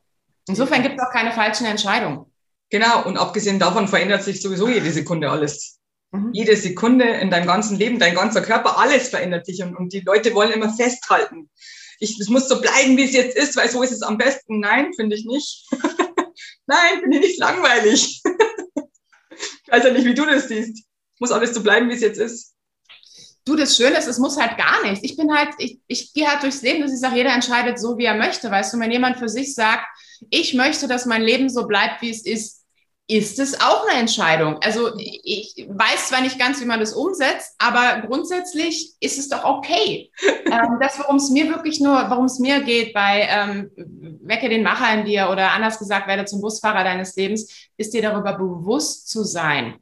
Insofern 0.50 0.84
gibt 0.84 0.96
es 1.00 1.02
auch 1.02 1.14
keine 1.14 1.32
falschen 1.32 1.66
Entscheidungen. 1.66 2.26
Genau, 2.70 3.06
und 3.06 3.16
abgesehen 3.16 3.58
davon 3.58 3.88
verändert 3.88 4.22
sich 4.22 4.42
sowieso 4.42 4.68
jede 4.68 4.92
Sekunde 4.92 5.30
alles. 5.30 5.80
Mhm. 6.12 6.32
Jede 6.34 6.58
Sekunde 6.58 7.06
in 7.06 7.30
deinem 7.30 7.48
ganzen 7.48 7.78
Leben, 7.78 8.00
dein 8.00 8.16
ganzer 8.16 8.42
Körper, 8.42 8.78
alles 8.78 9.08
verändert 9.08 9.46
sich 9.46 9.64
und, 9.64 9.78
und 9.78 9.94
die 9.94 10.02
Leute 10.02 10.34
wollen 10.36 10.52
immer 10.52 10.74
festhalten. 10.74 11.50
Ich, 12.00 12.20
es 12.20 12.28
muss 12.28 12.50
so 12.50 12.60
bleiben, 12.60 12.98
wie 12.98 13.06
es 13.06 13.14
jetzt 13.14 13.38
ist, 13.38 13.56
weil 13.56 13.70
so 13.70 13.82
ist 13.82 13.94
es 13.94 14.02
am 14.02 14.18
besten. 14.18 14.60
Nein, 14.60 14.92
finde 14.94 15.16
ich 15.16 15.26
nicht. 15.26 15.70
Nein, 16.66 17.00
finde 17.00 17.18
ich 17.18 17.24
nicht 17.24 17.40
langweilig. 17.40 18.22
ich 19.32 19.72
weiß 19.72 19.86
ja 19.86 19.92
nicht, 19.92 20.06
wie 20.06 20.16
du 20.16 20.26
das 20.26 20.50
siehst. 20.50 20.84
Muss 21.20 21.32
alles 21.32 21.54
so 21.54 21.64
bleiben, 21.64 21.90
wie 21.90 21.94
es 21.94 22.02
jetzt 22.02 22.20
ist. 22.20 22.56
Du, 23.44 23.56
das 23.56 23.76
Schöne 23.76 23.98
ist, 23.98 24.08
es 24.08 24.20
muss 24.20 24.40
halt 24.40 24.58
gar 24.58 24.84
nichts. 24.84 25.04
Ich 25.04 25.18
bin 25.18 25.34
halt, 25.34 25.50
ich, 25.58 25.80
ich 25.88 26.14
gehe 26.14 26.28
halt 26.28 26.44
durchs 26.44 26.62
Leben, 26.62 26.82
dass 26.82 26.94
ich 26.94 27.00
sage, 27.00 27.16
jeder 27.16 27.34
entscheidet 27.34 27.80
so, 27.80 27.98
wie 27.98 28.06
er 28.06 28.16
möchte. 28.16 28.52
Weißt 28.52 28.74
du, 28.74 28.80
wenn 28.80 28.92
jemand 28.92 29.18
für 29.18 29.30
sich 29.30 29.56
sagt, 29.56 29.86
ich 30.30 30.54
möchte, 30.54 30.88
dass 30.88 31.08
mein 31.08 31.24
Leben 31.24 31.50
so 31.50 31.66
bleibt, 31.66 32.02
wie 32.02 32.12
es 32.12 32.24
ist, 32.26 32.62
ist 33.12 33.40
es 33.40 33.60
auch 33.60 33.86
eine 33.88 34.00
Entscheidung. 34.00 34.58
Also 34.62 34.92
ich 34.98 35.68
weiß 35.68 36.08
zwar 36.08 36.22
nicht 36.22 36.40
ganz, 36.40 36.62
wie 36.62 36.66
man 36.66 36.80
das 36.80 36.94
umsetzt, 36.94 37.56
aber 37.58 38.08
grundsätzlich 38.08 38.94
ist 39.02 39.20
es 39.20 39.28
doch 39.28 39.44
okay. 39.44 40.12
ähm, 40.46 40.78
das, 40.80 40.98
worum 40.98 41.18
es 41.18 41.30
mir 41.30 41.50
wirklich 41.50 41.82
nur, 41.82 42.10
worum 42.10 42.26
es 42.26 42.40
mir 42.40 42.62
geht 42.62 42.94
bei 42.94 43.28
ähm, 43.30 43.70
Wecke 44.22 44.48
den 44.48 44.64
Macher 44.64 44.94
in 44.94 45.06
dir 45.06 45.30
oder 45.30 45.52
anders 45.52 45.78
gesagt, 45.78 46.08
werde 46.08 46.24
zum 46.24 46.40
Busfahrer 46.40 46.86
deines 46.86 47.16
Lebens, 47.18 47.70
ist 47.76 47.94
dir 47.94 48.02
darüber 48.02 48.34
bewusst 48.38 49.10
zu 49.10 49.24
sein, 49.26 49.76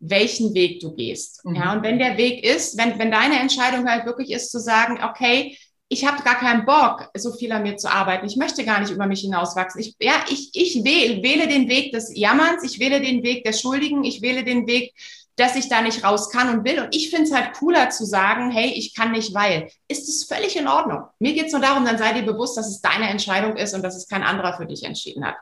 welchen 0.00 0.54
Weg 0.54 0.80
du 0.80 0.94
gehst. 0.94 1.44
Mhm. 1.44 1.54
Ja, 1.54 1.72
und 1.72 1.82
wenn 1.82 1.98
der 1.98 2.16
Weg 2.16 2.44
ist, 2.44 2.76
wenn, 2.76 2.98
wenn 2.98 3.10
deine 3.10 3.38
Entscheidung 3.38 3.88
halt 3.88 4.06
wirklich 4.06 4.30
ist 4.30 4.50
zu 4.50 4.58
sagen, 4.58 4.98
okay, 5.04 5.56
ich 5.92 6.06
habe 6.06 6.22
gar 6.22 6.36
keinen 6.36 6.64
Bock, 6.64 7.10
so 7.14 7.32
viel 7.32 7.50
an 7.50 7.64
mir 7.64 7.76
zu 7.76 7.92
arbeiten. 7.92 8.26
Ich 8.26 8.36
möchte 8.36 8.64
gar 8.64 8.80
nicht 8.80 8.92
über 8.92 9.06
mich 9.06 9.22
hinauswachsen. 9.22 9.80
Ich, 9.80 9.96
ja, 10.00 10.24
ich, 10.30 10.50
ich 10.54 10.84
wähle, 10.84 11.22
wähle 11.22 11.48
den 11.48 11.68
Weg 11.68 11.92
des 11.92 12.16
Jammerns, 12.16 12.62
ich 12.62 12.78
wähle 12.78 13.00
den 13.00 13.24
Weg 13.24 13.42
der 13.44 13.52
Schuldigen, 13.52 14.04
ich 14.04 14.22
wähle 14.22 14.44
den 14.44 14.68
Weg, 14.68 14.94
dass 15.34 15.56
ich 15.56 15.68
da 15.68 15.82
nicht 15.82 16.04
raus 16.04 16.30
kann 16.30 16.48
und 16.56 16.64
will. 16.64 16.80
Und 16.80 16.94
ich 16.94 17.10
finde 17.10 17.24
es 17.24 17.32
halt 17.32 17.54
cooler 17.54 17.90
zu 17.90 18.04
sagen, 18.04 18.52
hey, 18.52 18.70
ich 18.70 18.94
kann 18.94 19.10
nicht, 19.10 19.34
weil. 19.34 19.68
Ist 19.88 20.08
es 20.08 20.24
völlig 20.24 20.54
in 20.56 20.68
Ordnung. 20.68 21.02
Mir 21.18 21.34
geht 21.34 21.46
es 21.46 21.52
nur 21.52 21.60
darum, 21.60 21.84
dann 21.84 21.98
sei 21.98 22.12
dir 22.12 22.22
bewusst, 22.22 22.56
dass 22.56 22.68
es 22.68 22.80
deine 22.80 23.08
Entscheidung 23.08 23.56
ist 23.56 23.74
und 23.74 23.82
dass 23.82 23.96
es 23.96 24.06
kein 24.06 24.22
anderer 24.22 24.56
für 24.56 24.66
dich 24.66 24.84
entschieden 24.84 25.24
hat. 25.24 25.34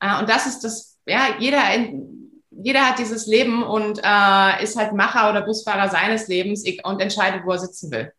Äh, 0.00 0.20
und 0.20 0.28
das 0.28 0.46
ist 0.46 0.60
das, 0.60 0.98
ja, 1.06 1.36
jeder 1.38 1.62
jeder 2.62 2.86
hat 2.86 2.98
dieses 2.98 3.26
Leben 3.26 3.62
und 3.62 4.00
äh, 4.02 4.62
ist 4.62 4.76
halt 4.76 4.92
Macher 4.92 5.30
oder 5.30 5.42
Busfahrer 5.42 5.90
seines 5.90 6.28
Lebens 6.28 6.64
und 6.84 7.00
entscheidet, 7.00 7.42
wo 7.44 7.52
er 7.52 7.58
sitzen 7.58 7.90
will. 7.90 8.12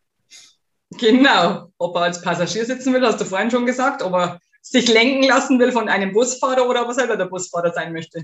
Genau. 0.91 1.71
Ob 1.77 1.95
er 1.95 2.03
als 2.03 2.21
Passagier 2.21 2.65
sitzen 2.65 2.93
will, 2.93 3.05
hast 3.05 3.19
du 3.19 3.25
vorhin 3.25 3.51
schon 3.51 3.65
gesagt, 3.65 4.01
ob 4.01 4.13
er 4.13 4.39
sich 4.61 4.87
lenken 4.87 5.23
lassen 5.23 5.59
will 5.59 5.71
von 5.71 5.89
einem 5.89 6.13
Busfahrer 6.13 6.67
oder 6.67 6.83
ob 6.83 6.89
er 6.89 6.93
selber 6.93 7.17
der 7.17 7.25
Busfahrer 7.25 7.73
sein 7.73 7.93
möchte. 7.93 8.23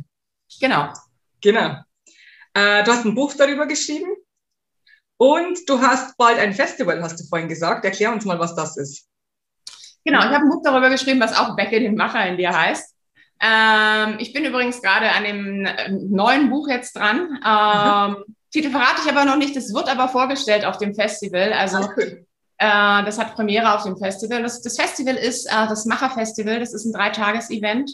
Genau. 0.60 0.90
Genau. 1.42 1.78
Äh, 2.54 2.84
du 2.84 2.92
hast 2.92 3.06
ein 3.06 3.16
Buch 3.16 3.34
darüber 3.38 3.66
geschrieben 3.66 4.12
und 5.18 5.68
du 5.68 5.82
hast 5.82 6.16
bald 6.18 6.38
ein 6.40 6.54
Festival, 6.54 7.02
hast 7.02 7.20
du 7.20 7.24
vorhin 7.26 7.50
gesagt. 7.50 7.86
Erklär 7.86 8.12
uns 8.12 8.26
mal, 8.26 8.40
was 8.40 8.56
das 8.56 8.78
ist. 8.78 9.08
Genau, 10.06 10.20
ich 10.20 10.26
habe 10.26 10.44
ein 10.44 10.50
Buch 10.50 10.62
darüber 10.64 10.90
geschrieben, 10.90 11.22
was 11.22 11.36
auch 11.36 11.56
Becke 11.56 11.80
den 11.80 11.96
Macher 11.96 12.28
in 12.28 12.38
dir 12.38 12.52
heißt. 12.52 12.93
Ähm, 13.44 14.16
ich 14.20 14.32
bin 14.32 14.46
übrigens 14.46 14.82
gerade 14.82 15.12
an 15.12 15.26
dem 15.26 15.66
äh, 15.66 15.90
neuen 15.92 16.50
Buch 16.50 16.70
jetzt 16.70 16.96
dran. 16.96 17.40
Ähm, 17.46 18.12
mhm. 18.12 18.36
Titel 18.52 18.72
verrate 18.72 19.02
ich 19.04 19.12
aber 19.12 19.26
noch 19.26 19.36
nicht, 19.36 19.56
das 19.56 19.74
wird 19.74 19.90
aber 19.90 20.08
vorgestellt 20.08 20.64
auf 20.64 20.78
dem 20.78 20.96
Festival. 20.96 21.52
Also 21.52 21.80
okay. 21.80 22.26
äh, 22.58 23.04
das 23.04 23.20
hat 23.20 23.36
Premiere 23.36 23.76
auf 23.76 23.84
dem 23.84 23.98
Festival. 23.98 24.44
Das, 24.44 24.62
das 24.62 24.78
Festival 24.78 25.16
ist 25.16 25.46
äh, 25.48 25.68
das 25.68 25.86
Macherfestival, 25.86 26.60
das 26.60 26.74
ist 26.74 26.86
ein 26.86 26.94
Dreitages-Event. 26.94 27.92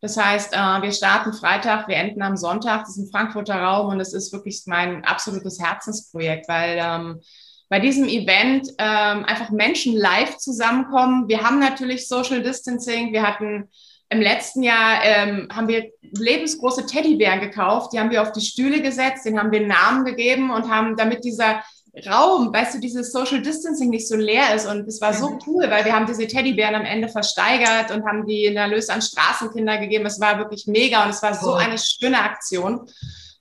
Das 0.00 0.16
heißt, 0.16 0.52
äh, 0.52 0.82
wir 0.82 0.92
starten 0.92 1.32
Freitag, 1.32 1.86
wir 1.86 1.96
enden 1.96 2.22
am 2.22 2.36
Sonntag. 2.36 2.80
Das 2.80 2.96
ist 2.96 2.98
ein 2.98 3.10
Frankfurter 3.10 3.60
Raum 3.60 3.88
und 3.88 4.00
es 4.00 4.12
ist 4.12 4.32
wirklich 4.32 4.62
mein 4.66 5.04
absolutes 5.04 5.60
Herzensprojekt, 5.60 6.48
weil 6.48 6.78
ähm, 6.80 7.20
bei 7.68 7.78
diesem 7.78 8.08
Event 8.08 8.68
ähm, 8.78 9.24
einfach 9.24 9.50
Menschen 9.50 9.94
live 9.96 10.38
zusammenkommen. 10.38 11.28
Wir 11.28 11.42
haben 11.42 11.60
natürlich 11.60 12.08
Social 12.08 12.42
Distancing. 12.42 13.12
Wir 13.12 13.22
hatten 13.22 13.68
im 14.10 14.20
letzten 14.20 14.62
Jahr 14.62 15.04
ähm, 15.04 15.48
haben 15.52 15.68
wir 15.68 15.90
lebensgroße 16.00 16.86
Teddybären 16.86 17.40
gekauft. 17.40 17.92
Die 17.92 18.00
haben 18.00 18.10
wir 18.10 18.22
auf 18.22 18.32
die 18.32 18.40
Stühle 18.40 18.80
gesetzt, 18.80 19.26
den 19.26 19.38
haben 19.38 19.52
wir 19.52 19.60
einen 19.60 19.68
Namen 19.68 20.04
gegeben 20.04 20.50
und 20.50 20.70
haben, 20.70 20.96
damit 20.96 21.24
dieser 21.24 21.62
Raum, 22.06 22.52
weißt 22.52 22.74
du, 22.74 22.80
dieses 22.80 23.12
Social 23.12 23.42
Distancing 23.42 23.90
nicht 23.90 24.08
so 24.08 24.16
leer 24.16 24.54
ist. 24.54 24.66
Und 24.66 24.86
es 24.86 25.00
war 25.00 25.12
so 25.12 25.30
mhm. 25.30 25.38
cool, 25.46 25.70
weil 25.70 25.84
wir 25.84 25.92
haben 25.92 26.06
diese 26.06 26.26
Teddybären 26.26 26.74
am 26.74 26.84
Ende 26.84 27.08
versteigert 27.08 27.90
und 27.90 28.06
haben 28.06 28.26
die 28.26 28.44
in 28.44 28.56
Erlös 28.56 28.88
an 28.88 29.02
Straßenkinder 29.02 29.78
gegeben. 29.78 30.06
Es 30.06 30.20
war 30.20 30.38
wirklich 30.38 30.66
mega 30.66 31.04
und 31.04 31.10
es 31.10 31.22
war 31.22 31.34
so 31.34 31.54
eine 31.54 31.76
schöne 31.78 32.20
Aktion. 32.20 32.88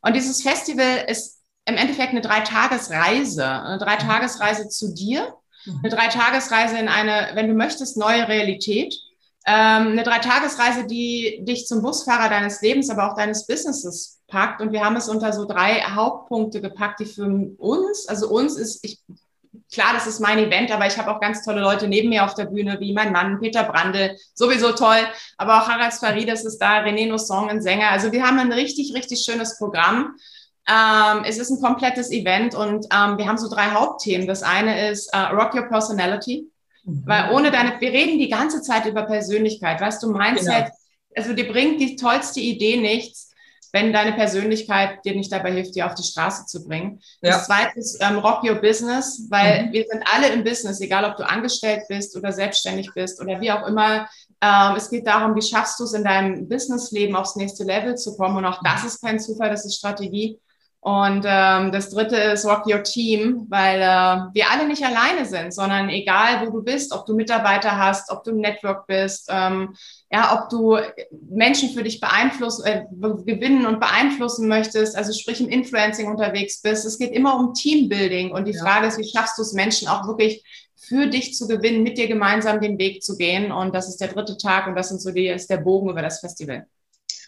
Und 0.01 0.15
dieses 0.15 0.41
Festival 0.41 1.05
ist 1.07 1.39
im 1.65 1.75
Endeffekt 1.75 2.11
eine 2.11 2.21
Dreitagesreise, 2.21 3.45
eine 3.45 3.77
Dreitagesreise 3.77 4.69
zu 4.69 4.93
dir, 4.93 5.33
mhm. 5.65 5.79
eine 5.83 5.95
Dreitagesreise 5.95 6.77
in 6.77 6.87
eine, 6.87 7.31
wenn 7.35 7.47
du 7.47 7.53
möchtest, 7.53 7.97
neue 7.97 8.27
Realität. 8.27 8.93
Ähm, 9.49 9.93
eine 9.93 10.03
Dreitagesreise, 10.03 10.85
die 10.87 11.39
dich 11.43 11.67
zum 11.67 11.81
Busfahrer 11.81 12.27
deines 12.27 12.61
Lebens, 12.61 12.89
aber 12.89 13.09
auch 13.09 13.15
deines 13.15 13.47
Businesses 13.47 14.19
packt. 14.27 14.59
Und 14.59 14.73
wir 14.73 14.83
haben 14.83 14.97
es 14.97 15.07
unter 15.07 15.31
so 15.31 15.45
drei 15.45 15.81
Hauptpunkte 15.83 16.59
gepackt, 16.59 16.99
die 16.99 17.05
für 17.05 17.25
uns, 17.57 18.09
also 18.09 18.27
uns 18.27 18.57
ist, 18.57 18.83
ich, 18.83 18.99
klar, 19.71 19.93
das 19.93 20.05
ist 20.05 20.19
mein 20.19 20.37
Event, 20.37 20.69
aber 20.69 20.85
ich 20.85 20.97
habe 20.97 21.09
auch 21.09 21.21
ganz 21.21 21.45
tolle 21.45 21.61
Leute 21.61 21.87
neben 21.87 22.09
mir 22.09 22.25
auf 22.25 22.33
der 22.33 22.47
Bühne, 22.47 22.81
wie 22.81 22.91
mein 22.91 23.13
Mann, 23.13 23.39
Peter 23.39 23.63
Brandl, 23.63 24.17
sowieso 24.33 24.73
toll, 24.73 24.99
aber 25.37 25.61
auch 25.61 25.69
Harald 25.69 25.93
Farides 25.93 26.43
ist 26.43 26.57
da, 26.57 26.79
René 26.81 27.07
Nosson, 27.07 27.47
ein 27.47 27.61
Sänger. 27.61 27.91
Also 27.91 28.11
wir 28.11 28.27
haben 28.27 28.39
ein 28.39 28.51
richtig, 28.51 28.93
richtig 28.93 29.23
schönes 29.23 29.57
Programm. 29.57 30.17
Ähm, 30.67 31.23
es 31.23 31.37
ist 31.37 31.51
ein 31.51 31.61
komplettes 31.61 32.11
Event 32.11 32.53
und 32.53 32.85
ähm, 32.93 33.17
wir 33.17 33.27
haben 33.27 33.37
so 33.37 33.49
drei 33.49 33.71
Hauptthemen. 33.71 34.27
Das 34.27 34.43
eine 34.43 34.89
ist 34.89 35.15
uh, 35.15 35.33
Rock 35.33 35.55
Your 35.55 35.69
Personality. 35.69 36.51
Mhm. 36.87 37.03
Weil 37.05 37.33
ohne 37.33 37.51
deine, 37.51 37.79
wir 37.79 37.91
reden 37.91 38.17
die 38.17 38.29
ganze 38.29 38.61
Zeit 38.61 38.85
über 38.85 39.03
Persönlichkeit, 39.03 39.81
weißt 39.81 40.01
du, 40.01 40.11
Mindset, 40.11 40.65
genau. 40.65 40.69
also 41.15 41.33
dir 41.33 41.47
bringt 41.47 41.81
die 41.81 41.95
tollste 41.97 42.39
Idee 42.39 42.77
nichts, 42.77 43.31
wenn 43.73 43.91
deine 43.91 44.13
Persönlichkeit 44.13 45.03
dir 45.03 45.13
nicht 45.13 45.31
dabei 45.31 45.51
hilft, 45.51 45.75
dir 45.75 45.85
auf 45.85 45.93
die 45.93 46.03
Straße 46.03 46.45
zu 46.45 46.65
bringen. 46.65 47.01
Ja. 47.21 47.31
Das 47.31 47.47
zweite 47.47 47.77
ist 47.77 48.01
ähm, 48.01 48.17
Rock 48.19 48.43
Your 48.43 48.55
Business, 48.55 49.27
weil 49.29 49.65
mhm. 49.65 49.73
wir 49.73 49.85
sind 49.89 50.03
alle 50.13 50.29
im 50.29 50.43
Business, 50.45 50.79
egal 50.79 51.03
ob 51.03 51.17
du 51.17 51.27
angestellt 51.27 51.83
bist 51.89 52.15
oder 52.15 52.31
selbstständig 52.31 52.89
bist 52.95 53.21
oder 53.21 53.41
wie 53.41 53.51
auch 53.51 53.67
immer. 53.67 54.07
Ähm, 54.41 54.75
es 54.77 54.89
geht 54.89 55.05
darum, 55.05 55.35
wie 55.35 55.41
schaffst 55.41 55.79
du 55.79 55.83
es 55.83 55.93
in 55.93 56.05
deinem 56.05 56.47
Businessleben 56.47 57.15
aufs 57.17 57.35
nächste 57.35 57.65
Level 57.65 57.95
zu 57.95 58.15
kommen. 58.15 58.37
Und 58.37 58.45
auch 58.45 58.61
das 58.63 58.85
ist 58.85 59.01
kein 59.01 59.19
Zufall, 59.19 59.49
das 59.49 59.65
ist 59.65 59.75
Strategie. 59.75 60.39
Und 60.79 61.25
ähm, 61.27 61.71
das 61.71 61.89
dritte 61.89 62.15
ist 62.15 62.45
Rock 62.45 62.65
Your 62.65 62.83
Team, 62.83 63.45
weil 63.49 63.81
äh, 63.81 64.33
wir 64.33 64.49
alle 64.51 64.67
nicht 64.67 64.85
alleine 64.85 65.25
sind, 65.25 65.53
sondern 65.53 65.89
egal, 65.89 66.45
wo 66.45 66.51
du 66.51 66.63
bist, 66.63 66.93
ob 66.93 67.05
du 67.05 67.13
Mitarbeiter 67.13 67.77
hast, 67.77 68.09
ob 68.11 68.23
du 68.23 68.31
im 68.31 68.37
Network 68.37 68.87
bist, 68.87 69.27
ähm, 69.29 69.75
ja, 70.11 70.39
ob 70.39 70.49
du 70.49 70.77
Menschen 71.29 71.71
für 71.71 71.83
dich 71.83 71.99
beeinflussen, 71.99 72.65
äh, 72.65 72.85
gewinnen 72.91 73.65
und 73.65 73.79
beeinflussen 73.79 74.47
möchtest, 74.47 74.95
also 74.95 75.11
sprich 75.11 75.41
im 75.41 75.49
Influencing 75.49 76.07
unterwegs 76.07 76.61
bist. 76.61 76.85
Es 76.85 76.97
geht 76.97 77.11
immer 77.11 77.37
um 77.37 77.53
Teambuilding 77.53 78.31
und 78.31 78.45
die 78.45 78.53
ja. 78.53 78.63
Frage 78.63 78.87
ist, 78.87 78.97
wie 78.97 79.09
schaffst 79.09 79.37
du 79.37 79.41
es, 79.41 79.53
Menschen 79.53 79.87
auch 79.87 80.07
wirklich 80.07 80.43
für 80.77 81.07
dich 81.07 81.35
zu 81.35 81.47
gewinnen, 81.47 81.83
mit 81.83 81.97
dir 81.97 82.07
gemeinsam 82.07 82.61
den 82.61 82.77
Weg 82.77 83.03
zu 83.03 83.17
gehen. 83.17 83.51
Und 83.51 83.75
das 83.75 83.89
ist 83.89 83.97
der 83.97 84.09
dritte 84.09 84.37
Tag 84.37 84.67
und 84.67 84.75
das 84.75 84.89
sind 84.89 85.01
so 85.01 85.11
die, 85.11 85.27
ist 85.27 85.49
der 85.49 85.57
Bogen 85.57 85.89
über 85.89 86.01
das 86.01 86.19
Festival. 86.19 86.65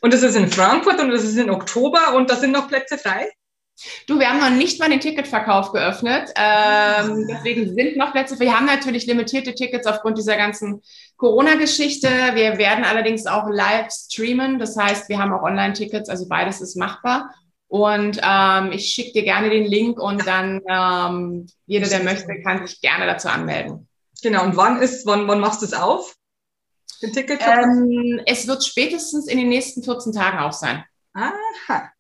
Und 0.02 0.14
das 0.14 0.24
ist 0.24 0.36
in 0.36 0.48
Frankfurt 0.48 1.02
und 1.02 1.10
das 1.10 1.24
ist 1.24 1.36
in 1.36 1.50
Oktober 1.50 2.16
und 2.16 2.30
da 2.30 2.36
sind 2.36 2.52
noch 2.52 2.70
Plätze 2.70 2.98
frei? 2.98 3.30
Du, 4.08 4.20
wir 4.20 4.30
haben 4.30 4.40
noch 4.40 4.50
nicht 4.50 4.80
mal 4.80 4.90
den 4.90 5.00
Ticketverkauf 5.00 5.72
geöffnet. 5.72 6.30
Ähm, 6.36 7.28
deswegen 7.30 7.74
sind 7.74 7.98
noch 7.98 8.12
Plätze. 8.12 8.40
Wir 8.40 8.56
haben 8.56 8.66
natürlich 8.66 9.06
limitierte 9.06 9.56
Tickets 9.56 9.88
aufgrund 9.88 10.18
dieser 10.18 10.36
ganzen 10.36 10.82
Corona-Geschichte. 11.18 12.08
Wir 12.08 12.58
werden 12.58 12.84
allerdings 12.84 13.26
auch 13.26 13.48
live 13.50 13.92
streamen. 13.92 14.60
Das 14.60 14.76
heißt, 14.76 15.10
wir 15.10 15.20
haben 15.20 15.34
auch 15.34 15.44
Online-Tickets. 15.44 16.10
Also 16.10 16.28
beides 16.28 16.62
ist 16.62 16.76
machbar. 16.76 17.34
Und 17.68 18.20
ähm, 18.24 18.72
ich 18.72 18.90
schicke 18.90 19.14
dir 19.14 19.24
gerne 19.24 19.50
den 19.50 19.66
Link 19.66 20.00
und 20.00 20.26
dann 20.26 20.60
ähm, 20.68 21.48
jeder, 21.68 21.88
der 21.88 22.04
möchte, 22.04 22.42
kann 22.42 22.66
sich 22.66 22.82
gerne 22.82 23.06
dazu 23.06 23.30
anmelden. 23.30 23.88
Genau. 24.24 24.44
Und 24.44 24.58
wann 24.58 24.82
ist, 24.82 25.06
wann, 25.06 25.28
wann 25.28 25.40
machst 25.40 25.62
du 25.62 25.68
es 25.68 25.74
auf? 25.74 26.16
Den 27.02 27.14
Ticketverkauf? 27.14 27.66
Ähm, 27.66 28.22
es 28.26 28.48
wird 28.48 28.66
spätestens 28.66 29.28
in 29.28 29.38
den 29.38 29.50
nächsten 29.50 29.84
14 29.84 30.14
Tagen 30.14 30.40
auch 30.40 30.52
sein. 30.52 30.84
Aha. 31.14 31.92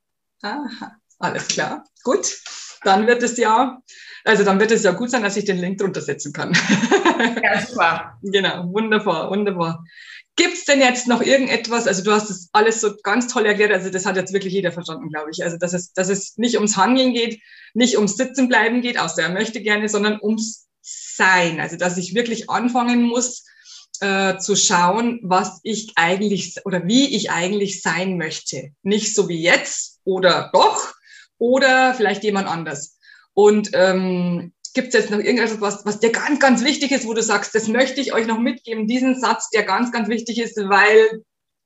Aha. 0.41 0.98
Alles 1.19 1.47
klar. 1.47 1.84
Gut. 2.03 2.39
Dann 2.84 3.08
wird 3.08 3.21
es 3.23 3.38
ja, 3.38 3.82
also 4.23 4.43
dann 4.43 4.60
wird 4.60 4.71
es 4.71 4.84
ja 4.84 4.91
gut 4.91 5.12
sein, 5.12 5.23
dass 5.23 5.38
ich 5.38 5.45
den 5.45 5.58
Link 5.58 5.77
drunter 5.77 6.01
setzen 6.01 6.34
kann. 6.34 6.58
Ja, 7.43 7.60
super. 7.65 8.17
genau. 8.21 8.71
Wunderbar, 8.71 9.29
wunderbar. 9.29 9.84
Gibt 10.38 10.53
es 10.53 10.63
denn 10.63 10.79
jetzt 10.79 11.05
noch 11.05 11.21
irgendetwas, 11.21 11.86
also 11.86 12.01
du 12.01 12.13
hast 12.13 12.29
das 12.29 12.47
alles 12.53 12.79
so 12.79 12.95
ganz 13.03 13.27
toll 13.27 13.45
erklärt, 13.45 13.73
also 13.73 13.89
das 13.89 14.05
hat 14.05 14.15
jetzt 14.15 14.32
wirklich 14.32 14.53
jeder 14.53 14.71
verstanden, 14.71 15.10
glaube 15.10 15.32
ich. 15.32 15.43
Also 15.43 15.58
dass 15.58 15.73
es, 15.73 15.91
dass 15.91 16.08
es 16.08 16.38
nicht 16.38 16.55
ums 16.55 16.77
Handeln 16.77 17.13
geht, 17.13 17.41
nicht 17.73 17.97
ums 17.97 18.15
Sitzenbleiben 18.15 18.82
geht, 18.82 18.97
außer 18.97 19.23
er 19.23 19.29
möchte 19.29 19.62
gerne, 19.62 19.89
sondern 19.89 20.17
ums 20.21 20.69
Sein. 20.82 21.60
Also 21.60 21.75
dass 21.75 21.97
ich 21.97 22.15
wirklich 22.15 22.49
anfangen 22.49 23.03
muss, 23.03 23.43
äh, 23.99 24.38
zu 24.38 24.55
schauen, 24.55 25.19
was 25.23 25.60
ich 25.63 25.91
eigentlich 25.95 26.55
oder 26.63 26.88
wie 26.88 27.13
ich 27.13 27.32
eigentlich 27.32 27.82
sein 27.82 28.17
möchte. 28.17 28.69
Nicht 28.82 29.13
so 29.13 29.27
wie 29.27 29.41
jetzt 29.41 29.99
oder 30.05 30.49
doch, 30.53 30.93
oder 31.39 31.93
vielleicht 31.95 32.23
jemand 32.23 32.47
anders. 32.47 32.99
Und 33.34 33.71
ähm, 33.73 34.54
gibt 34.73 34.89
es 34.89 34.93
jetzt 34.93 35.10
noch 35.10 35.17
irgendetwas, 35.17 35.62
was, 35.62 35.86
was 35.86 35.99
dir 35.99 36.12
ganz, 36.12 36.39
ganz 36.39 36.63
wichtig 36.63 36.91
ist, 36.91 37.08
wo 37.08 37.13
du 37.13 37.23
sagst, 37.23 37.56
das 37.56 37.67
möchte 37.67 38.02
ich 38.02 38.13
euch 38.13 38.28
noch 38.28 38.39
mitgeben, 38.39 38.88
diesen 38.88 39.19
Satz, 39.19 39.49
der 39.49 39.63
ganz, 39.63 39.91
ganz 39.91 40.10
wichtig 40.10 40.39
ist, 40.39 40.58
weil 40.58 41.23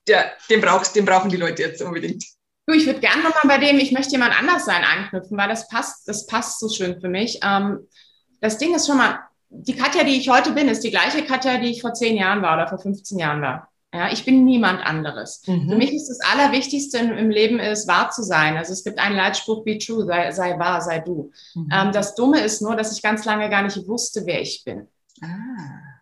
der, 0.08 0.32
den, 0.50 0.62
brauchst, 0.62 0.96
den 0.96 1.06
brauchen 1.06 1.30
die 1.30 1.38
Leute 1.38 1.64
jetzt 1.64 1.82
unbedingt. 1.82 2.24
Du, 2.66 2.74
ich 2.74 2.86
würde 2.86 3.02
gerne 3.02 3.24
nochmal 3.24 3.44
bei 3.46 3.58
dem, 3.58 3.78
ich 3.78 3.92
möchte 3.92 4.12
jemand 4.12 4.40
anders 4.40 4.66
sein, 4.66 4.84
anknüpfen, 4.84 5.38
weil 5.38 5.50
das 5.50 5.68
passt, 5.68 6.08
das 6.08 6.28
passt 6.28 6.60
so 6.60 6.70
schön 6.70 7.02
für 7.02 7.10
mich. 7.10 7.40
Ähm, 7.44 7.88
das 8.40 8.58
Ding 8.58 8.74
ist 8.74 8.88
schon 8.88 8.98
mal, 8.98 9.20
die 9.50 9.76
Katja, 9.76 10.04
die 10.04 10.18
ich 10.18 10.30
heute 10.30 10.52
bin, 10.52 10.70
ist 10.70 10.84
die 10.84 10.92
gleiche 10.92 11.24
Katja, 11.26 11.58
die 11.58 11.72
ich 11.72 11.82
vor 11.82 11.94
zehn 11.94 12.16
Jahren 12.16 12.42
war 12.42 12.56
oder 12.56 12.68
vor 12.68 12.80
15 12.80 13.20
Jahren 13.20 13.42
war. 13.42 13.70
Ja, 13.94 14.12
ich 14.12 14.26
bin 14.26 14.44
niemand 14.44 14.84
anderes. 14.84 15.44
Mhm. 15.46 15.70
Für 15.70 15.76
mich 15.76 15.94
ist 15.94 16.08
das 16.08 16.20
Allerwichtigste 16.22 16.98
im 16.98 17.30
Leben 17.30 17.60
ist, 17.60 17.88
wahr 17.88 18.10
zu 18.10 18.24
sein. 18.24 18.58
Also 18.58 18.74
es 18.74 18.84
gibt 18.84 18.98
einen 18.98 19.16
Leitspruch, 19.16 19.64
be 19.64 19.78
true, 19.78 20.04
sei, 20.06 20.32
sei 20.32 20.58
wahr, 20.58 20.82
sei 20.82 21.00
du. 21.00 21.32
Mhm. 21.54 21.70
Ähm, 21.72 21.92
das 21.92 22.16
Dumme 22.16 22.42
ist 22.42 22.62
nur, 22.64 22.76
dass 22.76 22.92
ich 22.96 23.04
ganz 23.04 23.24
lange 23.24 23.52
gar 23.52 23.62
nicht 23.62 23.88
wusste, 23.88 24.26
wer 24.26 24.42
ich 24.42 24.64
bin. 24.66 24.88
Ah. 25.22 25.28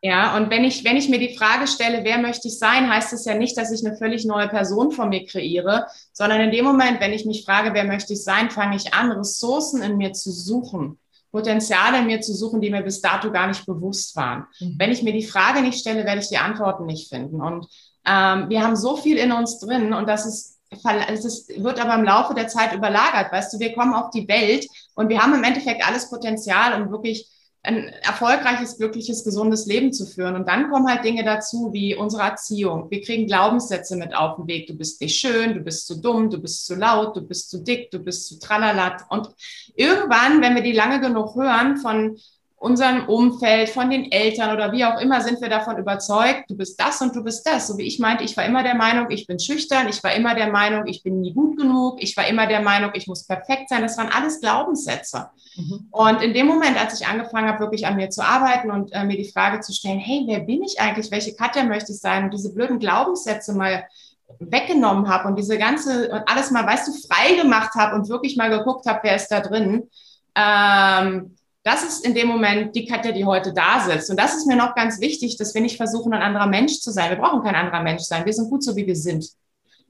Ja, 0.02 0.38
und 0.38 0.50
wenn 0.50 0.64
ich, 0.64 0.84
wenn 0.84 0.96
ich 0.96 1.10
mir 1.10 1.20
die 1.20 1.36
Frage 1.36 1.68
stelle, 1.68 2.04
wer 2.04 2.18
möchte 2.18 2.48
ich 2.48 2.58
sein, 2.58 2.90
heißt 2.90 3.14
es 3.14 3.26
ja 3.26 3.36
nicht, 3.36 3.56
dass 3.58 3.72
ich 3.72 3.86
eine 3.86 3.96
völlig 3.98 4.26
neue 4.26 4.48
Person 4.48 4.92
von 4.92 5.10
mir 5.10 5.26
kreiere, 5.26 5.86
sondern 6.14 6.42
in 6.42 6.52
dem 6.52 6.66
Moment, 6.66 7.02
wenn 7.02 7.14
ich 7.14 7.26
mich 7.26 7.46
frage, 7.46 7.74
wer 7.74 7.84
möchte 7.84 8.14
ich 8.14 8.24
sein, 8.24 8.50
fange 8.50 8.78
ich 8.78 8.94
an, 8.96 9.12
Ressourcen 9.12 9.84
in 9.84 9.98
mir 9.98 10.14
zu 10.14 10.32
suchen. 10.32 10.98
Potenziale 11.32 12.00
in 12.00 12.08
mir 12.08 12.22
zu 12.22 12.34
suchen, 12.34 12.62
die 12.62 12.70
mir 12.70 12.84
bis 12.84 13.02
dato 13.02 13.32
gar 13.32 13.48
nicht 13.48 13.66
bewusst 13.66 14.16
waren. 14.16 14.46
Mhm. 14.60 14.76
Wenn 14.78 14.92
ich 14.92 15.04
mir 15.04 15.14
die 15.14 15.26
Frage 15.26 15.62
nicht 15.62 15.80
stelle, 15.80 16.06
werde 16.06 16.22
ich 16.22 16.30
die 16.30 16.38
Antworten 16.38 16.86
nicht 16.86 17.10
finden. 17.10 17.42
Und 17.42 17.68
ähm, 18.06 18.50
wir 18.50 18.64
haben 18.64 18.76
so 18.76 18.98
viel 18.98 19.18
in 19.18 19.32
uns 19.32 19.60
drin 19.60 19.94
und 19.94 20.08
das 20.08 20.26
ist 20.26 20.58
es 20.74 21.50
wird 21.58 21.82
aber 21.82 21.96
im 21.96 22.06
Laufe 22.06 22.34
der 22.34 22.48
Zeit 22.48 22.74
überlagert. 22.74 23.32
Weißt 23.32 23.54
du, 23.54 23.60
wir 23.60 23.74
kommen 23.74 23.94
auf 23.94 24.10
die 24.12 24.28
Welt 24.28 24.66
und 24.96 25.10
wir 25.10 25.22
haben 25.22 25.34
im 25.34 25.44
Endeffekt 25.44 25.86
alles 25.86 26.10
Potenzial, 26.10 26.82
um 26.82 26.92
wirklich 26.92 27.28
ein 27.64 27.90
erfolgreiches, 28.02 28.78
glückliches, 28.78 29.24
gesundes 29.24 29.68
Leben 29.68 29.94
zu 29.94 30.08
führen. 30.08 30.36
Und 30.36 30.48
dann 30.48 30.72
kommen 30.72 30.88
halt 30.88 31.04
Dinge 31.04 31.24
dazu 31.24 31.72
wie 31.72 31.96
unsere 31.96 32.24
Erziehung. 32.24 32.90
Wir 32.90 33.02
kriegen 33.02 33.28
Glaubenssätze 33.28 33.96
mit 33.96 34.16
auf 34.16 34.38
den 34.38 34.48
Weg. 34.48 34.68
Du 34.68 34.76
bist 34.76 35.00
nicht 35.00 35.20
schön, 35.20 35.54
du 35.54 35.60
bist 35.60 35.86
zu 35.86 36.02
dumm, 36.02 36.30
du 36.30 36.40
bist 36.42 36.66
zu 36.66 36.76
laut, 36.76 37.16
du 37.16 37.22
bist 37.22 37.52
zu 37.52 37.64
dick, 37.64 37.92
du 37.92 38.00
bist 38.00 38.28
zu 38.28 38.40
tralalat. 38.40 39.04
Und 39.10 39.30
irgendwann, 39.76 40.42
wenn 40.42 40.56
wir 40.56 40.64
die 40.64 40.72
lange 40.72 41.00
genug 41.02 41.36
hören 41.36 41.78
von 41.78 42.18
unserem 42.62 43.10
Umfeld, 43.10 43.70
von 43.70 43.90
den 43.90 44.12
Eltern 44.12 44.54
oder 44.54 44.72
wie 44.72 44.86
auch 44.86 45.02
immer 45.02 45.22
sind 45.22 45.42
wir 45.42 45.50
davon 45.50 45.80
überzeugt, 45.80 46.44
du 46.48 46.56
bist 46.56 46.80
das 46.80 47.02
und 47.02 47.16
du 47.16 47.24
bist 47.24 47.44
das. 47.48 47.66
So 47.66 47.76
wie 47.80 47.88
ich 47.88 47.98
meinte, 47.98 48.24
ich 48.24 48.38
war 48.38 48.46
immer 48.46 48.62
der 48.62 48.76
Meinung, 48.76 49.10
ich 49.10 49.26
bin 49.26 49.40
schüchtern, 49.40 49.90
ich 49.90 50.04
war 50.04 50.14
immer 50.14 50.36
der 50.36 50.52
Meinung, 50.52 50.86
ich 50.86 51.02
bin 51.02 51.22
nie 51.22 51.34
gut 51.34 51.58
genug, 51.58 52.02
ich 52.04 52.16
war 52.16 52.28
immer 52.28 52.46
der 52.46 52.62
Meinung, 52.62 52.92
ich 52.94 53.08
muss 53.08 53.26
perfekt 53.26 53.70
sein. 53.70 53.82
Das 53.82 53.98
waren 53.98 54.10
alles 54.10 54.42
Glaubenssätze. 54.42 55.32
Mhm. 55.56 55.88
Und 55.90 56.22
in 56.22 56.36
dem 56.36 56.46
Moment, 56.46 56.80
als 56.80 57.02
ich 57.02 57.08
angefangen 57.08 57.48
habe, 57.48 57.62
wirklich 57.62 57.88
an 57.88 57.96
mir 57.96 58.12
zu 58.12 58.24
arbeiten 58.24 58.70
und 58.70 58.94
äh, 58.94 59.06
mir 59.06 59.18
die 59.18 59.32
Frage 59.32 59.62
zu 59.62 59.74
stellen, 59.74 59.98
hey, 59.98 60.26
wer 60.28 60.42
bin 60.42 60.62
ich 60.62 60.80
eigentlich? 60.80 61.10
Welche 61.10 61.34
Katja 61.34 61.64
möchte 61.64 61.94
ich 61.94 62.00
sein? 62.00 62.26
Und 62.26 62.34
diese 62.36 62.54
blöden 62.54 62.78
Glaubenssätze 62.78 63.54
mal 63.54 63.86
weggenommen 64.38 65.10
habe 65.10 65.28
und 65.28 65.36
diese 65.36 65.58
ganze 65.58 66.10
und 66.12 66.30
alles 66.30 66.52
mal, 66.52 66.68
weißt 66.68 66.90
du, 66.90 66.92
frei 67.08 67.42
gemacht 67.42 67.74
habe 67.74 67.96
und 67.96 68.08
wirklich 68.08 68.38
mal 68.38 68.52
geguckt 68.52 68.86
habe, 68.86 69.00
wer 69.02 69.16
ist 69.16 69.30
da 69.30 69.40
drin. 69.40 69.90
Ähm, 70.36 71.36
das 71.64 71.84
ist 71.84 72.06
in 72.06 72.16
dem 72.16 72.28
Moment 72.28 72.76
die 72.76 72.86
Katja, 72.86 73.12
die 73.12 73.26
heute 73.26 73.54
da 73.54 73.82
sitzt. 73.82 74.10
Und 74.10 74.20
das 74.20 74.36
ist 74.36 74.48
mir 74.48 74.56
noch 74.56 74.74
ganz 74.74 75.00
wichtig, 75.00 75.38
dass 75.38 75.54
wir 75.54 75.62
nicht 75.62 75.78
versuchen, 75.78 76.14
ein 76.14 76.22
anderer 76.22 76.48
Mensch 76.48 76.80
zu 76.80 76.92
sein. 76.92 77.12
Wir 77.12 77.18
brauchen 77.18 77.44
kein 77.44 77.56
anderer 77.56 77.84
Mensch 77.84 78.04
sein. 78.04 78.26
Wir 78.26 78.34
sind 78.34 78.50
gut 78.50 78.64
so, 78.64 78.76
wie 78.76 78.88
wir 78.88 78.96
sind. 78.96 79.26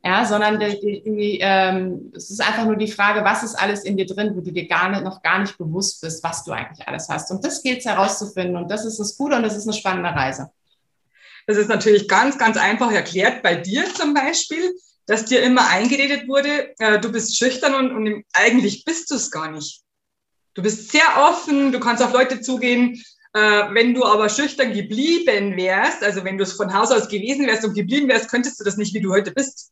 Ja, 0.04 0.26
sondern 0.26 0.60
die, 0.60 1.04
die, 1.04 1.40
ähm, 1.42 2.12
es 2.16 2.32
ist 2.32 2.42
einfach 2.42 2.66
nur 2.66 2.76
die 2.76 2.92
Frage, 2.92 3.24
was 3.24 3.44
ist 3.44 3.54
alles 3.54 3.84
in 3.84 3.98
dir 3.98 4.08
drin, 4.08 4.32
wo 4.36 4.42
du 4.42 4.52
dir 4.52 4.68
gar 4.68 4.90
nicht, 4.90 5.04
noch 5.04 5.22
gar 5.22 5.40
nicht 5.40 5.58
bewusst 5.60 6.02
bist, 6.02 6.24
was 6.24 6.44
du 6.44 6.52
eigentlich 6.52 6.88
alles 6.88 7.08
hast. 7.08 7.30
Und 7.30 7.46
das 7.46 7.62
gilt 7.62 7.80
es 7.80 7.86
herauszufinden. 7.86 8.58
Und 8.58 8.70
das 8.70 8.84
ist 8.84 9.00
das 9.00 9.16
Gute 9.16 9.36
und 9.36 9.44
das 9.44 9.56
ist 9.56 9.68
eine 9.68 9.78
spannende 9.78 10.10
Reise. 10.10 10.50
Das 11.46 11.58
ist 11.58 11.70
natürlich 11.70 12.08
ganz, 12.08 12.38
ganz 12.38 12.58
einfach 12.58 12.92
erklärt 12.92 13.44
bei 13.44 13.56
dir 13.56 13.86
zum 13.94 14.14
Beispiel, 14.14 14.74
dass 15.06 15.26
dir 15.26 15.42
immer 15.44 15.70
eingeredet 15.70 16.28
wurde, 16.28 16.74
äh, 16.80 17.00
du 17.00 17.12
bist 17.12 17.38
schüchtern 17.38 17.76
und, 17.76 17.92
und 17.92 18.26
eigentlich 18.34 18.84
bist 18.84 19.12
du 19.12 19.16
es 19.16 19.32
gar 19.32 19.52
nicht. 19.52 19.84
Du 20.54 20.62
bist 20.62 20.92
sehr 20.92 21.04
offen, 21.18 21.72
du 21.72 21.80
kannst 21.80 22.04
auf 22.04 22.14
Leute 22.14 22.42
zugehen. 22.42 23.02
Äh, 23.34 23.40
wenn 23.74 23.94
du 23.94 24.04
aber 24.04 24.28
schüchtern 24.28 24.74
geblieben 24.74 25.56
wärst, 25.56 26.04
also 26.04 26.26
wenn 26.26 26.38
du 26.38 26.44
es 26.44 26.54
von 26.54 26.74
Haus 26.74 26.92
aus 26.92 27.08
gewesen 27.08 27.48
wärst 27.48 27.64
und 27.64 27.74
geblieben 27.74 28.10
wärst, 28.10 28.30
könntest 28.30 28.60
du 28.60 28.64
das 28.66 28.78
nicht, 28.78 28.94
wie 28.94 29.00
du 29.00 29.12
heute 29.12 29.32
bist. 29.32 29.72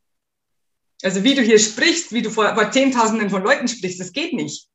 Also 1.04 1.24
wie 1.24 1.36
du 1.36 1.42
hier 1.42 1.60
sprichst, 1.60 2.14
wie 2.14 2.22
du 2.22 2.30
vor, 2.30 2.54
vor 2.56 2.72
Zehntausenden 2.72 3.30
von 3.30 3.44
Leuten 3.44 3.68
sprichst, 3.68 4.00
das 4.00 4.14
geht 4.14 4.34
nicht. 4.34 4.68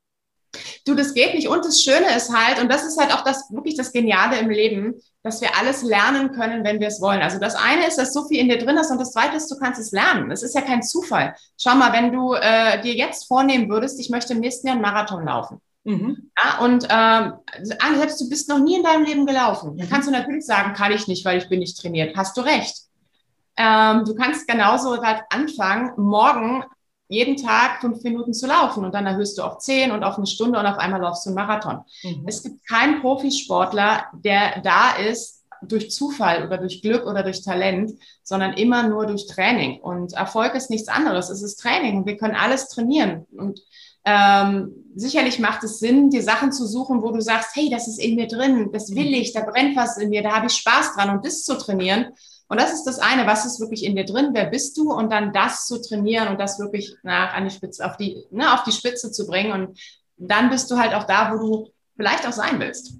Du, 0.86 0.94
das 0.94 1.14
geht 1.14 1.34
nicht. 1.34 1.48
Und 1.48 1.64
das 1.64 1.82
Schöne 1.82 2.14
ist 2.14 2.30
halt, 2.32 2.60
und 2.60 2.70
das 2.70 2.84
ist 2.84 2.98
halt 2.98 3.12
auch 3.12 3.24
das 3.24 3.50
wirklich 3.50 3.76
das 3.76 3.90
Geniale 3.90 4.38
im 4.38 4.50
Leben, 4.50 4.94
dass 5.22 5.40
wir 5.40 5.56
alles 5.56 5.82
lernen 5.82 6.32
können, 6.32 6.62
wenn 6.64 6.80
wir 6.80 6.88
es 6.88 7.00
wollen. 7.00 7.22
Also 7.22 7.38
das 7.38 7.54
eine 7.54 7.86
ist, 7.86 7.96
dass 7.96 8.12
so 8.12 8.28
viel 8.28 8.38
in 8.38 8.48
dir 8.48 8.58
drin 8.58 8.76
ist 8.76 8.90
und 8.90 9.00
das 9.00 9.12
zweite 9.12 9.36
ist, 9.36 9.50
du 9.50 9.56
kannst 9.58 9.80
es 9.80 9.92
lernen. 9.92 10.30
Es 10.30 10.42
ist 10.42 10.54
ja 10.54 10.60
kein 10.60 10.82
Zufall. 10.82 11.34
Schau 11.58 11.74
mal, 11.74 11.92
wenn 11.92 12.12
du 12.12 12.34
äh, 12.34 12.80
dir 12.82 12.94
jetzt 12.94 13.26
vornehmen 13.26 13.68
würdest, 13.68 13.98
ich 13.98 14.10
möchte 14.10 14.34
im 14.34 14.40
nächsten 14.40 14.66
Jahr 14.66 14.74
einen 14.74 14.82
Marathon 14.82 15.24
laufen. 15.24 15.60
Mhm. 15.84 16.30
Ja, 16.36 16.64
und 16.64 16.86
ähm, 16.90 17.34
selbst 17.96 18.20
du 18.20 18.28
bist 18.28 18.48
noch 18.48 18.58
nie 18.58 18.76
in 18.76 18.82
deinem 18.82 19.04
Leben 19.04 19.26
gelaufen. 19.26 19.76
Dann 19.76 19.88
kannst 19.88 20.08
du 20.08 20.12
natürlich 20.12 20.46
sagen, 20.46 20.74
kann 20.74 20.92
ich 20.92 21.06
nicht, 21.06 21.24
weil 21.24 21.38
ich 21.38 21.48
bin 21.48 21.60
nicht 21.60 21.78
trainiert. 21.78 22.16
Hast 22.16 22.36
du 22.36 22.40
recht. 22.40 22.84
Ähm, 23.56 24.04
du 24.04 24.14
kannst 24.14 24.48
genauso 24.48 25.00
halt 25.02 25.22
anfangen, 25.30 25.92
morgen 25.96 26.64
jeden 27.08 27.36
Tag 27.36 27.80
fünf 27.80 28.02
Minuten 28.02 28.32
zu 28.32 28.46
laufen 28.46 28.84
und 28.84 28.94
dann 28.94 29.06
erhöhst 29.06 29.38
du 29.38 29.42
auf 29.42 29.58
zehn 29.58 29.92
und 29.92 30.02
auf 30.02 30.16
eine 30.16 30.26
Stunde 30.26 30.58
und 30.58 30.66
auf 30.66 30.78
einmal 30.78 31.00
laufst 31.00 31.26
du 31.26 31.30
einen 31.30 31.36
Marathon. 31.36 31.82
Mhm. 32.02 32.24
Es 32.26 32.42
gibt 32.42 32.66
keinen 32.66 33.00
Profisportler, 33.00 34.06
der 34.14 34.60
da 34.62 34.96
ist 34.96 35.44
durch 35.62 35.90
Zufall 35.90 36.46
oder 36.46 36.58
durch 36.58 36.82
Glück 36.82 37.06
oder 37.06 37.22
durch 37.22 37.42
Talent, 37.42 37.92
sondern 38.22 38.54
immer 38.54 38.88
nur 38.88 39.06
durch 39.06 39.26
Training. 39.26 39.80
Und 39.80 40.14
Erfolg 40.14 40.54
ist 40.54 40.70
nichts 40.70 40.88
anderes. 40.88 41.30
Es 41.30 41.42
ist 41.42 41.56
Training 41.56 42.06
wir 42.06 42.16
können 42.16 42.34
alles 42.34 42.68
trainieren. 42.68 43.26
Und 43.36 43.60
ähm, 44.04 44.84
sicherlich 44.94 45.38
macht 45.38 45.64
es 45.64 45.78
Sinn, 45.78 46.10
dir 46.10 46.22
Sachen 46.22 46.52
zu 46.52 46.66
suchen, 46.66 47.02
wo 47.02 47.10
du 47.10 47.20
sagst, 47.20 47.50
hey, 47.54 47.70
das 47.70 47.88
ist 47.88 47.98
in 47.98 48.14
mir 48.16 48.28
drin, 48.28 48.70
das 48.72 48.94
will 48.94 49.14
ich, 49.14 49.32
da 49.32 49.40
brennt 49.40 49.76
was 49.76 49.96
in 49.96 50.10
mir, 50.10 50.22
da 50.22 50.32
habe 50.32 50.46
ich 50.46 50.52
Spaß 50.54 50.94
dran 50.94 51.10
und 51.10 51.24
das 51.24 51.42
zu 51.42 51.56
trainieren. 51.56 52.12
Und 52.48 52.60
das 52.60 52.72
ist 52.72 52.84
das 52.84 52.98
eine, 52.98 53.26
was 53.26 53.46
ist 53.46 53.58
wirklich 53.58 53.84
in 53.84 53.96
dir 53.96 54.04
drin, 54.04 54.30
wer 54.32 54.46
bist 54.46 54.76
du 54.76 54.92
und 54.92 55.10
dann 55.10 55.32
das 55.32 55.66
zu 55.66 55.80
trainieren 55.80 56.28
und 56.28 56.38
das 56.38 56.58
wirklich 56.58 56.94
nach 57.02 57.32
an 57.32 57.44
die 57.44 57.54
Spitze, 57.54 57.84
auf 57.84 57.96
die, 57.96 58.22
ne, 58.30 58.52
auf 58.52 58.64
die 58.64 58.72
Spitze 58.72 59.10
zu 59.10 59.26
bringen. 59.26 59.52
Und 59.52 59.80
dann 60.18 60.50
bist 60.50 60.70
du 60.70 60.76
halt 60.76 60.94
auch 60.94 61.04
da, 61.04 61.32
wo 61.32 61.38
du 61.38 61.68
vielleicht 61.96 62.26
auch 62.26 62.32
sein 62.32 62.60
willst. 62.60 62.92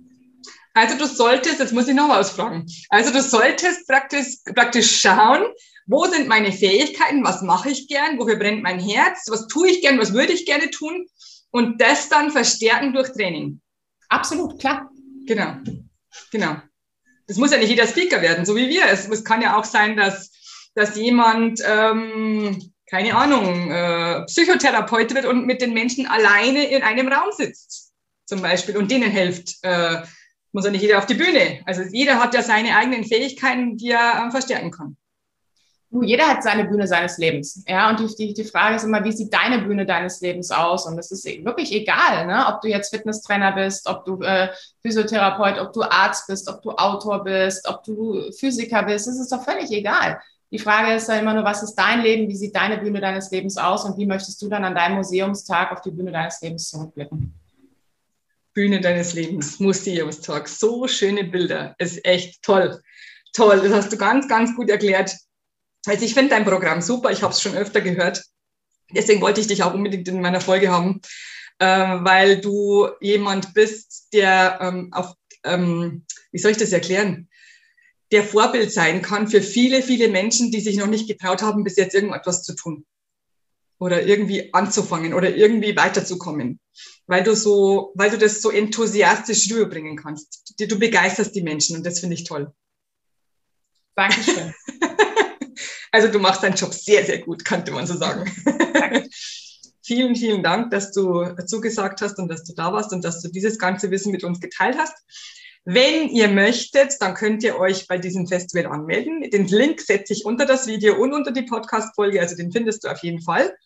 Also 0.73 0.99
du 0.99 1.07
solltest, 1.07 1.61
jetzt 1.61 1.73
muss 1.73 1.87
ich 1.87 1.95
noch 1.95 2.09
was 2.09 2.31
fragen. 2.31 2.67
Also 2.89 3.13
du 3.13 3.23
solltest 3.23 3.87
praktisch, 3.87 4.39
praktisch 4.55 5.01
schauen, 5.01 5.45
wo 5.87 6.07
sind 6.07 6.29
meine 6.29 6.53
Fähigkeiten, 6.53 7.25
was 7.25 7.43
mache 7.43 7.71
ich 7.71 7.89
gern, 7.89 8.19
wofür 8.19 8.37
brennt 8.37 8.63
mein 8.63 8.81
Herz, 8.81 9.27
was 9.29 9.47
tue 9.47 9.69
ich 9.69 9.81
gern, 9.81 9.99
was 9.99 10.13
würde 10.13 10.33
ich 10.33 10.47
gerne 10.47 10.71
tun 10.71 11.07
und 11.51 11.81
das 11.81 12.09
dann 12.09 12.31
verstärken 12.31 12.93
durch 12.93 13.13
Training. 13.13 13.61
Absolut, 14.09 14.59
klar. 14.59 14.91
Genau, 15.27 15.57
genau 16.31 16.57
das 17.27 17.37
muss 17.37 17.53
ja 17.53 17.59
nicht 17.59 17.71
jeder 17.71 17.87
Speaker 17.87 18.23
werden, 18.23 18.45
so 18.45 18.57
wie 18.57 18.69
wir. 18.69 18.87
Es, 18.87 19.09
es 19.09 19.25
kann 19.25 19.43
ja 19.43 19.59
auch 19.59 19.65
sein, 19.65 19.97
dass, 19.97 20.31
dass 20.75 20.97
jemand, 20.97 21.61
ähm, 21.67 22.73
keine 22.89 23.15
Ahnung, 23.15 23.71
äh, 23.71 24.25
Psychotherapeut 24.27 25.15
wird 25.15 25.25
und 25.25 25.47
mit 25.47 25.63
den 25.63 25.73
Menschen 25.73 26.07
alleine 26.07 26.69
in 26.69 26.83
einem 26.83 27.09
Raum 27.09 27.31
sitzt, 27.33 27.93
zum 28.27 28.43
Beispiel, 28.43 28.77
und 28.77 28.91
denen 28.91 29.11
hilft. 29.11 29.57
Äh, 29.63 30.03
muss 30.53 30.65
ja 30.65 30.71
nicht 30.71 30.83
jeder 30.83 30.99
auf 30.99 31.07
die 31.07 31.15
Bühne. 31.15 31.63
Also 31.67 31.83
jeder 31.83 32.23
hat 32.23 32.33
ja 32.33 32.41
seine 32.41 32.77
eigenen 32.77 33.05
Fähigkeiten, 33.05 33.77
die 33.77 33.91
er 33.91 34.27
äh, 34.27 34.31
verstärken 34.31 34.71
kann 34.71 34.97
jeder 36.03 36.27
hat 36.27 36.43
seine 36.43 36.65
Bühne 36.65 36.87
seines 36.87 37.19
Lebens. 37.19 37.63
Ja, 37.69 37.91
und 37.91 38.01
die, 38.01 38.15
die, 38.17 38.35
die 38.35 38.45
Frage 38.45 38.77
ist 38.77 38.85
immer, 38.85 39.05
wie 39.05 39.13
sieht 39.13 39.33
deine 39.33 39.63
Bühne 39.63 39.87
deines 39.87 40.21
Lebens 40.21 40.51
aus? 40.51 40.87
Und 40.87 40.99
es 40.99 41.11
ist 41.11 41.25
wirklich 41.25 41.73
egal, 41.73 42.27
ne? 42.27 42.47
ob 42.49 42.61
du 42.61 42.69
jetzt 42.69 42.95
Fitnesstrainer 42.95 43.53
bist, 43.53 43.87
ob 43.87 44.05
du 44.05 44.21
äh, 44.23 44.49
Physiotherapeut, 44.83 45.59
ob 45.59 45.73
du 45.73 45.83
Arzt 45.83 46.27
bist, 46.27 46.49
ob 46.49 46.63
du 46.63 46.73
Autor 46.73 47.23
bist, 47.23 47.69
ob 47.69 47.85
du 47.85 48.31
Physiker 48.33 48.83
bist. 48.83 49.07
Es 49.07 49.21
ist 49.21 49.31
doch 49.31 49.45
völlig 49.45 49.71
egal. 49.71 50.19
Die 50.51 50.59
Frage 50.59 50.95
ist 50.95 51.09
ja 51.09 51.17
immer 51.17 51.35
nur, 51.35 51.45
was 51.45 51.63
ist 51.63 51.75
dein 51.75 52.03
Leben? 52.03 52.29
Wie 52.29 52.37
sieht 52.37 52.55
deine 52.55 52.79
Bühne 52.79 53.01
deines 53.01 53.31
Lebens 53.31 53.57
aus? 53.57 53.85
Und 53.85 53.99
wie 53.99 54.07
möchtest 54.07 54.41
du 54.41 54.49
dann 54.49 54.65
an 54.65 54.75
deinem 54.75 54.97
Museumstag 54.97 55.73
auf 55.73 55.81
die 55.81 55.91
Bühne 55.91 56.13
deines 56.13 56.41
Lebens 56.41 56.71
zurückblicken? 56.71 57.35
Bühne 58.53 58.81
deines 58.81 59.15
Lebens, 59.15 59.59
Museumstag. 59.59 60.49
So 60.49 60.87
schöne 60.87 61.25
Bilder. 61.25 61.75
Ist 61.79 62.05
echt 62.05 62.43
toll. 62.43 62.81
Toll. 63.33 63.61
Das 63.63 63.73
hast 63.73 63.93
du 63.93 63.97
ganz, 63.97 64.29
ganz 64.29 64.55
gut 64.55 64.71
erklärt. 64.71 65.17
Also 65.87 66.05
ich 66.05 66.15
finde 66.15 66.31
dein 66.31 66.45
Programm 66.45 66.81
super, 66.81 67.11
ich 67.11 67.23
habe 67.23 67.33
es 67.33 67.43
schon 67.43 67.57
öfter 67.57 67.81
gehört. 67.81 68.25
Deswegen 68.91 69.21
wollte 69.21 69.41
ich 69.41 69.47
dich 69.47 69.63
auch 69.63 69.75
unbedingt 69.75 70.09
in 70.09 70.21
meiner 70.21 70.41
Folge 70.41 70.71
haben, 70.71 71.01
äh, 71.59 71.67
weil 71.67 72.41
du 72.41 72.89
jemand 73.01 73.55
bist, 73.55 74.09
der 74.13 74.59
ähm, 74.61 74.93
auf, 74.93 75.15
ähm, 75.45 76.05
wie 76.33 76.39
soll 76.39 76.53
ich 76.53 76.59
das 76.59 76.73
erklären, 76.73 77.29
der 78.13 78.25
Vorbild 78.25 78.73
sein 78.73 79.03
kann 79.03 79.29
für 79.29 79.43
viele, 79.43 79.83
viele 79.83 80.09
Menschen, 80.09 80.51
die 80.51 80.61
sich 80.61 80.77
noch 80.77 80.87
nicht 80.87 81.09
getraut 81.09 81.43
haben, 81.43 81.65
bis 81.65 81.77
jetzt 81.77 81.95
irgendetwas 81.95 82.43
zu 82.43 82.55
tun 82.55 82.85
oder 83.79 84.07
irgendwie 84.07 84.55
anzufangen 84.55 85.15
oder 85.15 85.35
irgendwie 85.35 85.77
weiterzukommen, 85.77 86.61
weil 87.07 87.25
du 87.25 87.35
so, 87.35 87.93
weil 87.97 88.11
du 88.11 88.19
das 88.19 88.41
so 88.41 88.51
enthusiastisch 88.51 89.51
rüberbringen 89.51 89.97
kannst. 89.97 90.55
Du 90.59 90.79
begeisterst 90.79 91.35
die 91.35 91.43
Menschen 91.43 91.77
und 91.77 91.85
das 91.85 92.01
finde 92.01 92.15
ich 92.15 92.25
toll. 92.25 92.53
Dankeschön. 93.97 94.55
Also 95.95 96.09
du 96.09 96.19
machst 96.19 96.43
deinen 96.43 96.57
Job 96.57 96.75
sehr, 96.75 97.05
sehr 97.07 97.19
gut, 97.19 97.45
könnte 97.45 97.71
man 97.71 97.87
so 97.87 97.97
sagen. 97.97 98.25
vielen, 99.81 100.17
vielen 100.17 100.43
Dank, 100.43 100.73
dass 100.73 100.91
du 100.91 101.25
zugesagt 101.47 102.03
hast 102.03 102.19
und 102.19 102.27
dass 102.27 102.43
du 102.43 102.53
da 102.53 102.73
warst 102.73 102.93
und 102.93 103.05
dass 103.05 103.23
du 103.23 103.29
dieses 103.29 103.61
ganze 103.61 103.93
Wissen 103.93 104.11
mit 104.11 104.25
uns 104.25 104.41
geteilt 104.41 104.77
hast. 104.77 104.97
Wenn 105.65 106.09
ihr 106.09 106.27
möchtet, 106.27 106.97
dann 107.01 107.15
könnt 107.15 107.45
ihr 107.45 107.61
euch 107.61 107.87
bei 107.87 107.97
diesem 107.97 108.27
Festival 108.27 108.73
anmelden. 108.73 109.31
Den 109.31 109.47
Link 109.47 109.81
setze 109.81 110.15
ich 110.15 110.25
unter 110.25 110.47
das 110.47 110.67
Video 110.67 111.01
und 111.01 111.13
unter 111.13 111.31
die 111.31 111.43
Podcast-Folge, 111.43 112.21
also 112.21 112.35
den 112.35 112.51
findest 112.51 112.83
du 112.83 112.89
auf 112.89 113.01
jeden 113.05 113.23
Fall. 113.23 113.57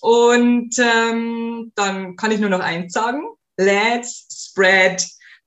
Und 0.00 0.74
ähm, 0.80 1.70
dann 1.76 2.16
kann 2.16 2.32
ich 2.32 2.40
nur 2.40 2.50
noch 2.50 2.58
eins 2.58 2.92
sagen. 2.92 3.22
Let's 3.56 4.50
spread 4.50 5.00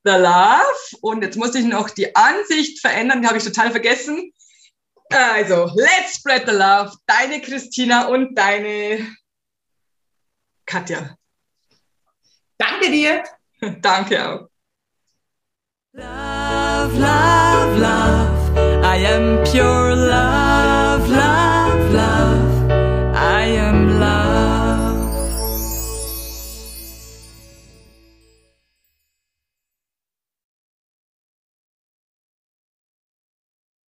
the 0.06 0.12
love. 0.12 0.96
Und 1.02 1.24
jetzt 1.24 1.36
muss 1.36 1.56
ich 1.56 1.66
noch 1.66 1.90
die 1.90 2.16
Ansicht 2.16 2.80
verändern, 2.80 3.22
die 3.22 3.28
habe 3.28 3.38
ich 3.38 3.44
total 3.44 3.72
vergessen. 3.72 4.32
Also, 5.12 5.70
let's 5.76 6.16
spread 6.16 6.46
the 6.46 6.54
love. 6.54 6.96
Deine 7.06 7.42
Christina 7.42 8.08
und 8.08 8.36
deine 8.36 9.08
Katja. 10.66 11.16
Danke 12.58 12.90
dir. 12.92 13.24
Danke 13.82 14.26
auch. 14.26 14.48
Love, 15.94 16.98
love, 16.98 17.78
love. 17.78 18.84
I 18.84 19.06
am 19.06 19.44
pure 19.44 19.96
love. 19.96 20.41